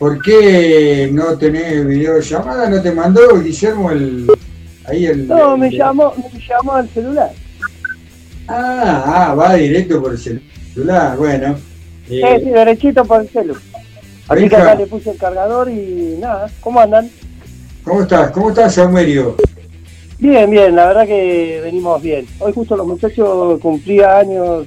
[0.00, 2.70] ¿Por qué no tenés videollamada?
[2.70, 4.26] ¿No te mandó Guillermo el,
[4.86, 5.28] ahí el...
[5.28, 7.30] No, el- me llamó, me llamó al celular.
[8.48, 11.54] Ah, ah, va directo por el celular, bueno.
[12.08, 13.54] Eh, sí, derechito por el celu.
[14.26, 17.10] Así que acá le puse el cargador y nada, ¿cómo andan?
[17.84, 18.30] ¿Cómo estás?
[18.30, 19.36] ¿Cómo estás, Saumerio?
[20.18, 22.26] Bien, bien, la verdad que venimos bien.
[22.38, 24.66] Hoy justo los muchachos cumplía años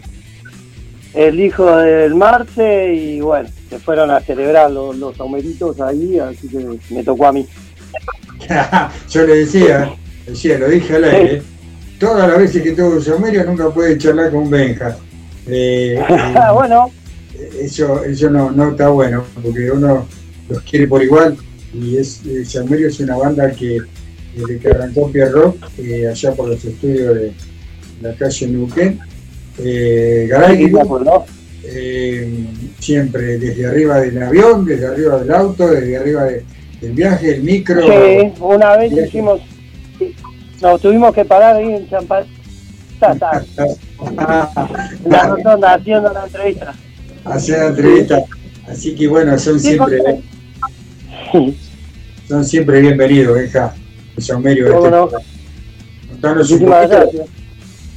[1.16, 6.48] el hijo del Marce y bueno, se fueron a celebrar los, los aumeritos ahí, así
[6.48, 7.48] que me tocó a mí.
[9.10, 9.92] Yo le decía,
[10.28, 11.42] decía, lo dije al aire,
[12.00, 14.96] todas las veces que tengo Saumerio nunca puede charlar con Benja.
[15.48, 16.92] Eh, eh, bueno,
[17.60, 20.06] eso, eso no, no está bueno, porque uno
[20.50, 21.36] los quiere por igual
[21.74, 23.80] y es eh, Saumerio es una banda que
[24.36, 27.34] desde que arrancó Pierre Rock, eh, allá por los estudios de
[28.02, 29.00] la calle Neuquén,
[29.58, 30.72] Garay.
[31.64, 32.46] Eh,
[32.80, 36.44] siempre desde arriba del avión, desde arriba del auto, desde arriba de-
[36.82, 37.82] del viaje, el micro.
[37.82, 39.08] Sí, una vez Viaje.
[39.08, 39.40] hicimos,
[40.62, 42.26] nos tuvimos que parar ahí en Champán,
[45.06, 46.74] la rotonda haciendo la entrevista.
[47.26, 48.24] hacer la entrevista.
[48.68, 50.02] Así que bueno, son Sí, siempre,
[52.28, 53.74] son siempre bienvenidos, hija.
[54.18, 54.74] Saumerio.
[54.74, 55.10] ¿Cómo no?
[56.10, 57.26] Contanos un poquito,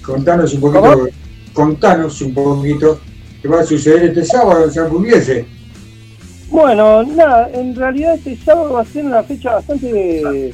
[0.02, 1.08] contanos un poquito,
[1.52, 3.00] contanos un poquito
[3.46, 5.46] qué va a suceder este sábado en San Pugliese.
[6.50, 10.52] Bueno, nada, en realidad este sábado va a ser una fecha bastante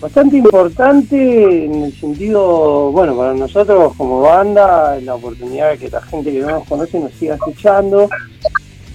[0.00, 6.02] bastante importante en el sentido, bueno, para nosotros como banda, la oportunidad de que la
[6.02, 8.08] gente que no nos conoce nos siga escuchando,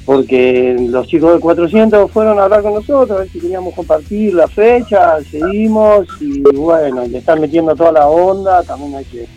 [0.06, 4.36] porque los chicos de 400 fueron a hablar con nosotros, a ver si queríamos compartir
[4.36, 9.28] la fecha, seguimos y bueno, le están metiendo toda la onda, también hay que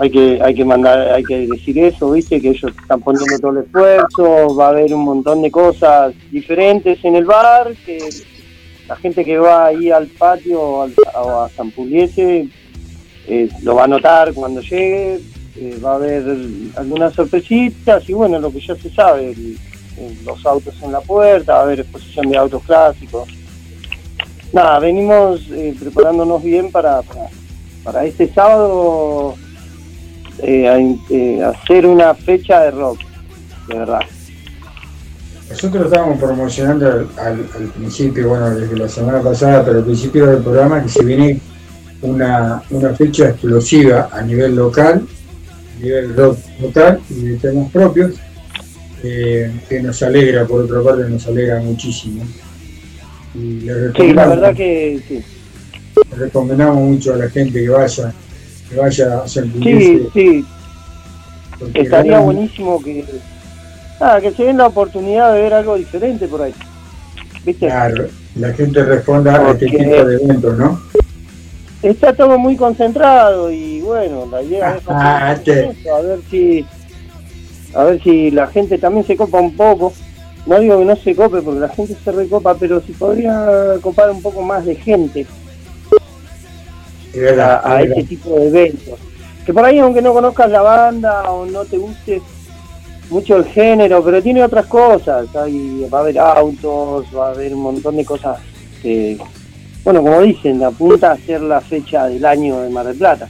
[0.00, 3.52] hay que hay que mandar hay que decir eso viste que ellos están poniendo todo
[3.52, 7.98] el esfuerzo va a haber un montón de cosas diferentes en el bar que
[8.88, 12.48] la gente que va ahí al patio o al- o a San Pugliese
[13.28, 15.20] eh, lo va a notar cuando llegue
[15.56, 16.24] eh, va a haber
[16.76, 19.34] algunas sorpresitas y bueno lo que ya se sabe
[20.24, 23.28] los autos en la puerta va a haber exposición de autos clásicos.
[24.50, 27.02] Nada venimos eh, preparándonos bien para
[27.84, 29.34] para este sábado
[30.38, 30.78] eh, a
[31.12, 32.98] eh, hacer una fecha de rock,
[33.68, 34.00] de verdad.
[35.50, 40.26] Nosotros estábamos promocionando al, al- al principio, bueno, desde la semana pasada, pero al principio
[40.26, 41.40] del programa, que se viene
[42.02, 45.06] una, una fecha explosiva a nivel local,
[45.76, 48.14] a nivel rock local y de temas propios,
[49.02, 52.22] eh, que nos alegra, por otra parte, nos alegra muchísimo.
[53.34, 55.22] Y le Sí, la verdad que sí.
[56.12, 58.12] le recomendamos mucho a la gente que vaya,
[58.70, 60.44] que vaya a San Sí, sí,
[61.58, 63.04] porque estaría buenísimo que,
[64.00, 66.54] nada, que se den la oportunidad de ver algo diferente por ahí.
[67.44, 67.66] ¿Viste?
[67.66, 68.06] Claro,
[68.36, 70.80] la gente responda a este Porque- tipo de eventos, ¿no?
[71.82, 76.66] Está todo muy concentrado y bueno, la idea es Ah, eso, a ver si
[77.74, 79.92] a ver si la gente también se copa un poco.
[80.46, 84.10] No digo que no se cope porque la gente se recopa, pero si podría copar
[84.10, 85.26] un poco más de gente
[87.12, 88.98] Es verdad, a, a es este tipo de eventos.
[89.44, 92.20] Que por ahí, aunque no conozcas la banda o no te guste
[93.10, 95.34] mucho el género, pero tiene otras cosas.
[95.36, 98.38] Hay, va a haber autos, va a haber un montón de cosas
[98.82, 99.18] que,
[99.84, 103.28] bueno, como dicen, apunta a ser la fecha del año de Mar del Plata.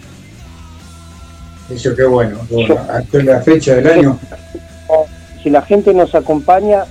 [1.70, 2.77] Eso qué bueno, bueno.
[2.89, 4.19] Hasta la fecha del año,
[5.43, 6.85] Si la gente nos acompaña,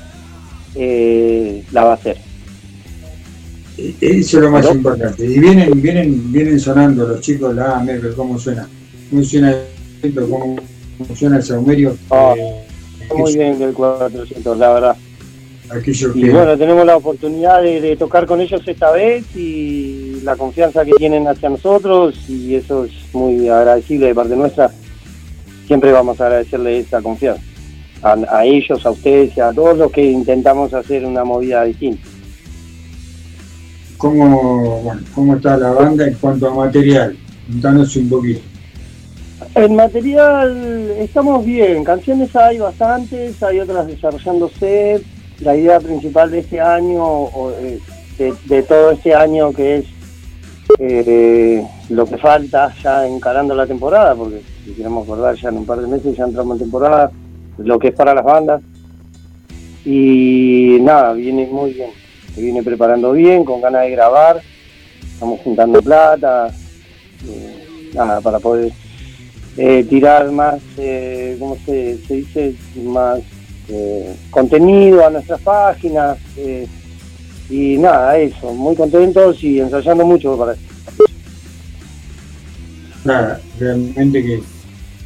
[0.76, 2.29] eh, la va a hacer.
[4.02, 5.26] Eso es lo más importante.
[5.26, 8.68] Y vienen, vienen, vienen sonando los chicos la AMER, cómo suena,
[9.10, 9.56] cómo suena
[10.02, 10.56] el cómo
[10.98, 12.64] cómo suena el saumerio, Ah, eh,
[13.16, 14.98] Muy bien del 400, la verdad.
[15.72, 20.36] Y que bueno, tenemos la oportunidad de, de tocar con ellos esta vez y la
[20.36, 24.72] confianza que tienen hacia nosotros y eso es muy agradecible de parte nuestra.
[25.68, 27.44] Siempre vamos a agradecerle esa confianza.
[28.02, 32.09] A, a ellos, a ustedes y a todos los que intentamos hacer una movida distinta.
[34.00, 37.16] Cómo, bueno, cómo está la banda en cuanto a material.
[37.52, 38.40] Contanos un poquito.
[39.56, 45.02] El material, estamos bien, canciones hay bastantes, hay otras desarrollándose.
[45.42, 47.80] La idea principal de este año, o, eh,
[48.18, 49.86] de, todo este año que es
[50.80, 55.66] eh, lo que falta ya encarando la temporada, porque si queremos acordar ya en un
[55.66, 57.12] par de meses ya entramos en temporada,
[57.58, 58.62] lo que es para las bandas.
[59.84, 61.90] Y nada, viene muy bien,
[62.42, 64.42] viene preparando bien, con ganas de grabar,
[65.14, 66.54] estamos juntando plata,
[67.28, 68.72] eh, nada, para poder
[69.58, 72.56] eh, tirar más, eh, ¿cómo se, dice?
[72.82, 73.20] Más
[73.68, 76.18] eh, contenido a nuestras páginas.
[77.50, 80.62] y nada, eso, muy contentos y ensayando mucho para eso.
[83.04, 84.42] Nada, realmente que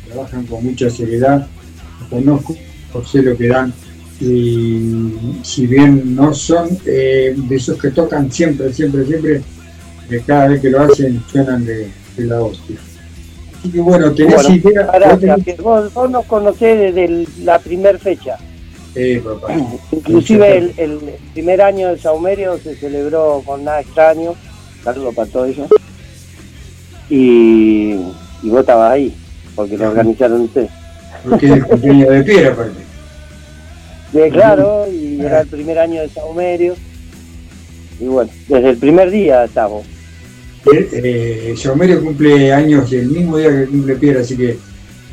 [0.07, 1.47] trabajan con mucha seriedad,
[2.10, 2.55] conozco,
[3.11, 3.73] sé lo que dan
[4.23, 9.41] y si bien no son eh, de esos que tocan siempre, siempre, siempre,
[10.09, 12.77] que cada vez que lo hacen suenan de, de la hostia.
[13.59, 17.59] Así que bueno, tenés Bueno, idea, vos tenés- vos, vos nos conocés desde el- la
[17.59, 18.37] primer fecha.
[18.95, 19.53] Eh, papá.
[19.91, 20.99] Inclusive el, el
[21.33, 24.33] primer año del Saumerio se celebró con nada extraño.
[24.83, 25.67] Saludos para todos ellos.
[27.09, 27.93] Y,
[28.43, 29.13] y vos estabas ahí,
[29.55, 30.69] porque lo organizaron ustedes.
[31.27, 32.92] Porque es el cumpleaños de piedra, aparte.
[34.14, 36.76] Sí, claro, y era el primer año de Saumerio.
[37.99, 39.85] Y bueno, desde el primer día estamos.
[40.72, 44.57] Eh, Saumerio cumple años el mismo día que cumple piedra, así que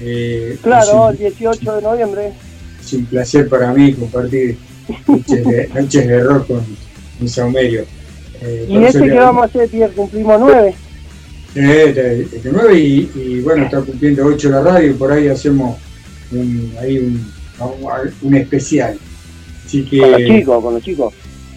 [0.01, 2.33] eh, Claro, el 18 de noviembre.
[2.81, 4.57] es un placer para mí compartir
[5.09, 6.65] noches de, noches de rock con,
[7.19, 7.85] con Saumerio.
[8.43, 10.75] Eh, Y este que vamos a hacer, Pierre, cumplimos nueve.
[11.57, 11.59] Eh,
[11.93, 15.77] de- de nueve y, y bueno, está cumpliendo 8 la radio, por ahí hacemos
[16.31, 17.29] un, ahí un,
[18.23, 18.99] un especial.
[19.65, 21.15] Así que Con los chicos, con los chicos.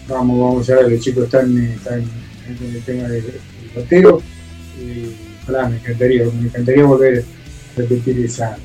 [0.08, 2.02] vamos, vamos a ver, los chicos están, eh, están
[2.58, 3.24] con el tema del.
[4.80, 5.06] Y
[5.42, 8.56] ojalá, me encantaría, me encantaría volver a repetir esa,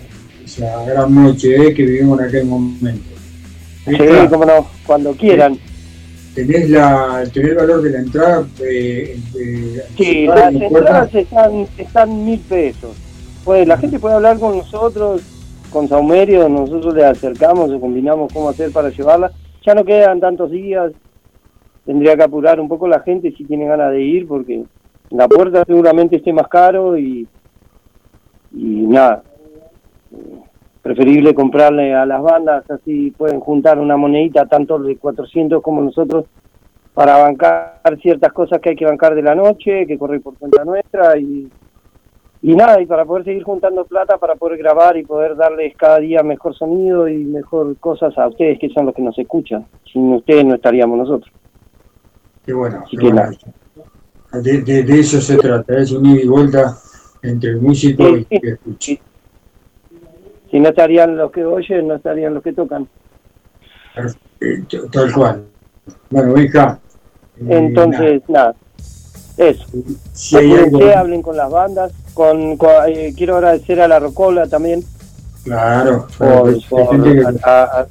[0.46, 3.04] esa gran noche eh, que vivimos en aquel momento.
[3.86, 3.98] Sí,
[4.30, 5.58] cómo no, cuando quieran.
[6.36, 8.48] ¿tenés, la, ¿tenés el valor de la entrada?
[8.62, 12.96] eh, eh, Sí, las en entradas están, están mil pesos.
[13.44, 15.22] Pues la gente puede hablar con nosotros,
[15.70, 19.32] con Saumerio, nosotros le acercamos o combinamos cómo hacer para llevarla.
[19.66, 20.92] Ya no quedan tantos días,
[21.86, 24.64] tendría que apurar un poco la gente si tiene ganas de ir, porque
[25.10, 27.28] la puerta seguramente esté más caro y,
[28.52, 29.24] y nada.
[30.82, 36.26] Preferible comprarle a las bandas, así pueden juntar una monedita, tanto de 400 como nosotros,
[36.94, 40.64] para bancar ciertas cosas que hay que bancar de la noche, que corre por cuenta
[40.64, 41.50] nuestra y,
[42.42, 46.00] y nada, y para poder seguir juntando plata, para poder grabar y poder darles cada
[46.00, 49.66] día mejor sonido y mejor cosas a ustedes que son los que nos escuchan.
[49.92, 51.32] Sin ustedes no estaríamos nosotros.
[52.46, 52.84] Qué bueno.
[52.86, 53.32] Así qué que bueno.
[54.32, 56.78] De, de- de eso se trata, es un ida y vuelta
[57.24, 58.94] entre el músico y el que escucha.
[60.52, 62.88] Si no estarían los que oyen, no estarían los que tocan.
[64.92, 65.46] Tal cual.
[66.10, 66.80] Bueno, hija.
[67.38, 68.56] eh, Entonces, nada,
[69.38, 69.66] eso.
[70.14, 71.92] Si hay algo- hablen con las bandas.
[72.20, 74.84] Con, con- eh, quiero agradecer a la Rocola también
[75.46, 77.86] Claro, por, por- a,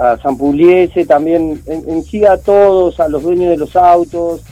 [0.00, 4.42] a, San Pugliese, también en, en sí a todos, a los dueños de los autos,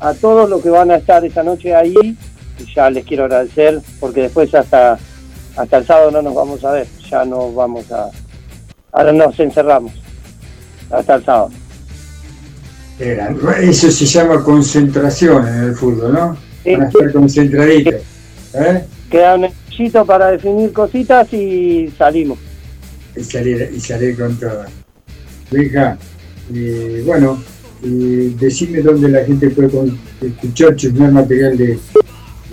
[0.00, 1.94] a todos los que van a estar esta noche ahí,
[2.74, 4.98] ya les quiero agradecer porque después hasta
[5.56, 8.10] hasta el sábado no nos vamos a ver, ya no vamos a
[8.90, 9.92] ahora nos encerramos
[10.90, 11.50] hasta el sábado.
[13.60, 16.36] Eso se llama concentración en el fútbol, ¿no?
[16.66, 17.94] Van a estar concentraditos.
[18.54, 18.84] ¿Eh?
[19.10, 22.38] Queda un echito para definir cositas y salimos.
[23.16, 24.64] Y salir, y salir con todo.
[25.52, 25.98] Hija,
[26.54, 27.42] eh, bueno,
[27.84, 31.78] eh, decime dónde la gente puede con- escuchar, chusmear material de,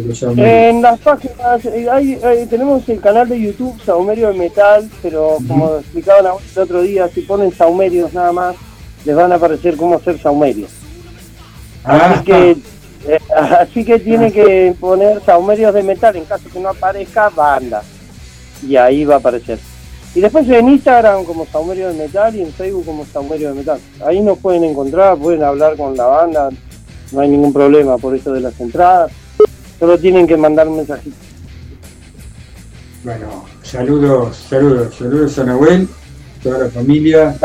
[0.06, 0.46] los aumentos.
[0.54, 5.38] En las páginas, eh, hay, eh, tenemos el canal de YouTube Saumerio de Metal, pero
[5.48, 8.56] como explicaban a- el otro día, si ponen Saumerios nada más,
[9.06, 10.72] les van a aparecer cómo hacer Saumerios.
[11.86, 12.58] Ah, Así que,
[13.08, 13.20] eh,
[13.60, 17.82] así que tiene que poner Saumerios de Metal, en caso que no aparezca, banda.
[18.68, 19.60] Y ahí va a aparecer.
[20.16, 23.80] Y después en Instagram como Saumerio de Metal y en Facebook como Saumerio de Metal.
[24.06, 26.50] Ahí nos pueden encontrar, pueden hablar con la banda,
[27.12, 29.12] no hay ningún problema por eso de las entradas.
[29.80, 31.16] Solo tienen que mandar un mensajito.
[33.04, 35.88] Bueno, saludos, saludos, saludos a Nahuel,
[36.44, 37.36] toda la familia.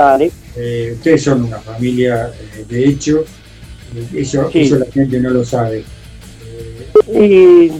[0.56, 3.24] Eh, ustedes son una familia, eh, de hecho,
[4.14, 4.62] eso, Sí.
[4.62, 5.84] eso la gente no lo sabe.
[7.12, 7.70] Y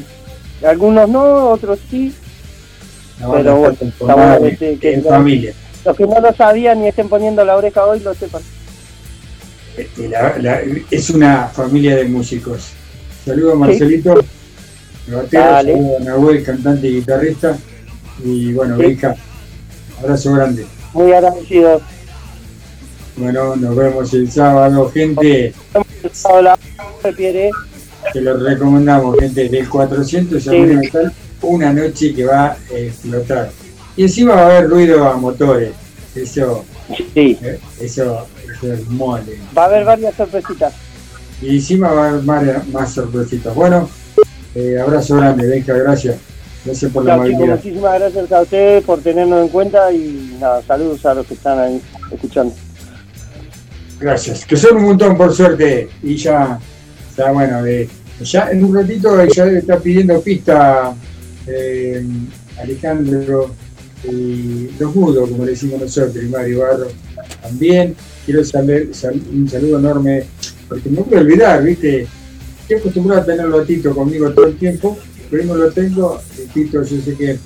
[0.65, 2.13] algunos no, otros sí.
[3.19, 5.53] Pero bueno, estamos, en- este, que en no- familia.
[5.85, 8.43] Los que no lo sabían y estén poniendo la oreja hoy lo sepan.
[9.77, 10.61] Este, la- la-
[10.91, 12.69] es una familia de músicos.
[13.25, 14.21] Saludos Marcelito,
[15.09, 17.57] el batero, Nahuel, cantante y guitarrista.
[18.25, 18.85] Y bueno, Sí.
[18.87, 19.15] hija,
[20.01, 20.67] abrazo grande.
[20.93, 21.81] Muy agradecido.
[23.17, 25.53] Bueno, nos vemos el sábado, gente.
[26.25, 26.59] Hola,
[27.17, 27.51] Pierre.
[28.13, 29.49] Te lo recomendamos, gente.
[29.49, 30.49] Del 400 Sí.
[30.49, 31.13] Saumerio Metal,
[31.43, 33.51] una noche que va a explotar.
[33.97, 35.73] Y encima va a haber ruido a motores.
[36.15, 36.65] Eso,
[37.15, 37.39] Sí.
[37.43, 39.39] eh, eso, eso es mole.
[39.57, 40.75] Va a haber varias sorpresitas.
[41.43, 43.55] Y encima va a haber más, más sorpresitas.
[43.55, 43.89] Bueno,
[44.55, 46.17] eh, abrazo grande, Benja, gracias.
[46.65, 47.57] Gracias por la amabilidad.
[47.57, 51.59] muchísimas gracias a ustedes por tenernos en cuenta y nada, saludos a los que están
[51.59, 52.55] ahí escuchando.
[54.01, 54.45] Gracias.
[54.45, 55.89] Que son un montón, por suerte.
[56.03, 56.59] Y ya,
[57.17, 57.89] ya bueno, de,
[58.21, 60.95] ya en un ratito ya estar pidiendo pista
[61.47, 62.05] eh,
[62.61, 63.55] Alejandro
[64.11, 66.89] y los mudos, como decimos nosotros, y Mario Barro
[67.43, 67.95] también.
[68.25, 68.89] Quiero saber
[69.33, 70.25] un saludo enorme,
[70.69, 72.07] porque voy a olvidar, ¿viste?
[72.63, 74.97] Estoy acostumbrado a tenerlo a Tito conmigo todo el tiempo,
[75.31, 76.21] pero no lo tengo.
[76.39, 77.39] y Tito, yo sé que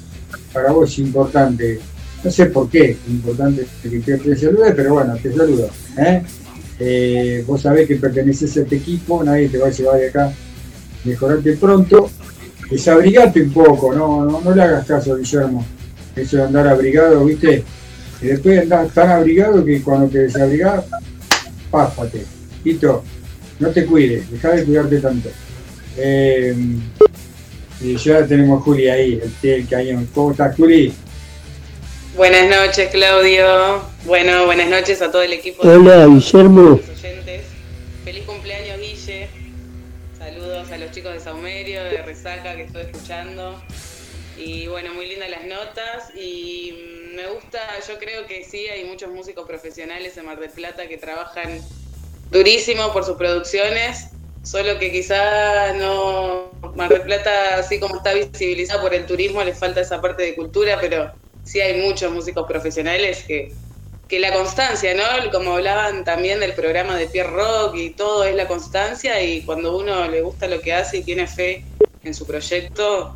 [0.52, 1.80] para vos es importante.
[2.24, 5.70] No sé por qué, es importante que te, salude, pero bueno, te saludo.
[5.96, 6.22] ¿eh?
[6.80, 10.32] Eh, vos sabés que perteneces a este equipo, nadie te va a llevar de acá.
[11.04, 12.10] Mejorate pronto,
[12.68, 15.64] desabrigate un poco, no, no, no le hagas caso, Guillermo.
[16.16, 17.62] Eso de andar abrigado, ¿viste?
[18.20, 20.84] Y después andás tan abrigado que cuando te desabrigás,
[21.70, 22.24] páfate.
[22.64, 23.04] Tito,
[23.60, 25.28] no te cuides, deja de cuidarte tanto.
[25.96, 26.54] Eh,
[27.80, 30.08] y ya tenemos a Juli ahí, el, el cañón.
[30.12, 30.92] ¿Cómo estás, Juli?
[32.18, 33.80] Buenas noches, Claudio.
[34.04, 35.62] Bueno, buenas noches a todo el equipo.
[35.62, 36.70] Hola, Guillermo.
[36.70, 37.44] los oyentes.
[38.04, 39.28] Feliz cumpleaños, Guille.
[40.18, 43.62] Saludos a los chicos de Saumerio, de Resaca, que estoy escuchando.
[44.36, 46.10] Y bueno, muy lindas las notas.
[46.16, 50.88] Y me gusta, yo creo que sí, hay muchos músicos profesionales en Mar del Plata
[50.88, 51.60] que trabajan
[52.32, 54.08] durísimo por sus producciones.
[54.42, 56.50] Solo que quizá no.
[56.74, 60.34] Mar del Plata, así como está visibilizada por el turismo, le falta esa parte de
[60.34, 61.12] cultura, pero
[61.48, 63.54] sí hay muchos músicos profesionales que,
[64.06, 65.30] que la constancia, ¿no?
[65.32, 69.76] Como hablaban también del programa de Pierre Rock y todo es la constancia y cuando
[69.76, 71.64] uno le gusta lo que hace y tiene fe
[72.04, 73.14] en su proyecto,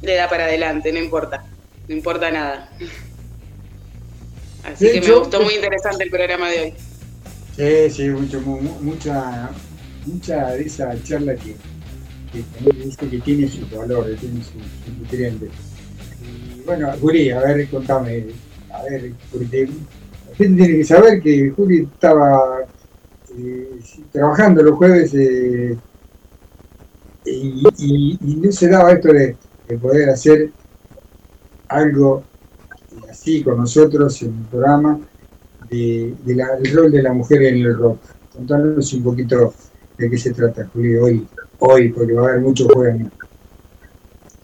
[0.00, 1.44] le da para adelante, no importa,
[1.88, 2.72] no importa nada.
[4.64, 6.74] Así que me gustó muy interesante el programa de hoy.
[7.54, 9.50] Sí, sí, mucho, mu- mu- mucha,
[10.04, 11.54] mucha de esa charla que,
[12.32, 15.50] que, también dice que tiene sus valores, tiene sus, sus nutrientes.
[16.66, 18.26] Bueno, Juli, a ver, contame,
[18.70, 22.60] a ver, porque la gente tiene que saber que Juli estaba
[23.30, 23.80] eh,
[24.12, 25.78] trabajando los jueves eh,
[27.24, 29.36] y, y- no se daba esto de,
[29.66, 30.52] de poder hacer
[31.68, 32.24] algo
[33.10, 35.00] así con nosotros en el programa
[35.70, 38.00] de, de del rol de la mujer en el rock.
[38.32, 39.54] Contanos un poquito
[39.98, 41.28] de qué se trata, Juli, hoy,
[41.60, 43.12] hoy porque va a haber muchos jóvenes.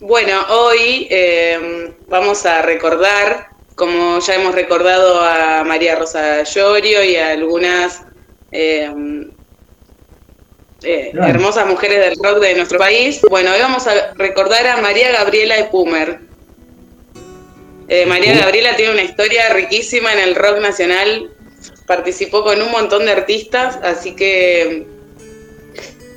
[0.05, 7.15] Bueno, hoy eh, vamos a recordar, como ya hemos recordado a María Rosa Llorio y
[7.15, 8.01] a algunas
[8.51, 8.91] eh,
[10.81, 13.21] eh, hermosas mujeres del rock de nuestro país.
[13.29, 16.19] Bueno, hoy vamos a recordar a María Gabriela Epumer.
[18.05, 21.31] María Gabriela tiene una historia riquísima en el rock nacional,
[21.87, 24.85] participó con un montón de artistas, así que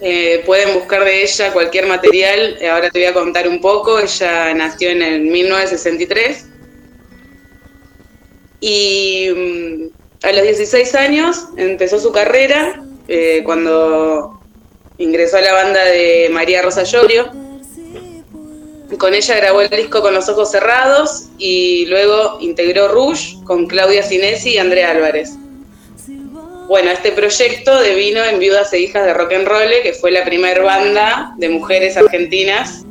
[0.00, 2.58] eh, pueden buscar de ella cualquier material.
[2.70, 3.98] Ahora te voy a contar un poco.
[3.98, 6.46] Ella nació en el 1963
[8.60, 14.40] y mm, a los 16 años empezó su carrera eh, cuando
[14.98, 17.30] ingresó a la banda de María Rosa Llorio.
[18.98, 24.02] Con ella grabó el disco Con los ojos cerrados y luego integró Rush con Claudia
[24.02, 25.36] Cinesi y Andrea Álvarez.
[26.68, 30.24] Bueno, este proyecto devino en Viudas e Hijas de Rock and Roll, que fue la
[30.24, 32.82] primera banda de mujeres argentinas.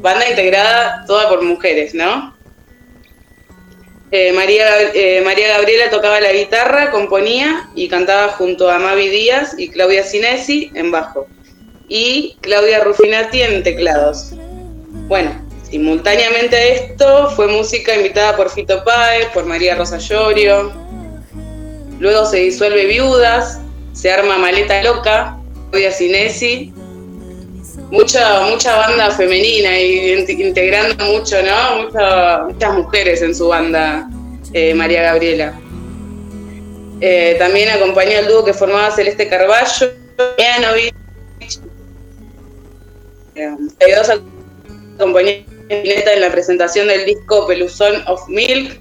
[0.00, 2.36] Banda integrada toda por mujeres, ¿no?
[4.12, 9.54] Eh, María, eh, María Gabriela tocaba la guitarra, componía y cantaba junto a Mavi Díaz
[9.58, 11.26] y Claudia Cinesi en bajo.
[11.88, 14.34] Y Claudia Rufinati en teclados.
[15.08, 15.30] Bueno,
[15.68, 20.72] simultáneamente a esto fue música invitada por Fito Páez, por María Rosa Llorio,
[22.02, 23.60] Luego se disuelve Viudas,
[23.92, 25.38] se arma Maleta Loca,
[25.70, 26.72] Claudia Cinesi,
[27.92, 31.84] mucha, mucha banda femenina y int- integrando mucho, ¿no?
[31.84, 34.08] Mucha- muchas mujeres en su banda,
[34.52, 35.54] eh, María Gabriela.
[37.00, 39.92] Eh, también acompañó al dúo que formaba Celeste Carballo,
[40.36, 40.94] Mianovich.
[43.36, 43.48] Eh,
[43.86, 48.80] ayudó a acompañar a Spinetta en la presentación del disco Peluzón of Milk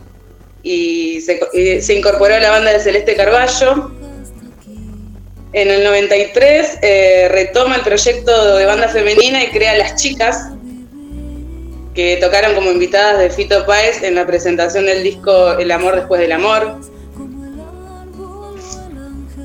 [0.63, 3.91] y se, incorporó a la banda de Celeste Carballo.
[5.53, 10.49] En el 93 eh, retoma el proyecto de banda femenina y crea Las Chicas,
[11.93, 16.21] que tocaron como invitadas de Fito Páez en la presentación del disco El amor después
[16.21, 16.79] del amor.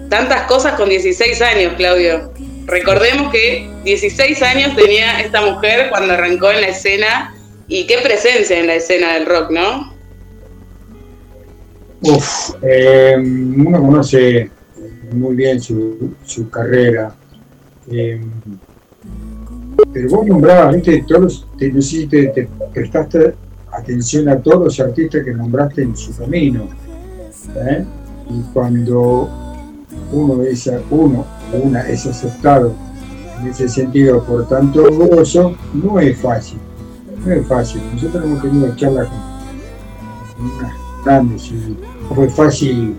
[0.08, 2.32] Tantas cosas con 16 años, Claudio.
[2.66, 7.34] Recordemos que 16 años tenía esta mujer cuando arrancó en la escena
[7.66, 9.95] y qué presencia en la escena del rock, ¿no?
[12.02, 14.50] Uf, eh, uno conoce
[15.12, 17.14] muy bien su, su carrera.
[17.90, 18.20] eh,
[19.92, 23.34] pero vos nombrabas, viste, todos te, te, te prestaste
[23.72, 26.68] atención a todos los artistas que nombraste en su camino.
[27.56, 27.84] ¿eh?
[28.30, 29.28] Y cuando
[30.12, 31.26] uno es, uno
[31.62, 32.74] una es aceptado
[33.40, 36.58] en ese sentido por tanto gozo, no es fácil.
[37.24, 37.82] No es fácil.
[37.92, 39.18] Nosotros hemos tenido charlas con,
[40.36, 41.76] con unas grandes y
[42.14, 42.94] fue fácil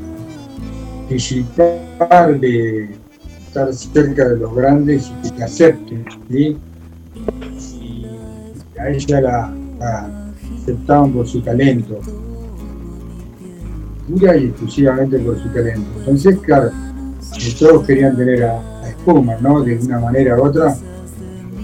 [1.09, 2.89] disipar de
[3.47, 6.05] estar cerca de los grandes y que te acepten.
[6.29, 6.57] Y
[8.79, 9.53] a ella la,
[10.61, 11.99] aceptaban por su talento,
[14.07, 15.89] pura y exclusivamente por su talento.
[15.99, 16.71] Entonces, claro,
[17.59, 19.63] todos querían tener a, a Espuma, ¿no?
[19.63, 20.75] De una manera u otra,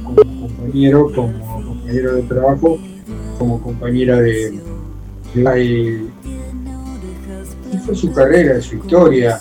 [0.04, 0.16] como
[0.48, 2.78] compañero, como compañero de trabajo,
[3.40, 4.60] como compañera de,
[5.34, 6.13] de-
[7.86, 9.40] fue su carrera, su historia.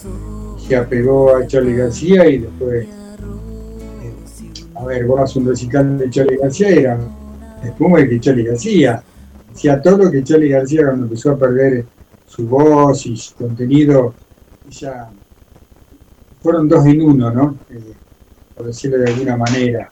[0.58, 2.88] Se apegó a Charlie García y después, eh,
[4.74, 6.98] a ver, vos haces un recital de Charlie García y era
[7.64, 9.02] espuma de que Charlie García.
[9.52, 11.84] Hacía todo lo que Charlie García cuando empezó a perder
[12.26, 14.14] su voz y su contenido,
[14.70, 15.10] ya
[16.40, 17.56] fueron dos en uno, ¿no?
[17.70, 17.92] Eh,
[18.56, 19.90] por decirlo de alguna manera.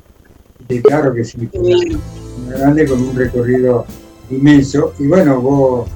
[0.69, 3.85] Y claro que sí, una grande con un recorrido
[4.31, 4.95] inmenso.
[4.99, 5.89] Y bueno, vos,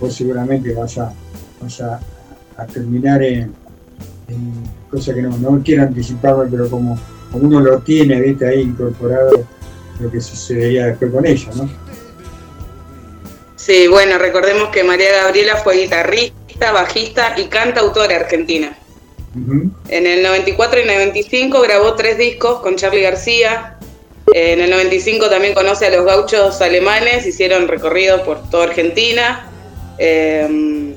[0.00, 1.12] vos seguramente vas a,
[1.62, 2.00] vas a,
[2.56, 3.54] a terminar en,
[4.28, 4.52] en
[4.90, 6.98] cosa que no, no quiero anticiparme, pero como,
[7.30, 9.44] como uno lo tiene, viste, ahí incorporado
[10.00, 11.70] lo que sucedería después con ella, ¿no?
[13.56, 18.76] Sí, bueno, recordemos que María Gabriela fue guitarrista bajista y cantautora argentina.
[19.88, 23.78] En el 94 y 95 grabó tres discos con Charlie García.
[24.34, 29.48] En el 95 también conoce a los gauchos alemanes, hicieron recorrido por toda Argentina,
[29.98, 30.94] eh,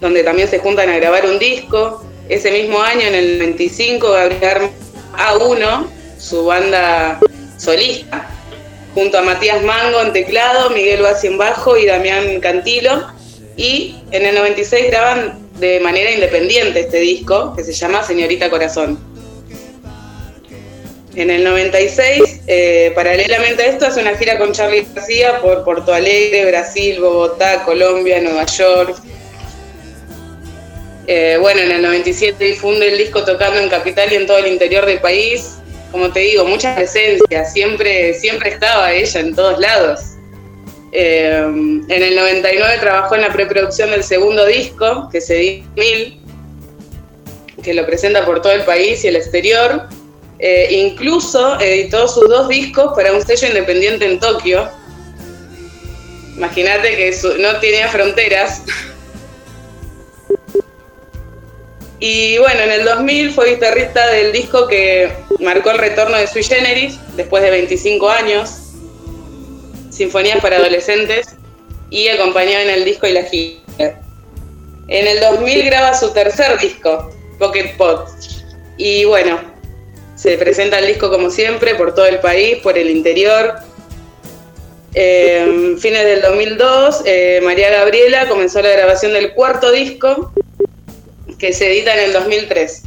[0.00, 2.04] donde también se juntan a grabar un disco.
[2.28, 4.70] Ese mismo año, en el 95, Gabriel
[5.16, 5.86] A1,
[6.18, 7.18] su banda
[7.56, 8.28] solista,
[8.94, 13.06] junto a Matías Mango en teclado, Miguel Bassi en bajo y Damián Cantilo.
[13.56, 18.98] Y en el 96 graban de manera independiente este disco, que se llama Señorita Corazón.
[21.16, 25.92] En el 96, eh, paralelamente a esto, hace una gira con Charlie García por Porto
[25.92, 28.96] Alegre, Brasil, Bogotá, Colombia, Nueva York.
[31.10, 34.46] Eh, bueno, en el 97 difunde el disco tocando en Capital y en todo el
[34.48, 35.54] interior del país.
[35.90, 40.00] Como te digo, mucha presencia, siempre, siempre estaba ella en todos lados.
[40.92, 41.30] Eh,
[41.88, 46.20] en el 99 trabajó en la preproducción del segundo disco, que se dio Mil,
[47.62, 49.88] que lo presenta por todo el país y el exterior.
[50.40, 54.68] Eh, incluso editó sus dos discos para un sello independiente en Tokio.
[56.36, 58.62] Imagínate que su- no tenía fronteras.
[62.00, 65.10] Y bueno, en el 2000 fue guitarrista del disco que
[65.40, 68.50] marcó el retorno de Sui Generis después de 25 años.
[69.90, 71.34] Sinfonías para adolescentes
[71.90, 74.00] y acompañó en el disco y la gira.
[74.88, 78.08] En el 2000 graba su tercer disco, Pocket Pot.
[78.76, 79.40] Y bueno,
[80.14, 83.54] se presenta el disco como siempre por todo el país, por el interior.
[84.94, 90.32] En fines del 2002, eh, María Gabriela comenzó la grabación del cuarto disco,
[91.38, 92.82] que se edita en el 2003.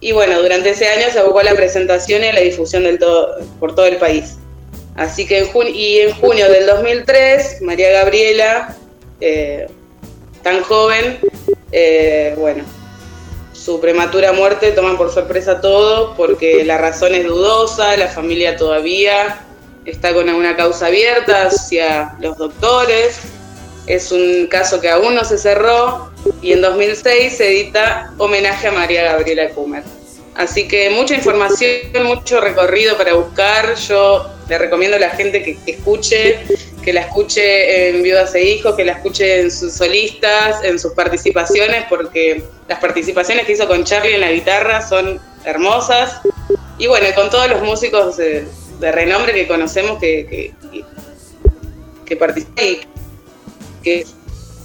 [0.00, 2.98] Y bueno, durante ese año se abocó a la presentación y a la difusión del
[2.98, 4.36] todo, por todo el país.
[4.96, 8.76] Así que en junio, y en junio del 2003, María Gabriela,
[9.20, 9.66] eh,
[10.42, 11.18] tan joven,
[11.70, 12.64] eh, bueno,
[13.52, 18.56] su prematura muerte toma por sorpresa a todos porque la razón es dudosa, la familia
[18.56, 19.46] todavía
[19.84, 23.20] está con una causa abierta hacia los doctores.
[23.86, 26.10] Es un caso que aún no se cerró
[26.40, 29.82] y en 2006 se edita Homenaje a María Gabriela Kummer.
[30.34, 31.70] Así que mucha información,
[32.04, 33.74] mucho recorrido para buscar.
[33.74, 36.38] Yo le recomiendo a la gente que, escuche,
[36.82, 40.92] que la escuche en Viudas e Hijos, que la escuche en sus solistas, en sus
[40.92, 46.20] participaciones, porque las participaciones que hizo con Charlie en la guitarra son hermosas.
[46.78, 48.46] Y bueno, con todos los músicos de,
[48.80, 50.54] renombre que conocemos que, que,
[52.06, 52.91] que- participan
[53.82, 54.06] que,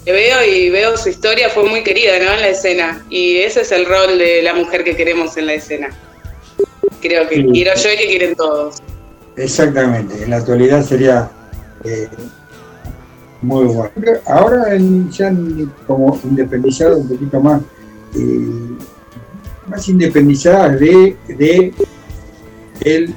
[0.06, 2.31] veo y veo su historia, fue muy querida ¿no?
[2.34, 3.06] en la escena.
[3.10, 5.89] Y ese es el rol de la mujer que queremos en la escena.
[7.02, 7.48] Creo que Sí.
[7.52, 8.77] quiero yo y que quieren todos.
[9.35, 11.30] Exactamente, en la actualidad sería
[11.84, 12.07] eh,
[13.41, 13.91] muy bueno.
[14.26, 17.61] Ahora en- ya en- como independizado un poquito más,
[18.15, 18.77] eh,
[19.68, 21.72] más independizada de, de
[22.81, 23.14] el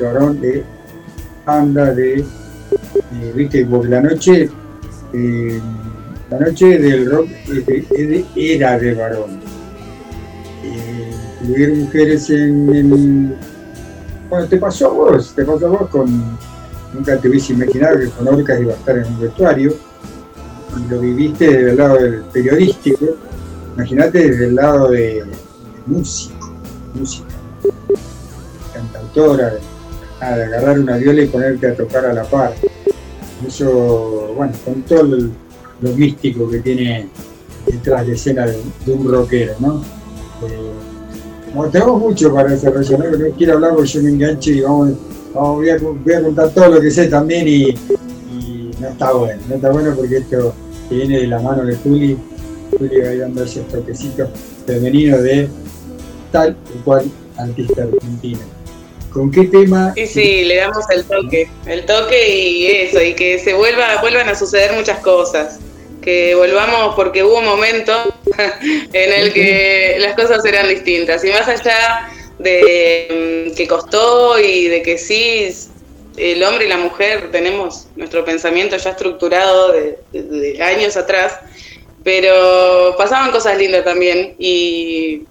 [0.00, 0.62] varón de
[1.46, 4.48] anda de, eh, viste, porque la noche,
[5.12, 7.28] la noche del rock
[8.36, 9.40] era de varón.
[10.64, 11.10] Eh,
[11.42, 13.36] incluir mujeres en el
[14.30, 16.38] bueno, te pasó a vos, te pasó a vos con.
[16.94, 19.74] Nunca te hubiese imaginado que con Orcas iba a estar en un vestuario.
[20.76, 23.06] Y lo viviste desde el lado del periodístico.
[23.74, 25.24] Imagínate desde el lado de,
[25.86, 26.52] músico,
[26.94, 27.28] música,
[28.72, 29.60] cantautora, de,
[30.36, 32.54] de agarrar una viola y ponerte a tocar a la par.
[33.46, 35.30] Eso, bueno, con todo lo,
[35.96, 37.08] místico que tiene
[37.66, 39.82] detrás de escena de, un rockero, ¿no?
[40.46, 43.18] Eh, tenemos mucho para desarrollar, ¿no?
[43.18, 44.90] no quiero hablar porque yo me engancho y vamos,
[45.34, 47.74] vamos- voy, a, contar todo lo que sé también y,
[48.78, 50.54] no está bueno, no está bueno porque esto
[50.90, 52.16] viene de la mano de Juli,
[52.78, 54.28] Juli va a ir dando esos toquecitos
[54.66, 55.48] femeninos de
[56.32, 57.04] tal o cual
[57.36, 58.40] artista argentina.
[59.12, 59.92] ¿Con qué tema?
[59.94, 64.28] Sí, sí, le damos el toque, el toque y eso, y que se vuelva, vuelvan
[64.28, 65.58] a suceder muchas cosas.
[66.00, 67.92] Que volvamos porque hubo un momento
[68.92, 71.22] en el que las cosas eran distintas.
[71.24, 72.08] Y más allá
[72.38, 75.48] de mm, que costó y de que sí,
[76.16, 81.34] el hombre y la mujer tenemos nuestro pensamiento ya estructurado de, de- de años atrás,
[82.02, 85.22] pero pasaban cosas lindas también y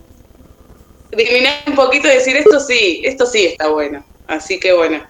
[1.12, 4.04] disminuir un poquito y decir esto sí, esto sí está bueno.
[4.28, 5.04] Así que bueno.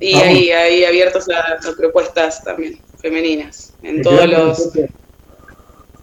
[0.00, 3.74] Y ahí, ahí abiertos a, a propuestas también femeninas.
[3.82, 4.70] En ¿Te todos los.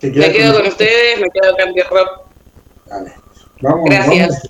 [0.01, 2.09] Me quedo con ustedes, me quedo con Rock.
[3.61, 4.49] Vamos, Gracias.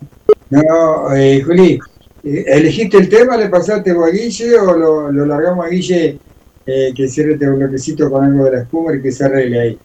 [0.50, 0.68] vamos.
[0.68, 1.80] No, eh, Juli,
[2.24, 3.38] eh, ¿elegiste el tema?
[3.38, 6.20] ¿Le pasaste a Guille o lo, lo largamos a Guille
[6.68, 9.80] eh, que cierre este bloquecito con algo de la espuma y que se arregle ahí.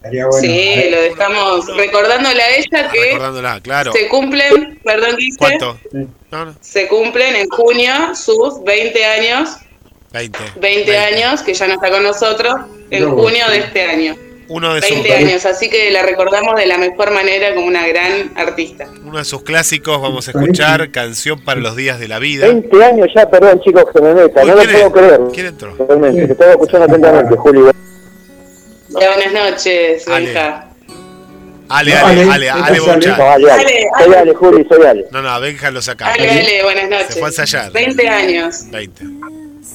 [0.00, 0.40] Estaría bueno.
[0.40, 3.92] sí, lo dejamos recordándole a ella que Recordándola, claro.
[3.92, 5.78] se cumplen, perdón, Guille, ¿Cuánto?
[5.92, 9.56] No, no, se cumplen en junio sus 20 años,
[10.12, 10.38] 20.
[10.56, 12.54] 20 años, que ya no está con nosotros,
[12.90, 13.52] en No, junio sí.
[13.52, 14.16] de este año.
[14.48, 17.86] Uno de, sus, 20 años, así que la recordamos de la mejor manera como una
[17.86, 18.88] gran artista.
[19.04, 22.46] uno de sus clásicos, vamos a escuchar Canción para los días de la vida.
[22.46, 25.20] 20 años ya, perdón chicos que me meta, Uy, no lo ¿quién puedo creer.
[25.34, 25.76] ¿Quién entró?
[25.76, 27.60] Realmente, te estaba escuchando atentamente, Juli.
[28.98, 30.66] Ya, buenas noches, Benja.
[31.68, 32.80] Ale, No, Ale, Ale, Ale, ¿qué Ale Ale?
[32.80, 33.18] Bouchard.
[33.18, 33.62] No, Ale, Ale.
[33.94, 34.34] Ale, Soy Ale.
[34.34, 35.04] Juli, soy Ale.
[35.12, 36.06] No, no, Benja lo saca.
[36.12, 37.06] Ale, Ale, buenas noches.
[37.14, 37.72] Se fue a ensayar.
[37.72, 38.66] 20 años.
[38.70, 39.04] 20.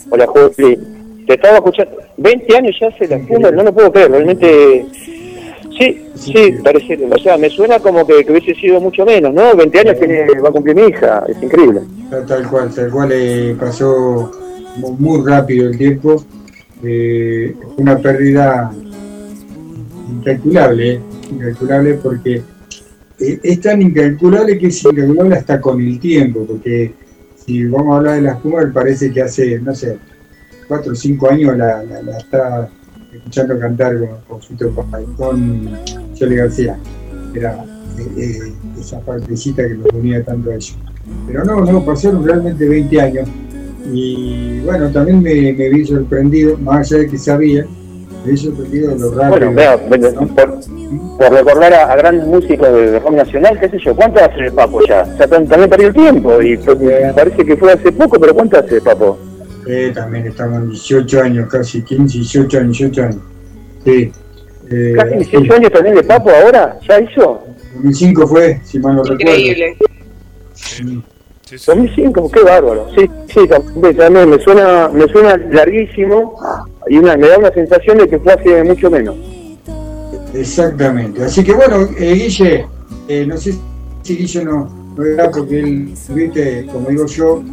[0.10, 0.80] Hola Juli.
[1.28, 1.98] Te estaba escuchando.
[2.18, 4.86] 20 años ya se la fuma, no lo puedo creer, realmente.
[5.80, 6.98] Sí, sí, parece.
[7.10, 9.56] O sea, me suena como que, que hubiese sido mucho menos, ¿no?
[9.56, 11.82] 20 años tiene, va a cumplir mi hija, es increíble.
[12.28, 14.32] Tal, cual, tal cual eh, pasó
[14.78, 16.24] mu- muy rápido el tiempo.
[16.84, 18.72] Eh, fue una pérdida
[20.10, 21.02] incalculable,
[21.32, 22.42] incalculable porque
[23.20, 26.94] eh, es tan incalculable que es incalculable hasta con el tiempo, porque
[27.36, 29.98] si vamos a hablar de las Pumas, parece que hace, no sé,
[30.68, 32.70] cuatro o cinco años la, la, la está
[33.14, 34.40] escuchando cantar con,
[34.74, 35.70] con con
[36.14, 36.78] Chole García.
[37.34, 37.64] Era
[37.98, 40.78] eh, eh, esa partecita que nos unía tanto a ellos.
[41.28, 43.30] Pero no, no, pasaron realmente 20 años.
[43.94, 47.68] Y bueno, también me, me vi sorprendido, más allá de que sabía,
[48.26, 49.30] lo rápido.
[49.30, 50.60] Bueno, vea, bueno, por,
[51.18, 54.52] por recordar a, a grandes músicos de rock nacional, qué sé yo, ¿cuánto hace el
[54.54, 55.04] Papo ya?
[55.04, 56.58] O sea, tam- también perdió el tiempo y
[57.16, 59.18] parece que fue hace poco, pero ¿cuánto hace Papo?
[59.68, 63.18] Eh, también estamos en 18 años, casi 15, 18 años, 18 años.
[63.84, 64.12] Sí.
[64.72, 66.78] Eh, ¿Casi 18 años también de Papo ahora?
[66.88, 67.42] ¿Ya hizo?
[67.76, 69.36] 2005 fue, si mal no recuerdo.
[69.36, 69.78] Increíble.
[71.50, 72.88] 2005, qué bárbaro.
[72.98, 76.36] Sí, sí, también, me suena, me suena larguísimo
[76.88, 79.16] y una, me da una sensación de que fue hace mucho menos.
[80.34, 81.24] Exactamente.
[81.24, 82.68] Así que bueno, eh, Guille,
[83.08, 83.56] eh, no sé
[84.04, 84.66] si Guille no,
[84.96, 87.44] no verá porque él, viste, como digo yo,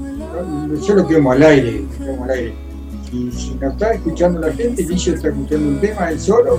[0.86, 2.54] yo lo quemo al aire, lo quemo al aire.
[3.12, 6.58] Y si nos está escuchando la gente, Guille está escuchando un tema, él solo,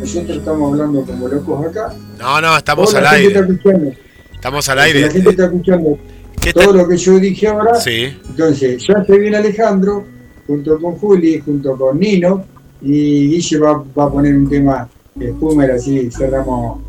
[0.00, 1.94] nosotros estamos hablando como locos acá.
[2.18, 3.40] No, no, estamos al la gente aire.
[3.40, 3.92] está escuchando,
[4.34, 5.10] Estamos al la aire.
[5.10, 6.13] gente está escuchando ¿Qué
[6.52, 7.74] todo lo que yo dije ahora.
[7.76, 8.16] Sí.
[8.28, 10.04] Entonces, ya se viene Alejandro,
[10.46, 12.44] junto con Juli, junto con Nino,
[12.82, 16.80] y Guille va, va a poner un tema de Spoomer, así cerramos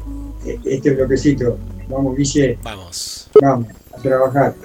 [0.45, 1.57] eh, este bloquecito.
[1.87, 2.57] Vamos, Guille.
[2.63, 3.29] Vamos.
[3.41, 4.55] Vamos, a trabajar.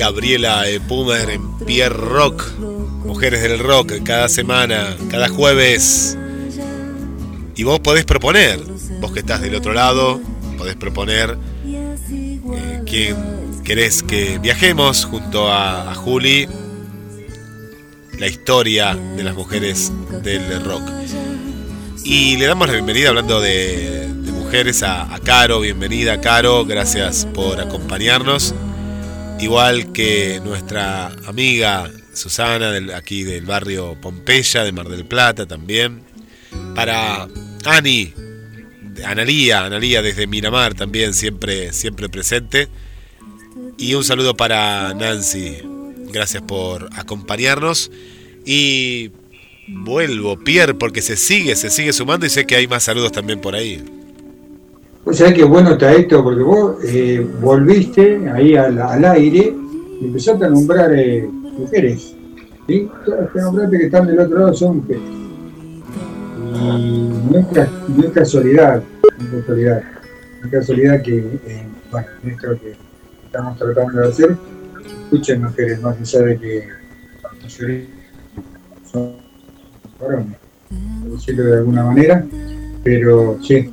[0.00, 2.42] Gabriela eh, Pumer en Pierre Rock,
[3.04, 6.16] Mujeres del Rock, cada semana, cada jueves.
[7.54, 8.58] Y vos podés proponer,
[8.98, 10.18] vos que estás del otro lado,
[10.56, 11.36] podés proponer
[11.66, 13.14] eh, quién
[13.62, 16.48] querés que viajemos junto a, a Juli,
[18.18, 20.90] la historia de las mujeres del rock.
[22.04, 27.60] Y le damos la bienvenida hablando de, mujeres a, a Caro, bienvenida Caro, gracias por
[27.60, 28.54] acompañarnos.
[29.40, 36.02] Igual que nuestra amiga Susana, del, aquí del barrio Pompeya, de Mar del Plata también.
[36.74, 37.26] Para
[37.64, 38.12] Ani,
[39.04, 42.68] Analía, Analía desde Miramar también, siempre, siempre presente.
[43.78, 45.56] Y un saludo para Nancy,
[46.12, 47.90] gracias por acompañarnos.
[48.44, 49.10] Y
[49.68, 53.40] vuelvo, Pierre, porque se sigue, se sigue sumando y sé que hay más saludos también
[53.40, 53.82] por ahí.
[55.04, 59.54] O sea que bueno está esto, porque vos eh, volviste ahí al, al aire
[60.00, 61.26] y empezaste a nombrar eh,
[61.58, 62.14] mujeres.
[62.66, 62.88] ¿sí?
[63.04, 65.02] Todas las nombraste que están del otro lado son mujeres.
[66.62, 69.82] Y no es, ca- no es casualidad, no es casualidad,
[70.40, 72.74] no es casualidad que, eh, bueno, esto que
[73.24, 74.36] estamos tratando de hacer,
[75.04, 76.68] escuchen mujeres, más allá de que
[77.22, 77.84] la mayoría
[78.92, 79.12] son
[80.00, 80.36] varones,
[81.02, 82.26] por decirlo de alguna manera,
[82.84, 83.70] pero sí,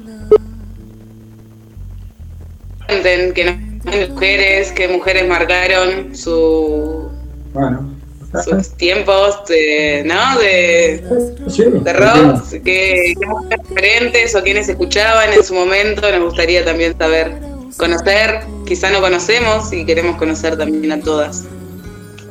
[2.88, 3.52] Cuenten que no
[3.92, 7.10] hay mujeres, que mujeres marcaron su,
[7.54, 7.96] bueno,
[8.44, 10.40] sus tiempos de, ¿no?
[10.40, 11.04] de,
[11.48, 16.64] sí, de rock, que, que mujeres diferentes o quienes escuchaban en su momento, nos gustaría
[16.64, 17.40] también saber,
[17.78, 21.46] conocer, quizá no conocemos y queremos conocer también a todas.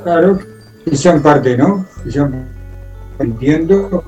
[0.03, 0.39] Claro,
[0.85, 1.87] que sean parte, ¿no?
[2.05, 2.47] Que sean
[3.19, 4.05] entiendo.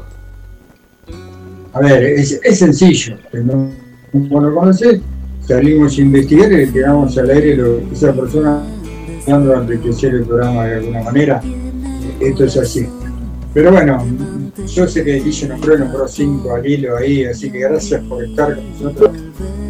[1.72, 3.70] A ver, es, es sencillo, no,
[4.12, 5.00] como lo conoces,
[5.48, 8.62] salimos a investigar y le tiramos al aire lo que esa persona
[9.24, 11.42] tratando de enriquecer el programa de alguna manera.
[12.20, 12.86] Esto es así.
[13.54, 14.06] Pero bueno,
[14.66, 18.54] yo sé que Guille nombró, nombró cinco al hilo ahí, así que gracias por estar
[18.56, 19.10] con nosotros.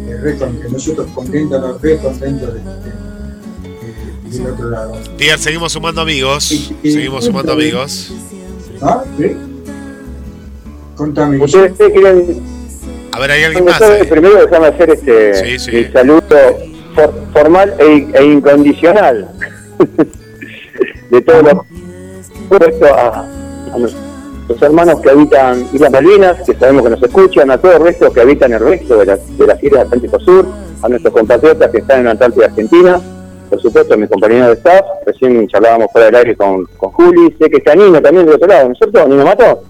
[0.07, 4.93] Eh, re con- que nosotros contentos, nos re contentos de, de- de- del otro lado.
[5.17, 6.43] Pierre, seguimos sumando amigos.
[6.83, 8.11] Seguimos sumando amigos.
[8.81, 9.03] ¿Ah?
[9.17, 9.31] ¿Sí?
[10.95, 11.37] Contame.
[11.43, 12.58] Ustedes ustedes quieren
[13.11, 13.81] A ver, hay alguien más.
[13.81, 14.03] ahí.
[14.07, 15.77] Primero déjame hacer este Sí, sí.
[15.77, 16.21] el saludo
[16.95, 19.27] for- formal e, e incondicional
[21.09, 21.53] de todos los
[22.47, 23.19] puesto a,
[23.73, 27.83] a nuestros hermanos que habitan Islas Malvinas, que sabemos que nos escuchan, a todos el
[27.83, 30.45] resto que habitan el resto de las, de las islas del Atlántico Sur,
[30.81, 32.99] a nuestros compatriotas que están en la Antártida Argentina,
[33.49, 37.35] por supuesto a mis compañeros de staff, recién charlábamos fuera del aire con, con Juli,
[37.39, 39.07] sé que está Nino también del otro lado, ¿no es cierto?
[39.07, 39.63] ¿Nino Mato?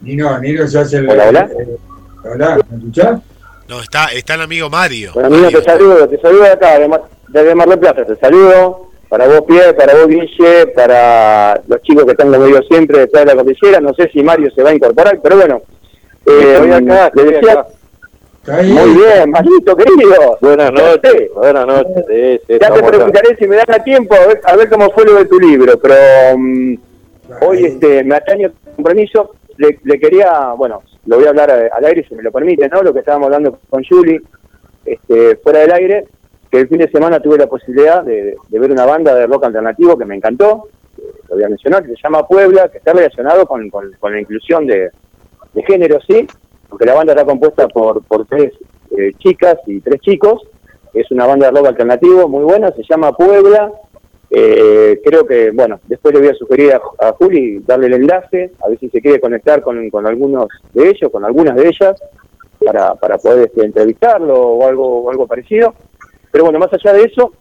[0.00, 1.10] Nino, Nino se hace el.
[1.10, 1.50] Hola, hola.
[1.58, 1.76] eh,
[2.24, 3.20] hola, ¿me escuchás?
[3.68, 5.12] No, está, está el amigo Mario.
[5.14, 8.16] Bueno, Nino, te saludo, te saludo de acá, de Mar, desde Mar del Plata, te
[8.16, 8.88] saludo.
[9.08, 13.24] Para vos, Pierre, para vos, Guille, para los chicos que están como digo siempre detrás
[13.24, 13.80] de la cordillera.
[13.80, 15.62] No sé si Mario se va a incorporar, pero bueno.
[16.26, 17.64] Eh, hoy acá, te decía.
[18.46, 20.38] Muy bien, Marito, querido.
[20.40, 22.04] Buenas noches, buenas noches.
[22.08, 24.90] Sí, sí, Ya te preguntaré si me dan a tiempo a ver, a ver cómo
[24.92, 25.94] fue lo de tu libro, pero
[26.38, 26.74] mm,
[27.42, 29.34] hoy este, me atañe el compromiso.
[29.60, 32.82] Le, le quería, bueno, lo voy a hablar al aire si me lo permite, ¿no?
[32.82, 34.22] Lo que estábamos hablando con Julie,
[34.86, 36.04] este, fuera del aire,
[36.50, 39.98] que el fin de semana tuve la posibilidad de, ver una banda de rock alternativo
[39.98, 40.68] que me encantó,
[41.28, 44.20] lo voy a mencionar, que se llama Puebla, que está relacionado con, con- con la
[44.20, 44.90] inclusión de,
[45.52, 46.26] de género, sí,
[46.68, 48.52] porque la banda está compuesta por, por tres
[48.96, 50.42] eh, chicas y tres chicos,
[50.94, 53.70] es una banda de rock alternativo muy buena, se llama Puebla.
[54.30, 58.68] Eh, creo que, bueno, después le voy a sugerir a, Juli darle el enlace, a
[58.68, 62.00] ver si se quiere conectar con, con algunos de ellos, con algunas de ellas,
[62.64, 65.74] para, para poder este, entrevistarlo o algo, algo parecido.
[66.30, 67.32] Pero bueno, más allá de eso,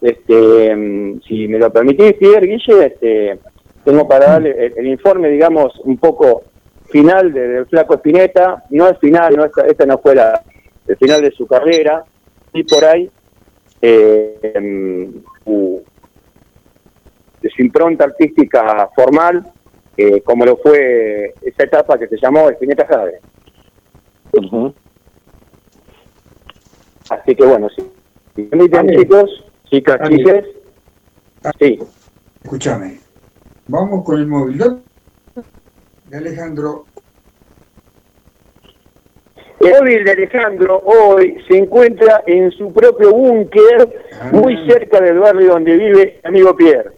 [0.00, 3.38] este, si me lo permitís, Pierre, Guille, este,
[3.84, 6.42] tengo para darle el, informe, digamos, un poco
[6.86, 8.64] final de- del Flaco Espineta.
[8.70, 10.42] No es final, no esta, esta no fue la,
[10.88, 12.04] el final de su carrera,
[12.52, 13.08] y por ahí
[13.80, 15.82] eh, em, su,
[17.42, 19.52] de su impronta artística formal,
[19.96, 23.20] eh, como lo fue esa etapa que se llamó Espineta Jade.
[27.10, 27.82] Así que bueno, si,
[28.34, 30.44] si me permiten, chicos, chicas, chiques,
[31.58, 31.78] sí.
[32.42, 33.00] Escúchame.
[33.68, 34.58] Vamos con el móvil
[36.06, 36.86] de Alejandro.
[39.60, 45.52] El móvil de Alejandro hoy se encuentra en su propio búnker, muy cerca del barrio
[45.52, 46.90] donde vive mi amigo Pierre.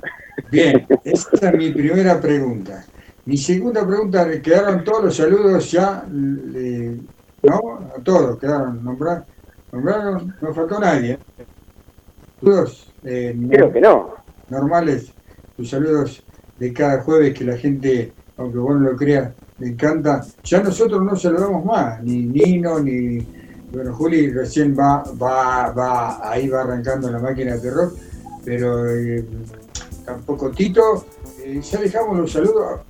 [0.51, 2.85] Bien, esa es mi primera pregunta.
[3.27, 6.05] Mi segunda pregunta, ¿le quedaron todos los saludos ya?
[6.09, 7.79] ¿No?
[7.97, 9.27] A todos quedaron nombrados.
[9.73, 10.35] ¿Nombraron?
[10.41, 11.19] No faltó nadie.
[12.41, 14.15] Saludos eh, Creo que no.
[14.49, 15.13] normales,
[15.57, 16.25] tus saludos
[16.59, 20.25] de cada jueves que la gente, aunque vos no lo creas, le encanta.
[20.43, 23.19] Ya nosotros no saludamos más, ni Nino, ni.
[23.73, 27.95] Bueno, Juli recién va, va, va, ahí va arrancando la máquina de rock,
[28.45, 29.25] pero eh,
[30.05, 31.05] tampoco Tito.
[31.43, 32.81] eh, ya dejamos los saludos.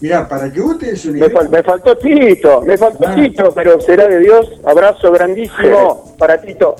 [0.00, 3.14] Mirá, para que vos te des una Me, fal- me faltó Tito, me faltó Ah.
[3.14, 4.60] Tito, pero será de Dios.
[4.64, 6.74] Abrazo grandísimo para Tito.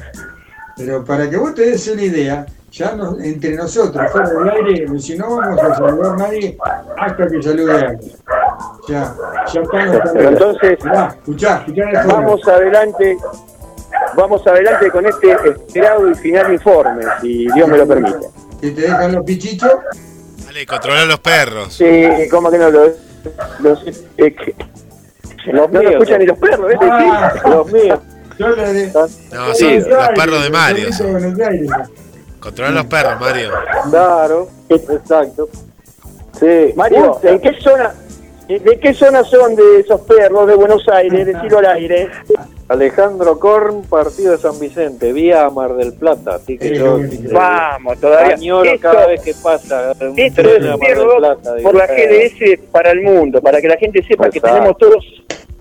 [0.77, 4.99] Pero para que vos te des una idea, ya nos- entre nosotros, fuera del aire,
[5.01, 6.59] si no vamos a saludar a nadie
[6.99, 8.13] hasta que salude a alguien.
[8.89, 9.15] Ya,
[9.53, 13.17] ya están los Pero entonces, escuchá, escuchá vamos adelante,
[14.17, 18.27] vamos adelante con este esperado y final informe, si Dios me lo permite.
[18.65, 19.71] Que te dejan los pichichos.
[20.47, 21.75] Dale, controlar los perros.
[21.75, 21.85] Sí,
[22.31, 22.85] ¿cómo que no lo
[23.61, 23.87] los,
[24.17, 24.55] eh, que-
[25.53, 26.79] no, lo escuchan ni los perros, ¿ves?
[26.81, 27.33] Ah.
[27.35, 27.99] Sí, los míos.
[28.39, 28.87] Yo le de-
[29.33, 30.89] No, sí, los perros de Mario.
[32.41, 33.51] Controlar los perros, Mario.
[33.91, 35.49] Claro, exacto.
[36.41, 36.73] Sí.
[36.75, 37.93] Mario, ¿en qué zona,
[38.49, 41.27] de qué zona son de esos perros de Buenos Aires?
[41.27, 42.09] Decirlo al aire.
[42.67, 46.37] Alejandro Korn, partido de San Vicente, vía Mar del Plata.
[46.37, 46.99] Así que yo
[47.31, 48.35] Vamos, todavía.
[48.37, 51.55] añoro Esto- cada vez que pasa un Esto es a Mar del Plata.
[51.57, 54.79] digo, por la eh, GDS para el mundo, para que la gente sepa que tenemos
[54.79, 55.05] todos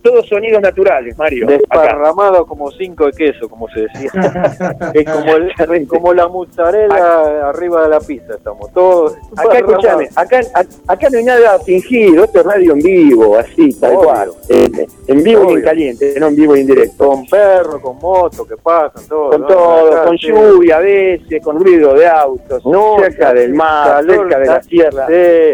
[0.03, 1.45] todos sonidos naturales, Mario.
[1.45, 1.57] acá.
[1.57, 4.11] Desparramado como cinco de queso, como se decía.
[4.93, 5.35] es como,
[5.73, 9.15] el- como la mozzarella arriba de la pizza, estamos todos.
[9.37, 10.41] Acá escúchame, acá,
[10.87, 14.03] acá no hay nada fingido, esto es radio en vivo, así, tal Obvio.
[14.09, 14.31] cual.
[14.49, 15.63] Eh, en vivo y en Obvio.
[15.65, 17.07] caliente, no en vivo y en directo.
[17.07, 19.29] Con perro, con moto, que pasan, todo.
[19.31, 19.47] Con ¿no?
[19.47, 20.27] todo, Acá, con sí.
[20.27, 24.61] lluvia a veces, con ruido de autos, No, cerca del mar, calor, cerca de la.
[24.61, 24.79] Sí,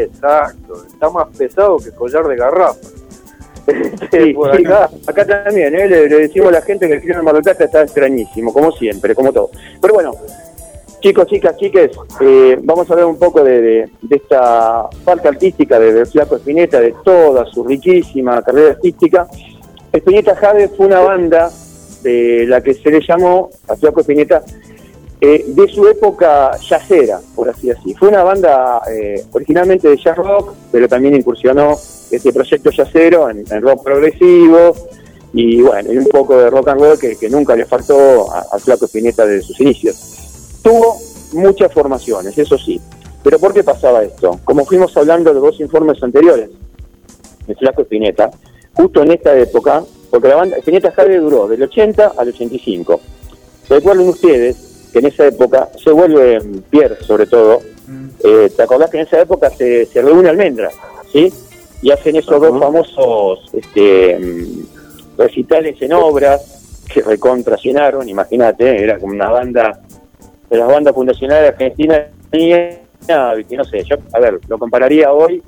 [0.06, 0.84] exacto.
[0.88, 2.80] Está más pesado que collar de garrafa.
[4.12, 4.90] Sí, por sí, acá.
[5.08, 5.88] acá también, ¿eh?
[5.88, 8.52] le, le decimos a la gente que el clima de Mar del Plata está extrañísimo,
[8.54, 9.50] como siempre, como todo.
[9.82, 10.16] Pero bueno,
[11.02, 11.92] chicos, chicas, chiques,
[12.22, 16.36] eh, vamos a hablar un poco de, de- de esta parte artística de, de Flaco
[16.38, 19.28] Espineta, de toda su riquísima carrera artística.
[19.92, 21.50] Espineta Jade fue una banda
[22.04, 24.44] de la que se le llamó a Flaco Espineta
[25.22, 27.98] eh, de su época jazzera, por así decir.
[27.98, 31.76] Fue una banda eh, originalmente de jazz rock, pero también incursionó
[32.16, 34.74] este proyecto jazzero en, en rock progresivo
[35.34, 38.46] y bueno, y un poco de rock and roll que, que nunca le faltó a,
[38.52, 40.60] a Flaco Espineta de sus inicios.
[40.64, 40.98] Tuvo
[41.34, 42.80] muchas formaciones, eso sí.
[43.24, 44.40] Pero ¿por qué pasaba esto?
[44.44, 46.50] Como fuimos hablando de dos informes anteriores
[47.46, 48.32] de Flaco Espineta,
[48.74, 53.00] justo en esta época, porque la banda Espineta Jade duró del 80 al 85.
[53.70, 57.60] Recuerden ustedes que en esa época se vuelve mm, Pierre, sobre todo.
[58.24, 60.72] eh, ¿Te acordás que en esa época se, se reúne Almendra?
[61.12, 61.32] ¿Sí?
[61.82, 64.20] Y hacen esos dos famosos este,
[65.18, 69.80] recitales en obras que recontracionaron, imagínate, era como una banda
[70.50, 75.42] de las bandas fundacionales argentinas que no sé, yo, a ver, lo compararía hoy,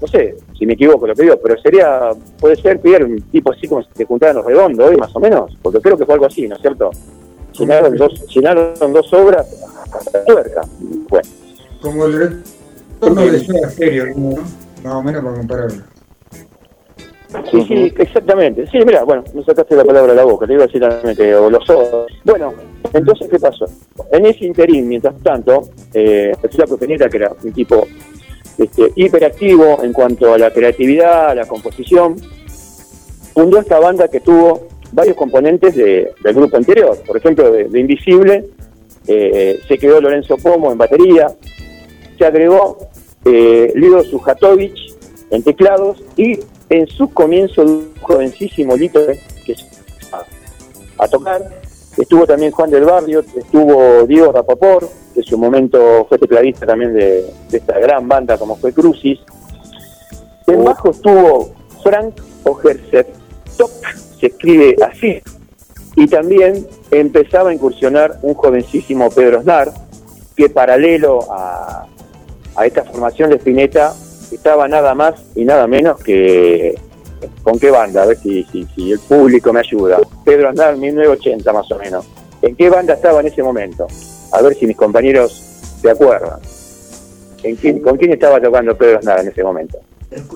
[0.00, 3.52] no sé si me equivoco lo que digo, pero sería, puede ser Pierre, un tipo
[3.52, 6.14] así como si te juntaran los redondos hoy más o menos, porque creo que fue
[6.14, 6.90] algo así, ¿no es cierto?
[7.58, 9.46] Llenaron dos, llenaron dos obras
[9.92, 10.60] hasta la tuerca.
[11.08, 11.28] Bueno,
[11.80, 12.12] Como el
[13.00, 14.34] retorno de Stereo, ¿no?
[14.86, 15.82] Más o menos para compararlo.
[17.50, 18.66] Sí, sí, exactamente.
[18.68, 21.34] Sí, mira, bueno, me sacaste la palabra de la boca, te iba a decir que
[21.34, 22.06] o los ojos.
[22.24, 22.54] Bueno,
[22.92, 23.66] entonces, ¿qué pasó?
[24.12, 27.84] En ese interín, mientras tanto, eh, el Flaco Peneta, que era un tipo
[28.56, 32.16] este, hiperactivo en cuanto a la creatividad, a la composición,
[33.34, 36.96] fundó esta banda que tuvo varios componentes de- del grupo anterior.
[37.04, 38.50] Por ejemplo, de, de Invisible,
[39.08, 41.26] eh, se quedó Lorenzo Pomo en batería,
[42.16, 42.78] se agregó
[43.26, 44.74] eh, Lido Sujatovic
[45.30, 46.38] en teclados y
[46.68, 49.00] en su comienzo un jovencísimo Lito
[49.44, 49.66] que es
[50.12, 51.42] a, a tocar.
[51.96, 56.92] Estuvo también Juan del Barrio, estuvo Diego Rapaport, que en su momento fue tecladista también
[56.92, 59.18] de, esta gran banda como fue Crucis.
[60.46, 62.14] En bajo estuvo Frank
[62.44, 63.08] Ogerset,
[63.56, 63.70] Tok,
[64.20, 65.20] se escribe así.
[65.96, 69.72] Y también empezaba a incursionar un jovencísimo Pedro Snar,
[70.36, 71.86] que paralelo a,
[72.56, 73.94] a esta formación de Spinetta
[74.32, 76.74] estaba nada más y nada menos que
[77.42, 79.98] con qué banda, a ver si, si, si el público me ayuda.
[80.24, 82.06] Pedro Aznar, 1980 más o menos.
[82.42, 83.86] ¿En qué banda estaba en ese momento?
[84.32, 85.32] A ver si mis compañeros
[85.80, 86.38] se acuerdan.
[87.42, 89.78] ¿En quién- ¿Con quién estaba tocando Pedro Aznar en ese momento?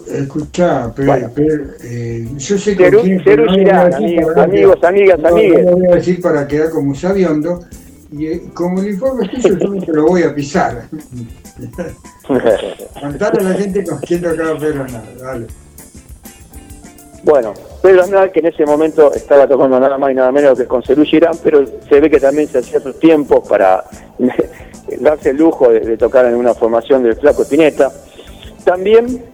[0.09, 1.31] Escuchá, pero, Bueno.
[1.35, 5.65] pero, eh, yo sé Cerú pero no Girán, amigos, para amigas, no, amigues.
[5.65, 7.61] No lo voy a decir para quedar como un sabiondo.
[8.13, 10.89] Y eh, como el informe es tuyo, yo no te lo voy a pisar.
[13.01, 15.47] Contar a la gente con quién tocaba Pedro Aznar, dale.
[17.23, 20.67] Bueno, Pedro Aznar, que en ese momento estaba tocando nada más y nada menos que
[20.67, 23.85] con Cerú Girán, pero se ve que también se hacía sus tiempos para
[25.01, 27.93] darse el lujo de, de tocar en una formación del Flaco Spinetta.
[28.65, 29.25] También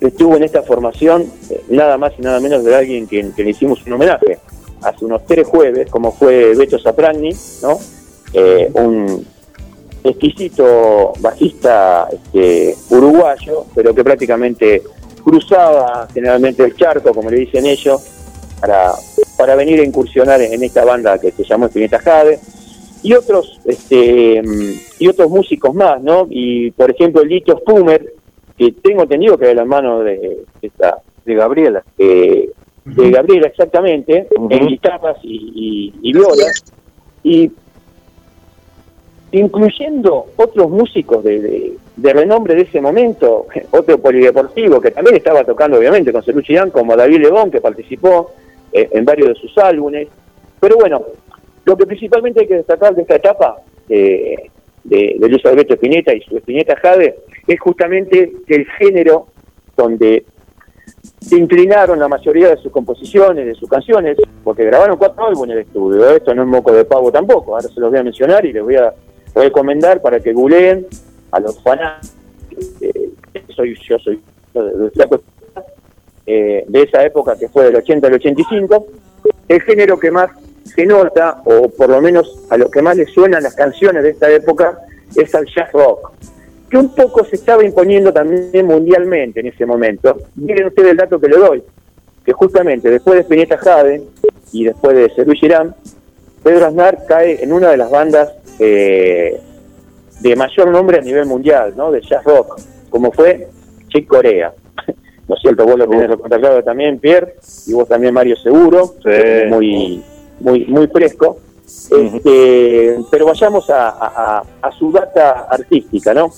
[0.00, 3.50] estuvo en esta formación eh, nada más y nada menos de alguien que, que le
[3.50, 4.38] hicimos un homenaje
[4.82, 7.30] hace unos tres jueves, como fue Beto Sapragni,
[7.62, 7.78] ¿no?
[8.32, 9.26] Eh, un
[10.04, 14.82] exquisito bajista este, uruguayo, pero que prácticamente
[15.22, 18.02] cruzaba generalmente el charco, como le dicen ellos,
[18.60, 18.92] para,
[19.36, 22.38] para venir a incursionar en esta banda que se llamó Espineta Jade
[23.02, 24.40] y otros este
[24.98, 26.26] y otros músicos más, ¿no?
[26.30, 28.14] Y por ejemplo Lito Spumer,
[28.56, 30.70] que tengo entendido que era el hermano de, de
[31.24, 31.82] De Gabriela.
[31.98, 32.50] eh,
[32.84, 36.64] de Gabriela exactamente, en guitarras y, y, y violas,
[37.22, 37.50] y
[39.32, 45.44] incluyendo otros músicos de, de- de renombre de ese momento, otro polideportivo que también estaba
[45.44, 48.32] tocando obviamente con Girán, como David Lebón, que participó
[48.72, 50.08] eh, en varios de sus álbumes.
[50.58, 51.02] Pero bueno,
[51.66, 54.50] lo que principalmente hay que destacar de esta etapa de,
[54.84, 57.14] de, de Luis Alberto Spinetta y su Spinetta Jade
[57.46, 59.26] es justamente que el género
[59.76, 60.24] donde
[61.30, 66.08] inclinaron la mayoría de sus composiciones, de sus canciones, porque grabaron cuatro álbumes de estudio.
[66.10, 67.54] Esto no es moco de pavo tampoco.
[67.54, 68.92] Ahora se los voy a mencionar y les voy a
[69.34, 70.86] recomendar para que googleen
[71.30, 72.10] a los fanáticos.
[72.80, 73.10] eh,
[73.88, 74.22] yo soy
[76.26, 78.86] eh, de esa época que fue del 80 al 85.
[79.48, 80.30] El género que más
[80.64, 84.10] se nota, o por lo menos a lo que más le suenan las canciones de
[84.10, 84.78] esta época,
[85.16, 86.12] es al jazz rock
[86.72, 90.16] que un poco se estaba imponiendo también mundialmente en ese momento.
[90.36, 91.62] Miren ustedes el dato que le doy,
[92.24, 94.02] que justamente después de Spinetta Jade
[94.52, 95.74] y después de Cerú Girán,
[96.42, 99.38] Pedro Aznar cae en una de las bandas eh,
[100.20, 101.92] de mayor nombre a nivel mundial, ¿no?
[101.92, 103.48] De jazz rock, como fue
[103.88, 104.54] Chick Corea.
[105.28, 105.66] ¿No es cierto?
[105.66, 107.34] Vos lo tenés contactado también, Pierre,
[107.66, 108.94] y vos también, Mario Seguro,
[109.50, 110.02] muy,
[110.40, 111.36] muy, muy fresco.
[111.66, 116.30] Este, pero vayamos a- a su data artística, ¿no?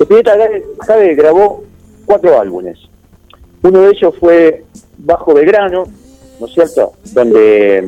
[0.00, 1.64] Spinetta Jade- Jade grabó
[2.06, 2.78] cuatro álbumes.
[3.62, 4.64] Uno de ellos fue
[4.98, 5.84] Bajo Belgrano,
[6.40, 6.92] ¿no es cierto?
[7.12, 7.82] Donde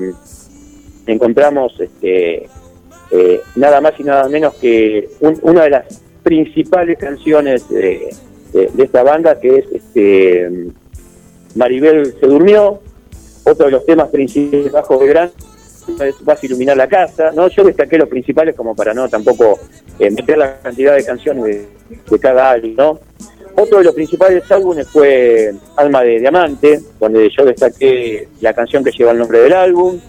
[1.06, 2.48] mm, encontramos este,
[3.12, 8.10] eh, nada más y nada menos que un- una de las principales canciones de,
[8.78, 10.68] esta banda, que es este, mm,
[11.56, 12.80] Maribel se durmió,
[13.44, 15.30] otro de los temas principales Bajo Belgrano
[16.22, 17.48] Vas a iluminar la casa, ¿no?
[17.48, 19.58] Yo destaqué los principales como para no tampoco
[19.98, 23.00] eh, meter la cantidad de canciones de, cada álbum, ¿no?
[23.56, 28.92] Otro de los principales álbumes fue Alma de Diamante, donde yo destaqué la canción que
[28.92, 30.00] lleva el nombre del álbum,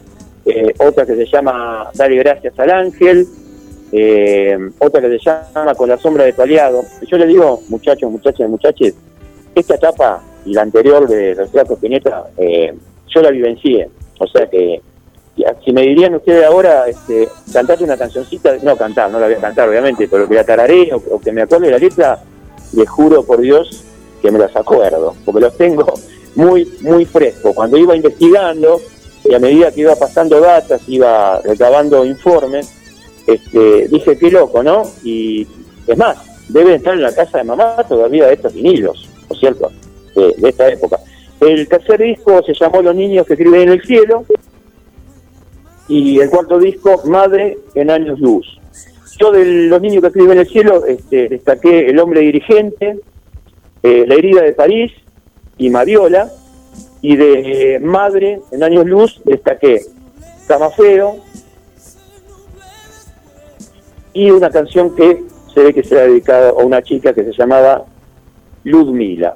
[0.45, 3.27] eh, otra que se llama Dale Gracias al Ángel,
[3.91, 6.83] eh, otra que se llama Con la sombra de tu aliado.
[7.07, 8.93] Yo le digo, muchachos, muchachas muchachos,
[9.53, 12.73] esta etapa y la anterior de los Flaco Spinetta, eh,
[13.13, 14.81] yo la vivencié, o sea que
[15.63, 19.39] si me dirían ustedes ahora, este, cantate una cancioncita, no cantar, no la voy a
[19.39, 22.19] cantar obviamente, pero que la tararé o, o que me acuerde de la letra,
[22.73, 23.83] les juro por Dios
[24.21, 25.93] que me las acuerdo, porque los tengo
[26.35, 27.53] muy, muy frescos.
[27.55, 28.79] Cuando iba investigando
[29.23, 32.73] y a medida que iba pasando datas, iba recabando informes,
[33.27, 34.83] este, dije, qué loco, ¿no?
[35.03, 35.47] Y
[35.87, 36.17] es más,
[36.49, 39.71] deben estar en la casa de mamá todavía estos vinilos, ¿no es cierto?
[40.15, 40.99] De, de esta época.
[41.39, 44.25] El tercer disco se llamó Los niños que escriben en el cielo,
[45.91, 48.47] y el cuarto disco, Madre en años luz.
[49.19, 52.97] Yo de los niños que escriben en el cielo este, destaqué El hombre dirigente,
[53.83, 54.93] eh, La herida de París
[55.57, 56.31] y Mariola,
[57.01, 59.81] y de Madre en años luz destaqué
[60.47, 61.17] Camafeo
[64.13, 67.83] y una canción que se ve que será dedicada a una chica que se llamaba
[68.63, 69.35] Ludmila.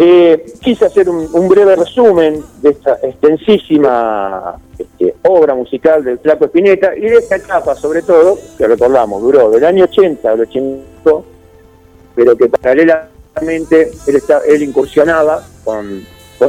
[0.00, 6.96] Eh, quise hacer un, breve resumen de esta extensísima este, obra musical del Flaco Espineta
[6.96, 11.24] y de esta etapa, sobre todo, que recordamos, duró del año 80 al 85,
[12.14, 16.04] pero que paralelamente él, está- él incursionaba con,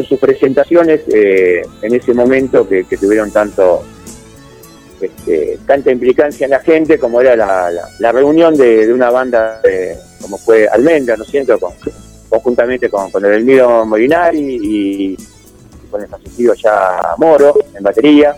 [0.07, 3.81] sus presentaciones eh, en ese momento que, tuvieron tanto
[5.01, 9.97] este, tanta implicancia en la gente como era la, reunión de, de una banda de-
[10.21, 11.57] como fue Almendra, ¿no es cierto?
[11.59, 11.73] Con-
[12.29, 15.17] conjuntamente con, con el Elmiro Molinari y
[15.89, 18.35] con el fallecido ya Moro en batería,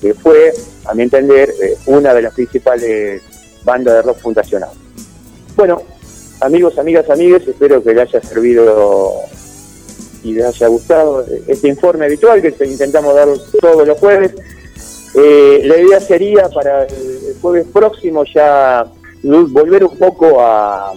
[0.00, 0.52] que fue,
[0.86, 3.22] a mi entender, eh, una de las principales
[3.64, 4.70] bandas de rock fundacional.
[5.56, 5.82] Bueno,
[6.40, 9.12] amigos, amigas, amigues, espero que les haya servido
[10.22, 13.28] y les haya gustado este informe habitual que intentamos dar
[13.60, 14.34] todos los jueves.
[15.14, 18.86] Eh, la idea sería para el jueves próximo ya
[19.22, 20.92] volver un poco a,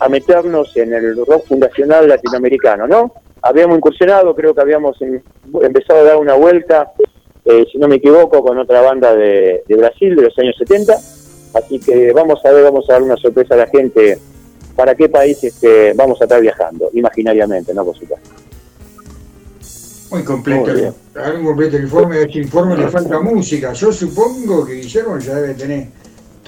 [0.00, 3.12] a meternos en el rock fundacional latinoamericano, ¿no?
[3.42, 5.20] Habíamos incursionado, creo que habíamos em-
[5.62, 6.92] empezado a dar una vuelta,
[7.44, 10.94] eh, si no me equivoco, con otra banda de, de Brasil de los años 70,
[11.54, 14.18] así que vamos a ver, vamos a dar una sorpresa a la gente
[14.74, 17.84] para qué país este, vamos a estar viajando, imaginariamente, ¿no?
[17.84, 18.30] Por supuesto.
[20.10, 20.94] Muy completo.
[21.34, 23.72] Muy completo el informe, a este informe le falta música.
[23.74, 25.86] Yo supongo que Guillermo ya debe tener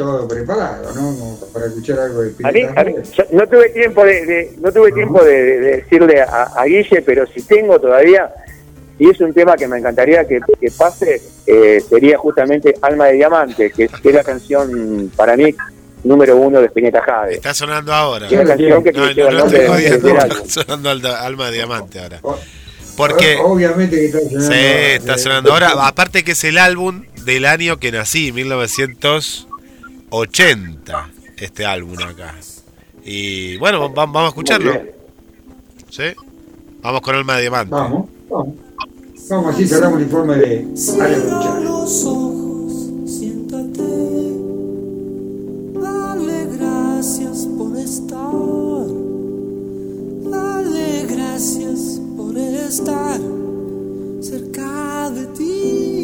[0.02, 1.00] todo preparado, ¿no?
[1.18, 2.94] Como para escuchar algo de A mí, Pirata a mí-
[3.32, 7.02] no tuve tiempo de, de- no tuve tiempo de, de- de decirle a, a Guille,
[7.02, 8.30] pero si tengo todavía,
[8.98, 13.14] y es un tema que me encantaría que, que pase, eh, sería justamente Alma de
[13.14, 15.54] Diamante, que es, que es la canción para mí
[16.04, 17.34] número uno de Spinetta Jade.
[17.34, 18.26] Está sonando ahora.
[18.26, 22.00] Es la canción que No, no, no estoy de- jodiendo, está sonando Alma de Diamante
[22.00, 22.20] ahora.
[22.96, 23.38] Porque.
[23.42, 24.40] Obviamente que está sonando.
[24.46, 24.94] Sí, ahora.
[24.94, 25.86] está sonando ahora.
[25.86, 28.30] Aparte que es el álbum del año que nací,
[30.12, 32.34] 1980, este álbum acá.
[33.04, 34.72] Y bueno, va- vamos a escucharlo.
[35.88, 36.04] ¿Sí?
[36.82, 37.74] Vamos con Alma de Diamante.
[37.74, 38.54] Vamos, vamos.
[39.30, 41.60] Vamos, así cerramos el informe de Lucha.
[41.60, 42.72] los ojos,
[43.06, 43.82] siéntate.
[45.80, 48.32] Dale gracias por estar.
[50.30, 53.20] Dale gracias por estar
[54.20, 56.01] cerca de ti.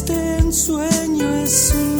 [0.00, 1.99] Este ensueño es un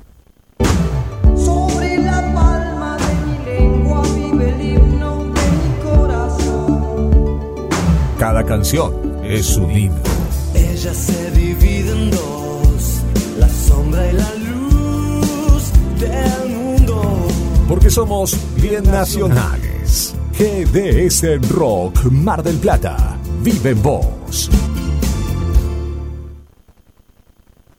[8.21, 8.93] Cada canción
[9.23, 9.99] es un himno.
[10.53, 13.01] Ella se divide en dos,
[13.39, 17.27] la sombra y la luz del mundo.
[17.67, 20.13] Porque somos bien nacionales.
[20.37, 23.17] GDS Rock Mar del Plata.
[23.41, 24.51] Vive en vos.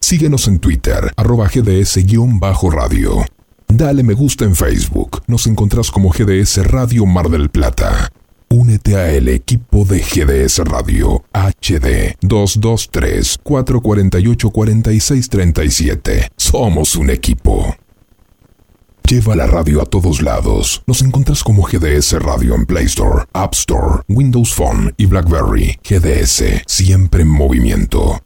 [0.01, 3.25] Síguenos en Twitter, arroba GDS-radio.
[3.69, 5.21] Dale me gusta en Facebook.
[5.25, 8.11] Nos encontrás como GDS Radio Mar del Plata.
[8.55, 16.29] Únete a el equipo de GDS Radio HD 223 448 4637.
[16.37, 17.75] Somos un equipo.
[19.09, 20.83] Lleva la radio a todos lados.
[20.85, 25.79] Nos encuentras como GDS Radio en Play Store, App Store, Windows Phone y BlackBerry.
[25.83, 28.21] GDS, siempre en movimiento.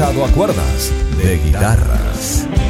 [0.00, 2.69] Impulsado a cuerdas de guitarras.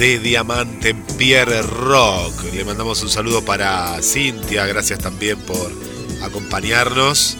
[0.00, 2.54] De Diamante en Pierre Rock.
[2.54, 5.70] Le mandamos un saludo para Cintia, gracias también por
[6.22, 7.36] acompañarnos.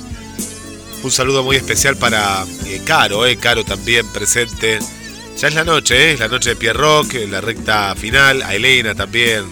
[1.02, 4.78] Un saludo muy especial para eh, Caro, eh, Caro también presente.
[5.38, 8.42] Ya es la noche, eh, es la noche de Pierre Rock, la recta final.
[8.42, 9.44] A Elena también.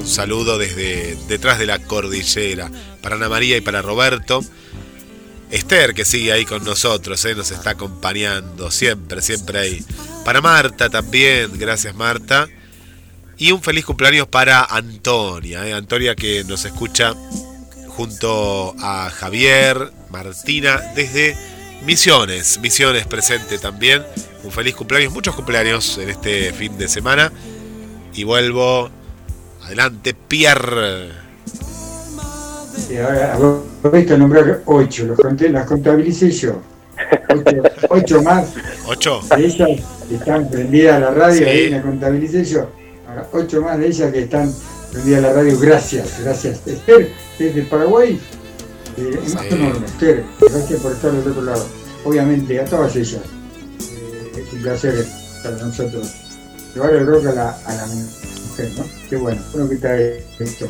[0.00, 2.72] Un saludo desde detrás de la cordillera.
[3.00, 4.44] Para Ana María y para Roberto.
[5.50, 9.84] Esther, que sigue ahí con nosotros, eh, nos está acompañando siempre, siempre ahí.
[10.28, 12.48] Para Marta también, gracias Marta.
[13.38, 17.14] Y un feliz cumpleaños para Antonia, eh, Antonia que nos escucha
[17.88, 21.34] junto a Javier, Martina, desde
[21.86, 24.04] Misiones, Misiones presente también.
[24.44, 27.32] Un feliz cumpleaños, muchos cumpleaños en este fin de semana.
[28.12, 28.90] Y vuelvo,
[29.64, 31.08] adelante Pierre.
[32.90, 33.38] Y ahora
[34.18, 36.60] nombrar ocho, los conté, las contabilicé yo.
[37.30, 38.52] Ocho, ocho más.
[38.84, 39.22] ¿Ocho?
[39.34, 41.44] De que están prendidas a la radio, Sí.
[41.44, 42.68] ahí me contabilicé yo.
[43.08, 44.52] Ahora, ocho más de ellas que están
[44.92, 45.58] prendidas a la radio.
[45.58, 46.60] Gracias, gracias.
[46.66, 48.18] Esther, desde Paraguay.
[48.96, 51.64] Eh, un acto enorme, Esther, gracias por estar del otro lado.
[52.04, 53.20] Obviamente, a todas ellas.
[53.80, 55.06] eh, es un placer
[55.42, 56.12] para nosotros
[56.74, 58.84] llevar el rock a la, a la mujer, ¿no?
[59.08, 60.66] Qué bueno, bueno que trae esto.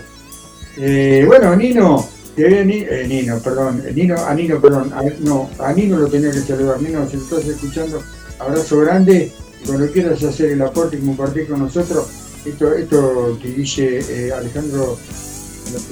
[0.76, 6.06] Eh, bueno, Nino, eh, Nino, perdón, Nino, a Nino, perdón, a- no, a Nino lo
[6.08, 6.80] tenía que saludar.
[6.82, 8.02] Nino, si lo estás escuchando,
[8.38, 9.32] abrazo grande.
[9.66, 12.08] Cuando quieras hacer el aporte y compartir con nosotros,
[12.46, 14.96] esto, esto que dice eh, Alejandro,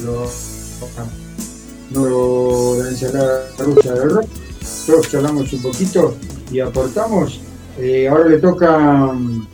[0.05, 0.31] lo, lo-
[1.91, 4.27] no la ensalada rusa de rock,
[4.87, 6.15] todos charlamos un poquito
[6.51, 7.41] y aportamos.
[7.79, 9.47] Eh, ahora le toca mm,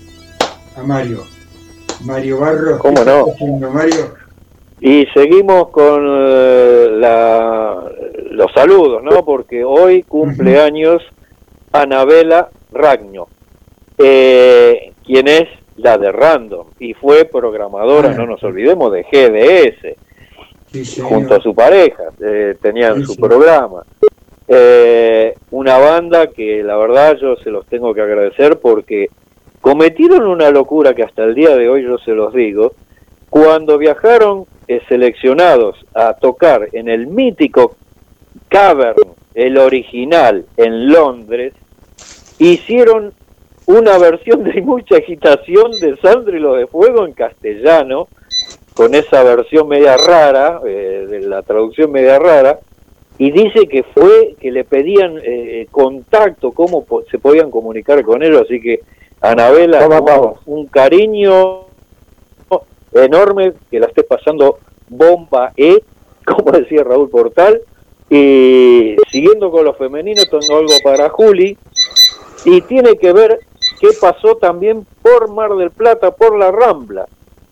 [0.77, 1.25] a Mario.
[2.05, 2.81] Mario Barros.
[2.81, 3.27] ¿Cómo ¿Qué no?
[3.33, 4.15] haciendo, Mario?
[4.81, 7.91] Y seguimos con eh, la-
[8.31, 9.25] los saludos, ¿no?
[9.25, 11.03] Porque hoy cumple años
[11.73, 13.29] Anabela Ragno,
[13.99, 18.15] eh, quien es la de Random y fue programadora, Ah.
[18.17, 19.97] no nos olvidemos, de GDS,
[20.73, 23.21] Sí, junto a su pareja, eh, tenían Sí, su sí.
[23.21, 23.85] programa.
[24.49, 29.09] Eh, una banda que la verdad yo se los tengo que agradecer porque
[29.61, 32.73] cometieron una locura que hasta el día de hoy yo se los digo,
[33.31, 37.77] cuando viajaron eh, seleccionados a tocar en el mítico
[38.49, 38.97] Cavern,
[39.35, 41.53] el original, en Londres,
[42.51, 43.13] hicieron
[43.67, 48.09] una versión de mucha agitación de Sandro y los de Fuego en castellano,
[48.75, 52.59] con esa versión media rara, eh, de la traducción media rara,
[53.19, 58.23] y dice que fue que le pedían eh, contacto, cómo po- se podían comunicar con
[58.23, 58.81] ellos, así que
[59.21, 59.87] Anabela,
[60.47, 61.67] un, un cariño
[62.95, 65.83] enorme, que la esté pasando bomba E,
[66.27, 67.61] como decía Raúl Portal,
[68.11, 71.57] y siguiendo con lo femenino, tengo algo para Juli,
[72.45, 73.41] y tiene que ver
[73.81, 77.07] qué pasó también por Mar del Plata, por la Rambla,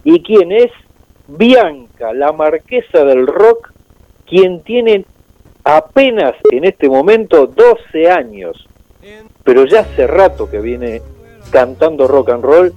[0.04, 0.70] y quién es
[1.26, 3.72] Bianca, la marquesa del rock,
[4.26, 5.04] quien tiene
[5.64, 8.68] apenas en este momento 12 años,
[9.44, 11.02] pero ya hace rato que viene
[11.50, 12.74] cantando rock and roll,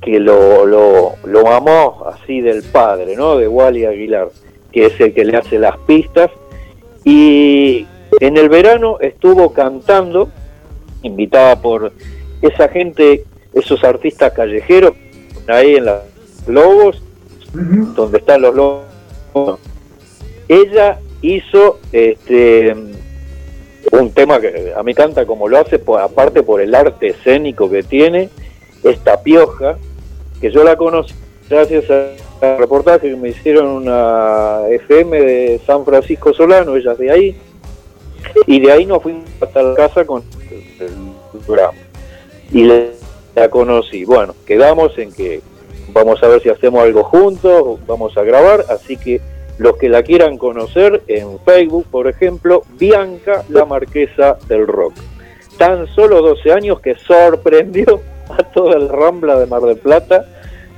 [0.00, 3.36] que lo, lo, lo amó así del padre, ¿no?
[3.36, 4.28] De Wally Aguilar,
[4.72, 6.30] que es el que le hace las pistas.
[7.04, 7.86] Y
[8.20, 10.28] en el verano estuvo cantando,
[11.02, 11.92] invitada por
[12.42, 14.92] esa gente, esos artistas callejeros,
[15.46, 16.00] ahí en los
[16.46, 17.02] Lobos,
[17.94, 19.58] donde están los Lobos.
[20.48, 22.74] Ella hizo este
[23.92, 27.70] un tema que a mí canta como lo hace, por- aparte por el arte escénico
[27.70, 28.28] que tiene,
[28.82, 29.76] esta pioja,
[30.40, 31.14] que yo la conocí
[31.48, 37.10] gracias al reportaje que me hicieron una FM de San Francisco Solano, ella es de
[37.10, 37.36] ahí,
[38.46, 40.22] y de ahí nos fuimos hasta la casa con
[40.80, 41.78] el programa.
[42.52, 44.04] Y la conocí.
[44.04, 45.40] Bueno, quedamos en que
[45.92, 49.20] vamos a ver si hacemos algo juntos, vamos a grabar, así que
[49.58, 54.92] los que la quieran conocer en Facebook, por ejemplo, Bianca, la marquesa del rock.
[55.56, 60.26] Tan solo 12 años que sorprendió a toda la rambla de Mar del Plata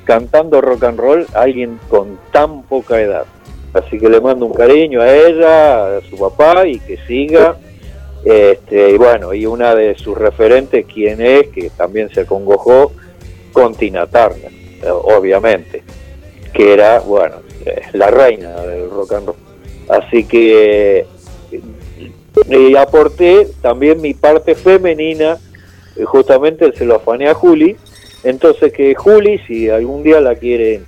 [0.05, 3.27] cantando rock and roll a alguien con tan poca edad.
[3.73, 7.57] Así que le mando un cariño a ella, a su papá y que siga.
[8.25, 12.93] Este, y bueno, y una de sus referentes, quien es, que también se acongojó,
[13.53, 14.53] con Tina Turner,
[14.87, 15.83] obviamente,
[16.53, 17.37] que era, bueno,
[17.93, 19.37] la reina del rock and roll.
[19.89, 21.07] Así que
[21.51, 21.61] eh,
[22.49, 25.39] y aporté también mi parte femenina,
[26.05, 27.77] justamente se lo afané a Juli,
[28.23, 30.83] entonces que Juli, si algún día la quiere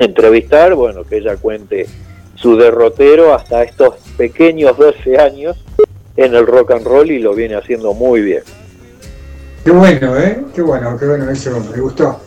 [0.00, 1.86] entrevistar, bueno, que ella cuente
[2.34, 5.56] su derrotero hasta estos pequeños 12 años
[6.16, 8.42] en el rock and roll y lo viene haciendo muy bien.
[9.64, 10.38] Qué bueno, ¿eh?
[10.54, 12.18] Qué bueno, qué bueno eso, me gustó.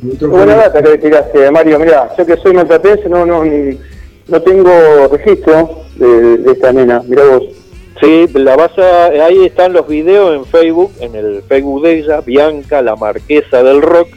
[0.00, 1.78] Me gustó Buena que- data que tiraste, Mario.
[1.80, 3.78] Mira, yo que soy malplatense no, no, ni-
[4.28, 4.70] no tengo
[5.10, 7.02] registro de, de esta nena.
[7.06, 7.42] Mira vos.
[8.00, 12.20] Sí, la vas a, ahí están los videos en Facebook, en el Facebook de ella,
[12.20, 14.08] Bianca, la marquesa del rock,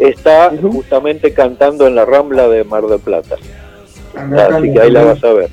[0.00, 3.36] está justamente cantando en la Rambla de Mar del Plata.
[4.14, 5.48] Así que ahí la vas a ver.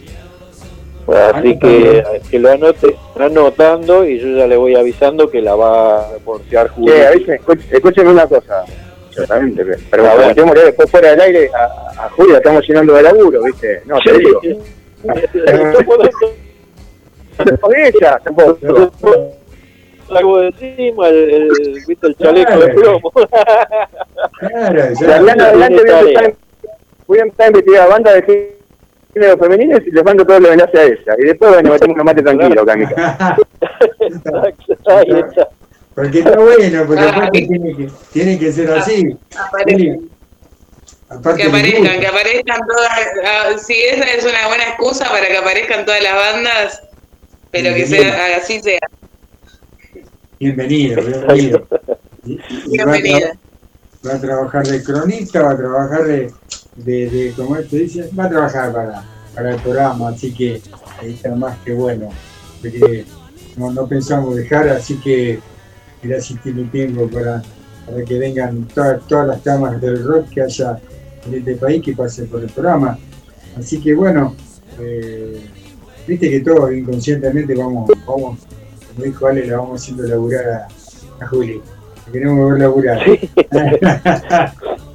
[1.35, 6.01] Así que, que lo anote, anotando y yo ya le voy avisando que la va
[6.01, 6.93] a reportear Julio.
[6.93, 8.65] Che, avisen, escuch- escúchenme una cosa.
[9.09, 13.41] Exactamente, pero A cometemos después fuera del aire a, a Julia, estamos llenando de laburo,
[13.43, 13.81] ¿viste?
[13.85, 14.39] No, te Sí, digo.
[14.43, 14.57] sí.
[17.61, 18.57] Con ella, tampoco.
[20.09, 21.49] Algo de encima, el, el,
[21.87, 22.07] ¿viste?
[22.07, 23.11] el chaleco de plomo.
[24.39, 26.33] Claro, De adelante voy a, empezar,
[27.07, 28.55] voy a empezar a investigar bandas de
[29.13, 31.15] género femenino y les mando todos los enlaces a ella.
[31.17, 33.37] Y después, bueno, metemos una mate tranquilo acá en mi casa.
[34.87, 35.49] Ahí está.
[35.95, 39.17] Porque está bueno, porque aparte tiene que, tiene que ser así.
[39.35, 40.09] Aparezcan.
[41.09, 42.91] Aparte Que aparezcan, que aparezcan todas.
[43.25, 46.83] ah, Sí, esa es una buena excusa para que aparezcan todas las bandas,
[47.49, 48.79] pero que sea así sea.
[50.39, 51.67] Bienvenido, bienvenido.
[52.25, 56.31] Y- y va, a va trabajar de cronista, va a trabajar de,
[56.75, 58.09] de, de ¿cómo es que dice?
[58.17, 60.61] Va a trabajar para, para el programa, así que
[61.01, 62.09] ahí está más que bueno.
[62.61, 63.05] Porque
[63.55, 65.39] no, no pensamos dejar, así que
[66.03, 67.41] gracias tiene tiempo para,
[67.85, 70.79] para que vengan todas, todas las camas del rock que haya
[71.25, 72.97] en este país que pasen por el programa.
[73.57, 74.35] Así que bueno,
[74.79, 75.41] eh,
[76.07, 78.39] viste que todos inconscientemente vamos, vamos,
[78.97, 80.67] como dijo Ale, la vamos haciendo laburar a,
[81.23, 81.61] a Juli.
[82.07, 82.99] La queremos ver laburar.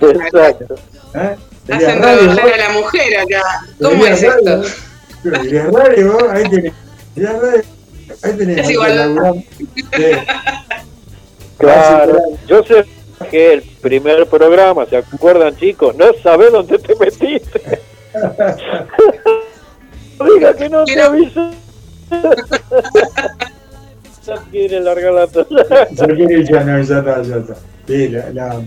[0.01, 0.75] Exacto.
[1.15, 1.37] ¿Eh?
[1.71, 3.43] Hacen trabajar a la mujer acá.
[3.81, 4.63] ¿Cómo es esto?
[5.23, 6.73] Pero sería radio, vos, ahí tenés.
[7.15, 7.63] Radio,
[8.25, 8.59] ahí tenés.
[8.59, 9.45] Es igual.
[9.97, 10.05] Sí.
[11.59, 12.85] Claro, yo sé
[13.31, 15.95] que el primer programa, ¿se acuerdan chicos?
[15.95, 17.81] No sabés dónde te metiste.
[20.35, 21.51] Diga que no te avisó.
[24.27, 25.89] Ya quiere largar la toalla.
[25.91, 27.57] Ya quiere, ya no, ya está, ya está.
[27.87, 28.61] Sí, la, la-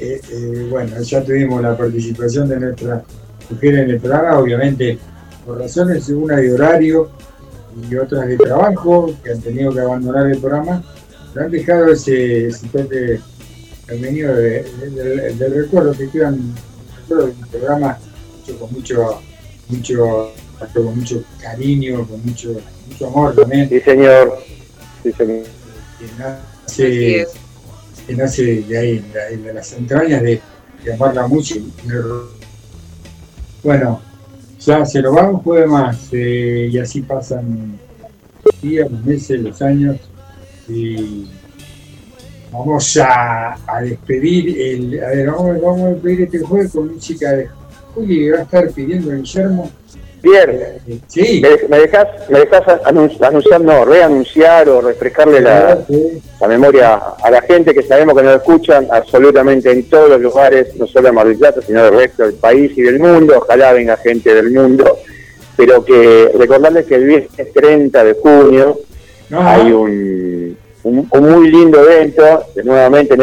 [0.00, 3.02] eh, eh, bueno, ya tuvimos la participación de nuestra
[3.48, 4.98] mujer en el programa, obviamente
[5.46, 7.08] por razones, una de horario
[7.90, 10.82] y otras de trabajo, que han tenido que abandonar el programa,
[11.32, 13.18] pero han dejado ese, ese toque
[13.86, 16.54] femenino de, de- de- del recuerdo que quedan
[17.00, 17.98] recuerdo un programa
[18.42, 19.20] hecho con mucho,
[19.68, 20.32] mucho,
[20.74, 22.54] con mucho cariño, con mucho,
[22.90, 23.70] mucho amor también.
[23.70, 24.38] Sí, señor.
[25.02, 25.44] Sí, señor.
[26.18, 27.26] nace,
[28.06, 29.04] que nace de ahí,
[29.44, 30.40] de, las entrañas de,
[30.84, 31.56] de amarla mucho.
[31.56, 32.02] y de-
[33.62, 34.00] Bueno,
[34.60, 37.78] ya se lo vamos, puede más, eh, y así pasan
[38.44, 39.96] los días, los meses, los años,
[40.68, 41.28] y
[42.52, 47.32] vamos a, a despedir el, a ver, vamos, vamos a despedir este jueves con música
[47.32, 47.48] de
[47.94, 49.70] Juli, que va a estar pidiendo Guillermo.
[50.20, 51.40] Pierre, Sí.
[51.42, 55.78] ¿me, me dejas, me dejas anun- anunciar, no, reanunciar o refrescarle la,
[56.40, 60.74] la memoria a la gente que sabemos que nos escuchan absolutamente en todos los lugares,
[60.76, 63.34] no solo en Mar del Plata, sino del resto del país y del mundo.
[63.38, 64.98] Ojalá venga gente del mundo,
[65.56, 68.78] pero que recordarles que el viernes 30 de junio
[69.32, 69.54] Ajá.
[69.54, 73.22] hay un, un, un muy lindo evento, de nuevamente en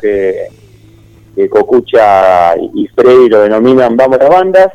[0.00, 0.48] que,
[1.34, 4.68] que Cocucha y Freddy lo denominan Vamos las Bandas.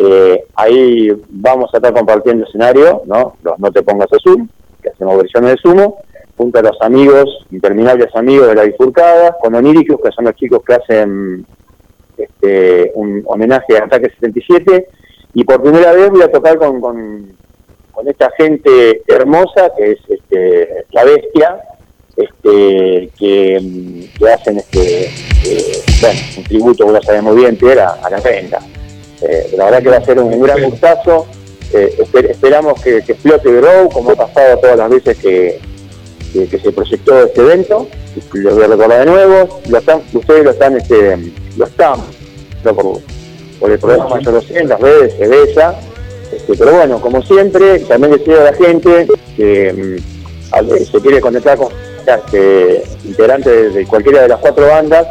[0.00, 3.34] Eh, ahí vamos a estar compartiendo escenario, ¿no?
[3.42, 4.48] Los No Te Pongas Azul,
[4.80, 5.98] que hacemos versiones de sumo,
[6.36, 10.62] junto a los amigos, interminables amigos de la bifurcada, con Oníricos, que son los chicos
[10.64, 11.44] que hacen
[12.16, 14.86] este, un homenaje a Ataque 77,
[15.34, 17.36] y por primera vez voy a tocar con, con,
[18.06, 21.60] esta gente hermosa, que es este, La Bestia,
[22.16, 27.94] este, que, que hacen este, eh, bueno, un tributo, vos lo sabemos bien, Pierre, a,
[27.94, 28.60] a la venta.
[29.22, 31.26] Eh, la verdad que va a ser un, un gran gustazo.
[31.72, 35.60] Eh, esper- esperamos que, que explote Grow, como ha pasado todas las veces que,
[36.32, 37.88] que, que se proyectó este evento.
[38.32, 39.60] Lo voy a recordar de nuevo.
[39.68, 41.16] Lo están, ustedes lo están, este,
[41.56, 42.00] lo están,
[42.64, 42.98] no por,
[43.60, 45.78] por el programa, yo lo sé, en las redes se ve ya.
[46.32, 49.06] Este, pero bueno, como siempre, también les pido a la gente
[49.36, 51.68] que mm, se quiere conectar con
[52.06, 55.06] este, integrantes de, de cualquiera de las cuatro bandas,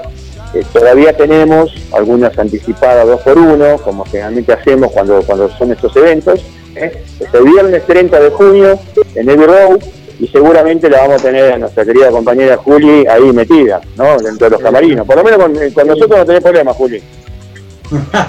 [0.53, 5.95] eh, todavía tenemos algunas anticipadas dos por uno, como generalmente hacemos cuando, cuando son estos
[5.95, 6.41] eventos.
[6.75, 7.03] ¿eh?
[7.19, 8.79] Este viernes 30 de junio
[9.15, 9.79] en Abbey Road
[10.19, 14.17] y seguramente la vamos a tener a nuestra querida compañera Juli ahí metida, ¿no?
[14.17, 15.05] Dentro de los camarinos.
[15.05, 17.01] Por lo menos con, con nosotros no tenés problema, Juli.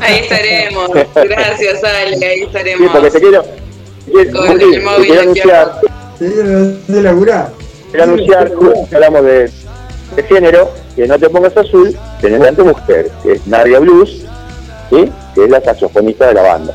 [0.01, 0.91] Ahí estaremos.
[1.15, 2.27] Gracias, Ale.
[2.27, 2.93] Ahí Sí, estaremos.
[2.93, 3.45] porque te quiero,
[4.13, 5.81] quiero- Con Juli, el te quiero anunciar,
[7.91, 8.53] quiero anunciar,
[8.93, 9.51] hablamos de,
[10.17, 14.25] de género, que no te pongas azul, tenés a tu mujer, que es Nadia Blues,
[14.91, 15.11] ¿sí?
[15.35, 16.75] que es la saxofonista de la banda.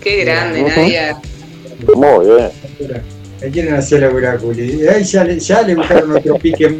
[0.00, 0.62] Qué grande.
[0.62, 1.20] Nadia.
[1.94, 2.50] Muy bien.
[3.40, 4.82] Me quieren hacer laburar, Juli.
[4.82, 6.72] Y ahí ya, le- ya le gustaron nuestros piques.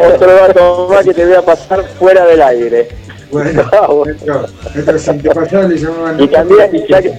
[0.00, 2.88] Otro dato más que te voy a pasar fuera del aire.
[3.30, 3.62] Bueno,
[4.04, 6.20] nuestros nuestros antepasados le llamaban.
[6.22, 7.12] Y también, ya que,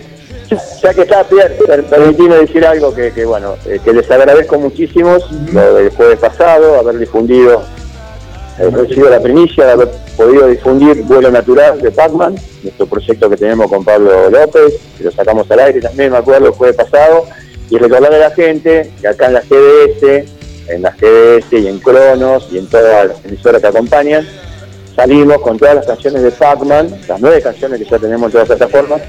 [0.81, 4.57] ya que está Pierre, per- permitime decir algo que, que, bueno, eh, que les agradezco
[4.57, 5.17] muchísimo
[5.51, 7.61] lo del jueves pasado, haber difundido,
[8.57, 13.37] haber recibido la primicia de haber podido difundir Vuelo Natural de Pacman, nuestro proyecto que
[13.37, 17.25] tenemos con Pablo López, que lo sacamos al aire también, me acuerdo, el jueves pasado,
[17.69, 20.25] y recordarle a la gente que acá en la GDS,
[20.69, 24.27] en la GDS y en Cronos y en todas las emisoras que acompañan,
[24.95, 28.49] salimos con todas las canciones de Pac-Man, las nueve canciones que ya tenemos en todas
[28.49, 29.01] las plataformas,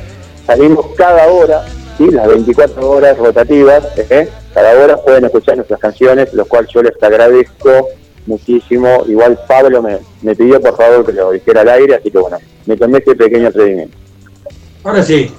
[0.50, 1.64] salimos cada hora,
[1.96, 2.10] ¿sí?
[2.10, 4.28] las 24 horas rotativas, ¿eh?
[4.52, 7.88] cada hora pueden escuchar nuestras canciones, lo cual yo les agradezco
[8.26, 9.04] muchísimo.
[9.06, 12.38] Igual Pablo me, me pidió por favor que lo dijera al aire, así que bueno,
[12.66, 13.96] me tomé este pequeño atrevimiento.
[14.82, 15.30] Ahora sí,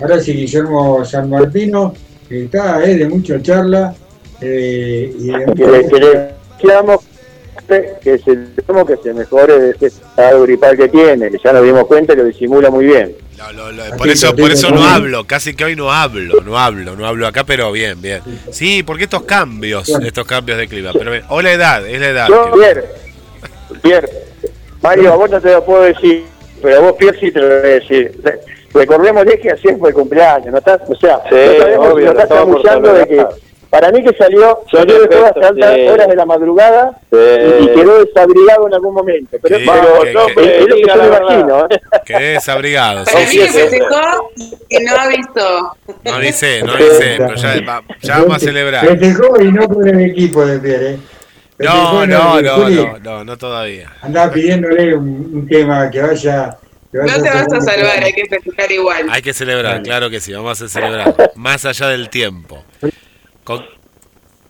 [0.00, 1.94] ahora sí, Guillermo San Martino,
[2.28, 3.94] que está eh, de mucha charla.
[4.40, 6.30] eh, y de Que, le- que le
[7.68, 8.18] que
[8.86, 12.16] que se mejore de este estado gripal que tiene, que ya nos dimos cuenta y
[12.16, 13.14] lo disimula muy bien.
[13.96, 17.26] Por eso, por eso no hablo, casi que hoy no hablo, no hablo, no hablo
[17.26, 18.20] acá, pero bien, bien.
[18.52, 21.24] Sí, porque estos cambios, estos cambios de clima, pero bien.
[21.28, 22.28] o la edad, es la edad.
[22.28, 22.84] Yo, Pierre,
[23.82, 24.08] Pierre,
[24.82, 26.24] Mario, a vos no te lo puedo decir,
[26.62, 28.20] pero a vos, Pierre, sí te lo voy a decir.
[28.22, 28.40] Re-
[28.72, 30.80] Recordémosle que así fue el cumpleaños, ¿no estás?
[30.88, 33.26] O sea, Sí, no sabemos obvio, si lo no estás chamullando de que.
[33.70, 35.88] Para mí que salió, salió de todas efectos, altas sí.
[35.88, 37.16] horas de la madrugada Sí.
[37.60, 39.36] y, quedó desabrigado en algún momento.
[39.42, 41.66] Pero, Sí, pero que- no, que- es- es lo que yo me imagino.
[41.70, 41.80] ¿eh?
[42.04, 43.04] Quedé desabrigado.
[43.06, 43.58] Sí, mí sí, que sí.
[43.58, 44.30] festejó
[44.68, 45.76] y no avisó.
[46.04, 48.86] No avisé, no avisé, pero ya, va- ya vamos a celebrar.
[48.86, 50.98] Festejó y no con el equipo de Pierre, ¿eh?
[51.58, 53.92] No, no, no, no, no, no todavía.
[54.00, 56.56] Andaba pidiéndole un, un tema que vaya.
[56.92, 59.06] No te vas a salvar, hay que festejar igual.
[59.10, 61.14] Hay que celebrar, claro que sí, vamos a celebrar.
[61.36, 62.64] Más allá del tiempo.
[63.50, 63.66] Con-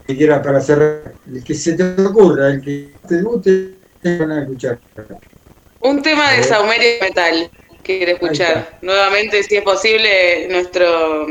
[0.07, 1.15] Que quiera para cerrar.
[1.27, 4.79] El que se te ocurra, el que te guste, te van a escuchar.
[5.81, 7.51] Un tema de Saumerio Metal
[7.83, 8.79] quiere escuchar.
[8.83, 11.27] Nuevamente, si es posible, nuestro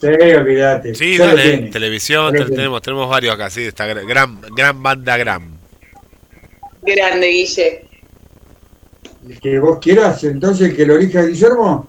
[0.00, 0.94] Sí, olvídate.
[0.94, 5.16] Sí, ya dale, televisión, te- tenemos, tenemos varios acá, sí, esta gra- gran, gran banda
[5.18, 5.58] Gram.
[6.82, 7.84] grande Guille.
[9.28, 11.86] El que vos quieras, entonces el que lo elija Guillermo.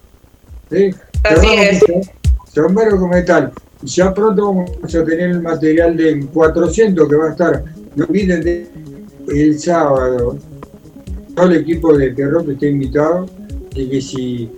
[0.69, 0.89] ¿sí?
[1.23, 1.83] Así es.
[2.53, 3.53] Sombrero con metal.
[3.83, 7.63] Ya pronto vamos a tener el material de 400 que va a estar.
[7.95, 8.67] No olviden de
[9.27, 10.37] el sábado.
[11.35, 13.25] Todo el equipo de Perro que está invitado.
[13.73, 14.51] Y que si,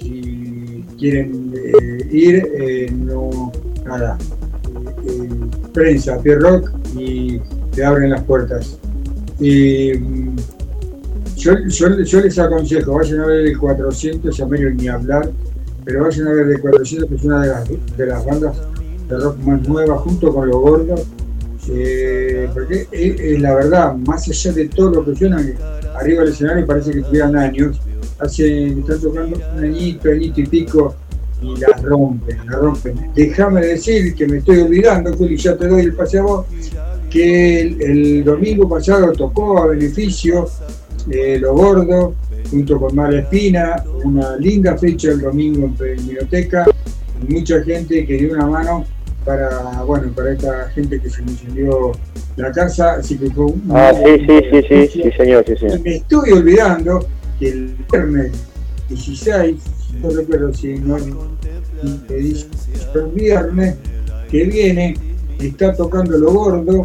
[0.00, 3.52] si quieren eh, ir, eh, no.
[3.84, 4.18] Nada.
[5.72, 7.40] prensa, Pierrock y
[7.72, 8.78] te abren las puertas.
[9.38, 10.36] Mm,
[11.36, 15.30] yo, yo, yo les aconsejo, vayan a ver el 400, a medio ni hablar,
[15.86, 18.56] pero vayan a ver el 400, que es una de las, de las bandas
[19.08, 21.06] de rock más nuevas, junto con Los Gordos,
[21.70, 25.54] eh, porque es, es la verdad, más allá de todo lo que suenan,
[25.94, 27.80] arriba del escenario parece que tuvieran años,
[28.18, 30.96] hace, están tocando un añito, añito y pico,
[31.40, 33.12] y la rompen, la rompen.
[33.14, 36.46] Déjame decir que me estoy olvidando, Juli, ya te doy el pase a vos,
[37.08, 40.48] que el, domingo pasado tocó a beneficio
[41.06, 42.14] de Lo Gordo,
[42.50, 46.66] junto con Mala Espina, una linda fecha el domingo en biblioteca,
[47.28, 48.84] mucha gente que dio una mano
[49.24, 51.92] para, bueno, para esta gente que se incendió
[52.36, 55.56] la casa, así que fue un Ah, sí, sí, sí, sí, sí, señor, sí, y
[55.56, 55.80] señor.
[55.80, 57.06] me estoy olvidando
[57.40, 58.32] que el viernes
[58.88, 59.56] 16,
[60.00, 61.12] no recuerdo si no el
[63.14, 63.76] viernes
[64.30, 64.94] que viene
[65.40, 66.82] está tocando lo gordo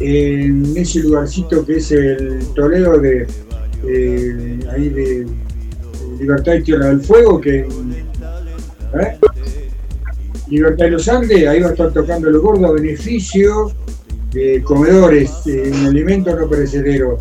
[0.00, 3.26] en ese lugarcito que es el Toledo de
[3.86, 5.26] eh, ahí de,
[6.18, 9.18] Libertad y Tierra del Fuego que ¿eh?
[10.48, 13.72] Libertad de los Andes, ahí va a estar tocando lo gordo a beneficio
[14.32, 17.18] de comedores, eh, un alimento no perecedero.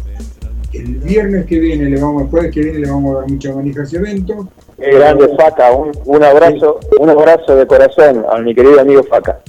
[0.71, 3.55] El viernes que viene, le vamos, el jueves que viene le vamos a dar mucha
[3.55, 4.49] manija a ese evento.
[4.77, 9.39] Qué grande Faca, un, un abrazo, un abrazo de corazón a mi querido amigo Faca.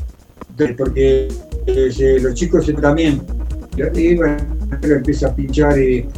[0.79, 1.29] porque
[1.67, 3.21] eh, los chicos también
[3.77, 4.37] y bueno,
[4.83, 6.09] empieza a pinchar y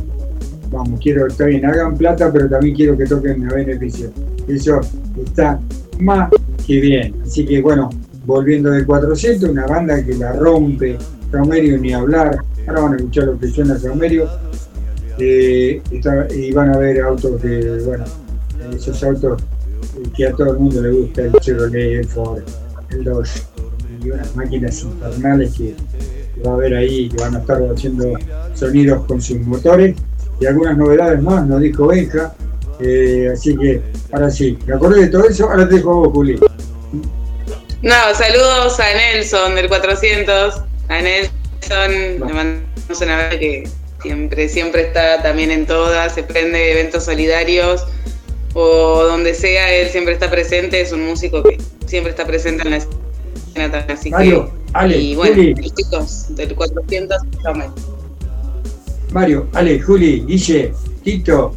[0.71, 4.11] vamos, quiero, está bien, hagan plata, pero también quiero que toquen a beneficio.
[4.47, 4.81] Eso
[5.25, 5.61] está
[6.01, 6.31] más
[6.67, 7.15] que bien.
[7.25, 7.91] Así que bueno,
[8.25, 10.99] volviendo del 400, una banda que la rompe,
[11.33, 14.29] Saumerio ni hablar, ahora van a escuchar lo que suena Saumerio,
[15.19, 15.83] eh,
[16.31, 18.05] y van a ver autos de, bueno,
[18.73, 19.43] esos autos
[19.97, 22.43] eh, que a todo el mundo le gusta, el Chevrolet, el Ford,
[22.91, 23.43] el Dodge,
[24.05, 25.75] y unas máquinas infernales que,
[26.35, 28.13] que va a haber ahí, que van a estar haciendo
[28.55, 29.97] sonidos con sus motores,
[30.41, 32.35] y algunas novedades más, nos dijo Benja,
[32.81, 33.81] eh, así que
[34.13, 36.39] ahora sí, me acordé de todo eso, ahora te dejo a vos, Juli.
[37.83, 40.63] No, saludos a Nelson del 400.
[40.89, 43.69] A Nelson le mandamos un abrazo que
[44.03, 47.85] siempre, siempre está también en todas, se prende de eventos solidarios
[48.55, 52.71] o donde sea, él siempre está presente, es un músico que siempre está presente en
[52.71, 54.53] la escena así Mario, que...
[54.73, 55.55] Ale, y bueno, Juli.
[55.55, 57.71] los chicos del 400, llamen.
[59.13, 60.73] Mario, Ale, Juli, Guille,
[61.03, 61.55] Tito,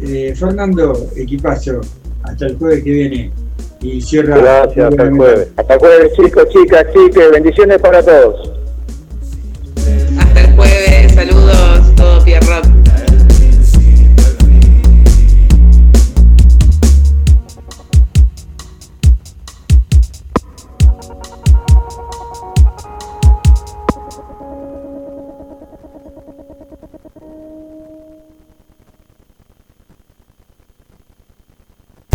[0.00, 1.80] eh, Fernando, equipazo,
[2.22, 3.30] hasta el jueves que viene.
[3.80, 4.38] Y cierra.
[4.38, 5.48] Gracias, hasta el jueves.
[5.56, 8.55] Hasta el jueves, chicos, chicas, chiques, bendiciones para todos.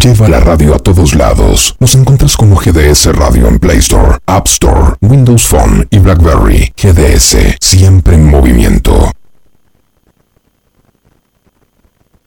[0.01, 1.75] Lleva la radio a todos lados.
[1.79, 6.73] Nos encuentras como GDS Radio en Play Store, App Store, Windows Phone y BlackBerry.
[6.75, 9.11] GDS, siempre en movimiento.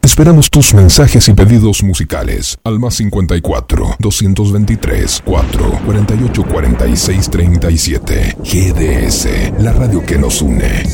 [0.03, 8.37] Esperamos tus mensajes y pedidos musicales al más 54 223 4 48 46 37.
[8.39, 9.27] GDS,
[9.59, 10.85] la radio que nos une.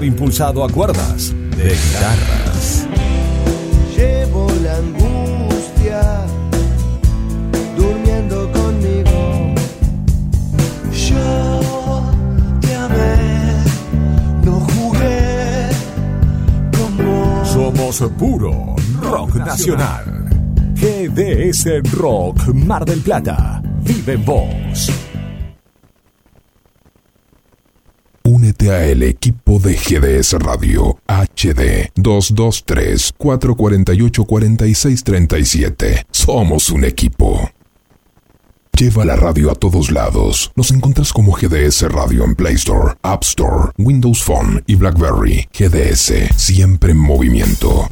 [0.00, 2.86] Motor impulsado a cuerdas de guitarras.
[3.96, 6.26] Llevo la angustia
[7.76, 9.54] durmiendo conmigo.
[10.92, 12.00] Yo
[12.60, 13.64] te amé,
[14.44, 15.68] no jugué
[16.76, 20.04] como Somos puro rock nacional.
[20.74, 23.62] GDS Rock Mar del Plata.
[23.82, 24.59] Vive en vos.
[28.70, 36.06] Al equipo de GDS Radio HD 223 448 4637.
[36.12, 37.50] Somos un equipo.
[38.78, 40.52] Lleva la radio a todos lados.
[40.54, 45.48] Nos encuentras como GDS Radio en Play Store, App Store, Windows Phone y BlackBerry.
[45.52, 47.90] GDS, siempre en movimiento.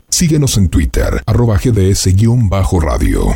[0.09, 3.33] Síguenos en Twitter, arroba GDS-radio.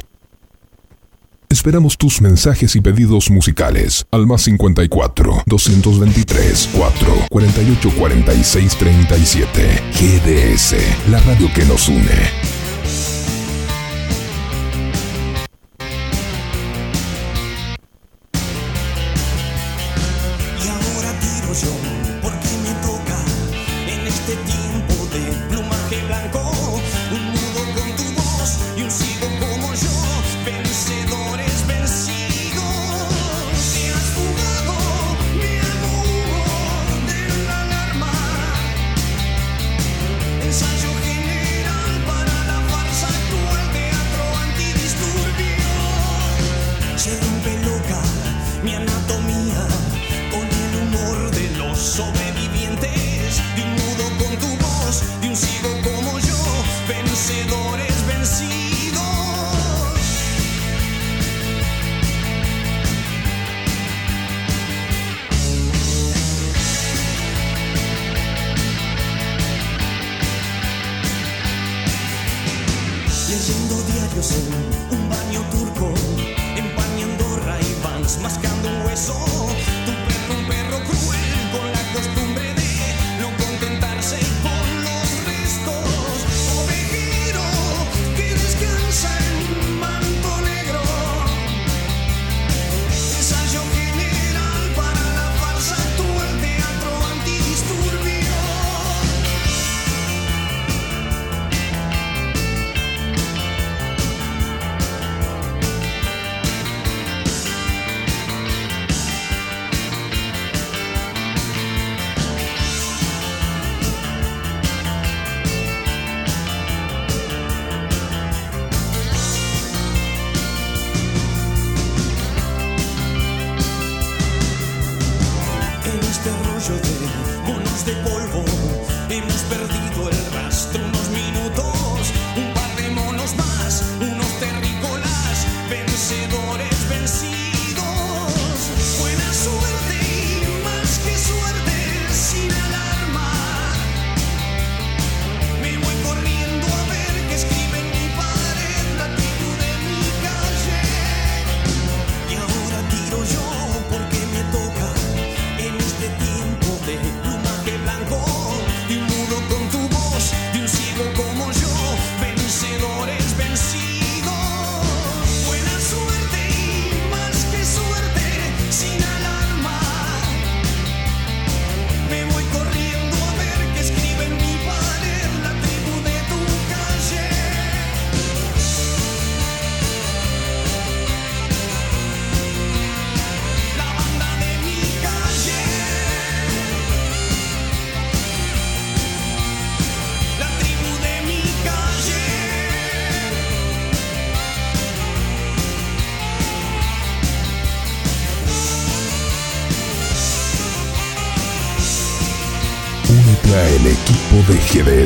[1.49, 9.83] Esperamos tus mensajes y pedidos musicales al más 54 223 4 48 46 37.
[9.93, 10.75] GDS,
[11.09, 12.46] la radio que nos une.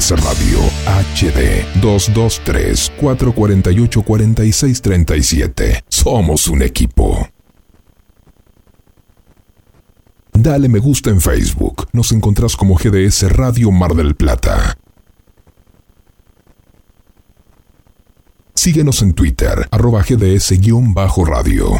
[0.01, 0.59] GDS Radio
[1.13, 5.83] HD 223 448 4637.
[5.87, 7.29] Somos un equipo.
[10.33, 11.87] Dale me gusta en Facebook.
[11.93, 14.75] Nos encontrás como GDS Radio Mar del Plata.
[18.55, 21.79] Síguenos en Twitter, arroba GDS-radio.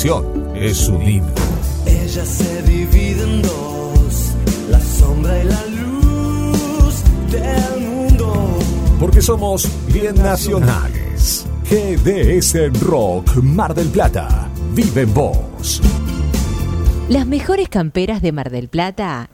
[0.00, 1.34] Canción es un himno.
[1.84, 4.32] Ella se divide en dos,
[4.70, 8.58] la sombra y la luz del mundo.
[8.98, 11.46] Porque somos bien nacionales.
[11.68, 14.48] GDS Rock Mar del Plata.
[14.74, 15.82] Vive en vos.
[17.10, 19.29] Las mejores camperas de Mar del Plata